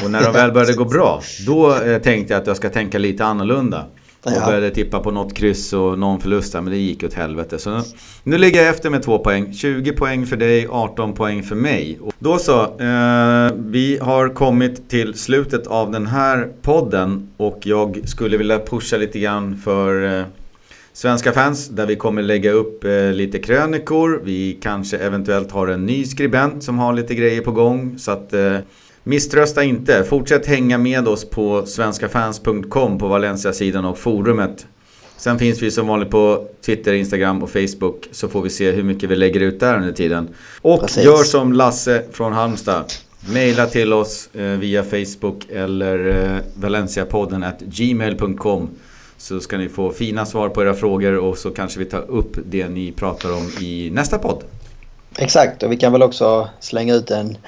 Och 0.04 0.10
när 0.10 0.22
de 0.22 0.32
väl 0.32 0.52
började 0.52 0.72
gå 0.72 0.84
bra, 0.84 1.22
då 1.46 1.82
eh, 1.82 1.98
tänkte 1.98 2.34
jag 2.34 2.40
att 2.40 2.46
jag 2.46 2.56
ska 2.56 2.70
tänka 2.70 2.98
lite 2.98 3.24
annorlunda. 3.24 3.86
Och 4.22 4.46
började 4.46 4.70
tippa 4.70 5.00
på 5.00 5.10
något 5.10 5.34
kryss 5.34 5.72
och 5.72 5.98
någon 5.98 6.20
förlust 6.20 6.54
men 6.54 6.64
det 6.64 6.76
gick 6.76 7.04
åt 7.04 7.14
helvete. 7.14 7.58
Så 7.58 7.70
nu, 7.70 7.82
nu 8.22 8.38
ligger 8.38 8.60
jag 8.60 8.68
efter 8.68 8.90
med 8.90 9.02
två 9.02 9.18
poäng. 9.18 9.54
20 9.54 9.92
poäng 9.92 10.26
för 10.26 10.36
dig, 10.36 10.66
18 10.70 11.12
poäng 11.14 11.42
för 11.42 11.54
mig. 11.54 11.98
Och 12.00 12.12
då 12.18 12.38
så, 12.38 12.62
eh, 12.62 13.52
vi 13.56 13.98
har 14.02 14.34
kommit 14.34 14.90
till 14.90 15.14
slutet 15.14 15.66
av 15.66 15.90
den 15.90 16.06
här 16.06 16.48
podden 16.62 17.28
och 17.36 17.58
jag 17.62 18.00
skulle 18.08 18.36
vilja 18.36 18.58
pusha 18.58 18.96
lite 18.96 19.18
grann 19.18 19.56
för 19.64 20.18
eh, 20.18 20.24
Svenska 20.96 21.32
fans 21.32 21.68
där 21.68 21.86
vi 21.86 21.96
kommer 21.96 22.22
lägga 22.22 22.50
upp 22.52 22.84
eh, 22.84 23.12
lite 23.12 23.38
krönikor. 23.38 24.20
Vi 24.24 24.58
kanske 24.62 24.96
eventuellt 24.96 25.50
har 25.50 25.68
en 25.68 25.86
ny 25.86 26.04
skribent 26.04 26.64
som 26.64 26.78
har 26.78 26.92
lite 26.92 27.14
grejer 27.14 27.40
på 27.40 27.52
gång. 27.52 27.98
Så 27.98 28.10
att 28.10 28.32
eh, 28.32 28.58
misströsta 29.02 29.64
inte. 29.64 30.04
Fortsätt 30.04 30.46
hänga 30.46 30.78
med 30.78 31.08
oss 31.08 31.30
på 31.30 31.66
svenskafans.com 31.66 32.98
på 32.98 33.08
Valencia-sidan 33.08 33.84
och 33.84 33.98
forumet. 33.98 34.66
Sen 35.16 35.38
finns 35.38 35.62
vi 35.62 35.70
som 35.70 35.86
vanligt 35.86 36.10
på 36.10 36.48
Twitter, 36.66 36.92
Instagram 36.92 37.42
och 37.42 37.50
Facebook. 37.50 38.08
Så 38.12 38.28
får 38.28 38.42
vi 38.42 38.50
se 38.50 38.70
hur 38.70 38.82
mycket 38.82 39.10
vi 39.10 39.16
lägger 39.16 39.40
ut 39.40 39.60
där 39.60 39.76
under 39.76 39.92
tiden. 39.92 40.28
Och 40.62 40.80
Precis. 40.80 41.04
gör 41.04 41.24
som 41.24 41.52
Lasse 41.52 42.02
från 42.12 42.32
Halmstad. 42.32 42.84
Maila 43.32 43.66
till 43.66 43.92
oss 43.92 44.28
eh, 44.34 44.42
via 44.42 44.82
Facebook 44.82 45.46
eller 45.50 46.08
eh, 46.08 46.40
valenciapodden 46.54 47.44
gmail.com 47.60 48.68
så 49.18 49.40
ska 49.40 49.58
ni 49.58 49.68
få 49.68 49.90
fina 49.90 50.26
svar 50.26 50.48
på 50.48 50.62
era 50.62 50.74
frågor 50.74 51.16
och 51.18 51.38
så 51.38 51.50
kanske 51.50 51.78
vi 51.78 51.84
tar 51.84 52.10
upp 52.10 52.36
det 52.44 52.68
ni 52.68 52.92
pratar 52.92 53.32
om 53.32 53.50
i 53.60 53.90
nästa 53.92 54.18
podd. 54.18 54.44
Exakt 55.18 55.62
och 55.62 55.72
vi 55.72 55.76
kan 55.76 55.92
väl 55.92 56.02
också 56.02 56.48
slänga 56.60 56.94
ut 56.94 57.10
en 57.10 57.38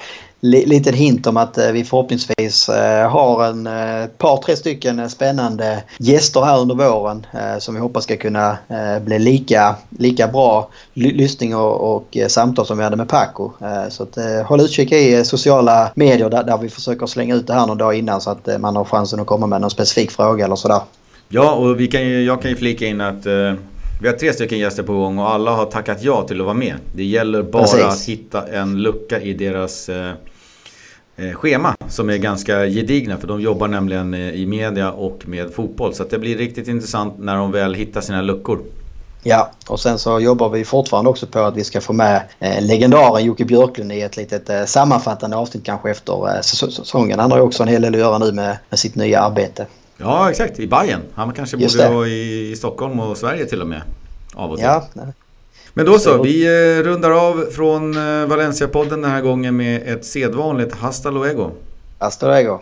liten 0.41 0.93
hint 0.93 1.27
om 1.27 1.37
att 1.37 1.57
eh, 1.57 1.71
vi 1.71 1.83
förhoppningsvis 1.83 2.69
eh, 2.69 3.09
har 3.09 3.45
en 3.45 3.67
eh, 3.67 4.07
par, 4.17 4.37
tre 4.37 4.55
stycken 4.55 5.09
spännande 5.09 5.83
gäster 5.97 6.41
här 6.41 6.59
under 6.59 6.75
våren 6.75 7.25
som 7.59 7.75
vi 7.75 7.81
hoppas 7.81 8.03
ska 8.03 8.17
kunna 8.17 8.57
bli 9.01 9.19
lika, 9.19 9.75
lika 9.89 10.27
bra 10.27 10.69
lyssning 10.93 11.55
och, 11.55 11.95
och 11.95 12.17
samtal 12.27 12.65
som 12.65 12.77
vi 12.77 12.83
hade 12.83 12.95
med 12.95 13.09
Paco. 13.09 13.51
Så 13.89 14.03
att, 14.03 14.17
håll 14.45 14.61
utkik 14.61 14.91
i 14.91 15.25
sociala 15.25 15.91
medier 15.95 16.29
där, 16.29 16.43
där 16.43 16.57
vi 16.57 16.69
försöker 16.69 17.05
slänga 17.05 17.35
ut 17.35 17.47
det 17.47 17.53
här 17.53 17.67
någon 17.67 17.77
dag 17.77 17.95
innan 17.95 18.21
så 18.21 18.29
att 18.29 18.49
man 18.59 18.75
har 18.75 18.85
chansen 18.85 19.19
att 19.19 19.27
komma 19.27 19.47
med 19.47 19.61
någon 19.61 19.69
specifik 19.69 20.11
fråga 20.11 20.45
eller 20.45 20.55
sådär. 20.55 20.81
Ja, 21.31 21.51
och 21.51 21.79
vi 21.79 21.87
kan 21.87 22.01
ju, 22.01 22.23
jag 22.23 22.41
kan 22.41 22.51
ju 22.51 22.57
flika 22.57 22.87
in 22.87 23.01
att 23.01 23.25
eh, 23.25 23.53
vi 24.01 24.07
har 24.07 24.15
tre 24.15 24.33
stycken 24.33 24.59
gäster 24.59 24.83
på 24.83 24.93
gång 24.93 25.19
och 25.19 25.29
alla 25.29 25.51
har 25.51 25.65
tackat 25.65 26.03
ja 26.03 26.27
till 26.27 26.39
att 26.39 26.45
vara 26.45 26.53
med. 26.53 26.75
Det 26.95 27.03
gäller 27.03 27.43
bara 27.43 27.63
Precis. 27.63 27.83
att 27.83 28.01
hitta 28.01 28.47
en 28.47 28.81
lucka 28.81 29.21
i 29.21 29.33
deras 29.33 29.89
eh, 29.89 30.11
eh, 31.17 31.33
schema 31.33 31.75
som 31.89 32.09
är 32.09 32.17
ganska 32.17 32.65
gedigna 32.65 33.17
för 33.17 33.27
de 33.27 33.41
jobbar 33.41 33.67
nämligen 33.67 34.13
eh, 34.13 34.29
i 34.29 34.45
media 34.45 34.91
och 34.91 35.21
med 35.25 35.53
fotboll. 35.53 35.93
Så 35.93 36.03
det 36.03 36.19
blir 36.19 36.37
riktigt 36.37 36.67
intressant 36.67 37.13
när 37.19 37.35
de 37.35 37.51
väl 37.51 37.73
hittar 37.73 38.01
sina 38.01 38.21
luckor. 38.21 38.59
Ja, 39.23 39.51
och 39.67 39.79
sen 39.79 39.99
så 39.99 40.19
jobbar 40.19 40.49
vi 40.49 40.65
fortfarande 40.65 41.09
också 41.09 41.27
på 41.27 41.39
att 41.39 41.57
vi 41.57 41.63
ska 41.63 41.81
få 41.81 41.93
med 41.93 42.23
eh, 42.39 42.61
legendaren 42.61 43.25
Jocke 43.25 43.45
Björklund 43.45 43.91
i 43.91 44.01
ett 44.01 44.17
litet 44.17 44.49
eh, 44.49 44.65
sammanfattande 44.65 45.37
avsnitt 45.37 45.65
kanske 45.65 45.91
efter 45.91 46.35
eh, 46.35 46.41
säsongen. 46.41 47.19
Han 47.19 47.31
har 47.31 47.37
ju 47.37 47.43
också 47.43 47.63
en 47.63 47.69
hel 47.69 47.81
del 47.81 47.93
att 47.93 47.99
göra 47.99 48.17
nu 48.17 48.31
med, 48.31 48.57
med 48.69 48.79
sitt 48.79 48.95
nya 48.95 49.21
arbete. 49.21 49.65
Ja, 49.99 50.29
exakt. 50.29 50.59
I 50.59 50.67
Bayern. 50.67 51.01
Han 51.13 51.33
kanske 51.33 51.57
Just 51.57 51.77
borde 51.77 51.89
vara 51.89 52.07
i, 52.07 52.51
i 52.51 52.55
Stockholm 52.55 52.99
och 52.99 53.17
Sverige 53.17 53.45
till 53.45 53.61
och 53.61 53.67
med. 53.67 53.81
Av 54.33 54.51
och 54.51 54.57
till. 54.57 54.65
Ja. 54.65 54.87
Men 55.73 55.85
då 55.85 55.99
så, 55.99 56.23
vi 56.23 56.45
eh, 56.45 56.83
rundar 56.83 57.11
av 57.11 57.45
från 57.51 57.97
eh, 57.97 58.27
Valencia-podden 58.27 59.01
den 59.01 59.11
här 59.11 59.21
gången 59.21 59.57
med 59.57 59.93
ett 59.93 60.05
sedvanligt 60.05 60.75
Hasta 60.75 61.11
luego. 61.11 61.51
Hasta 61.99 62.27
luego. 62.27 62.61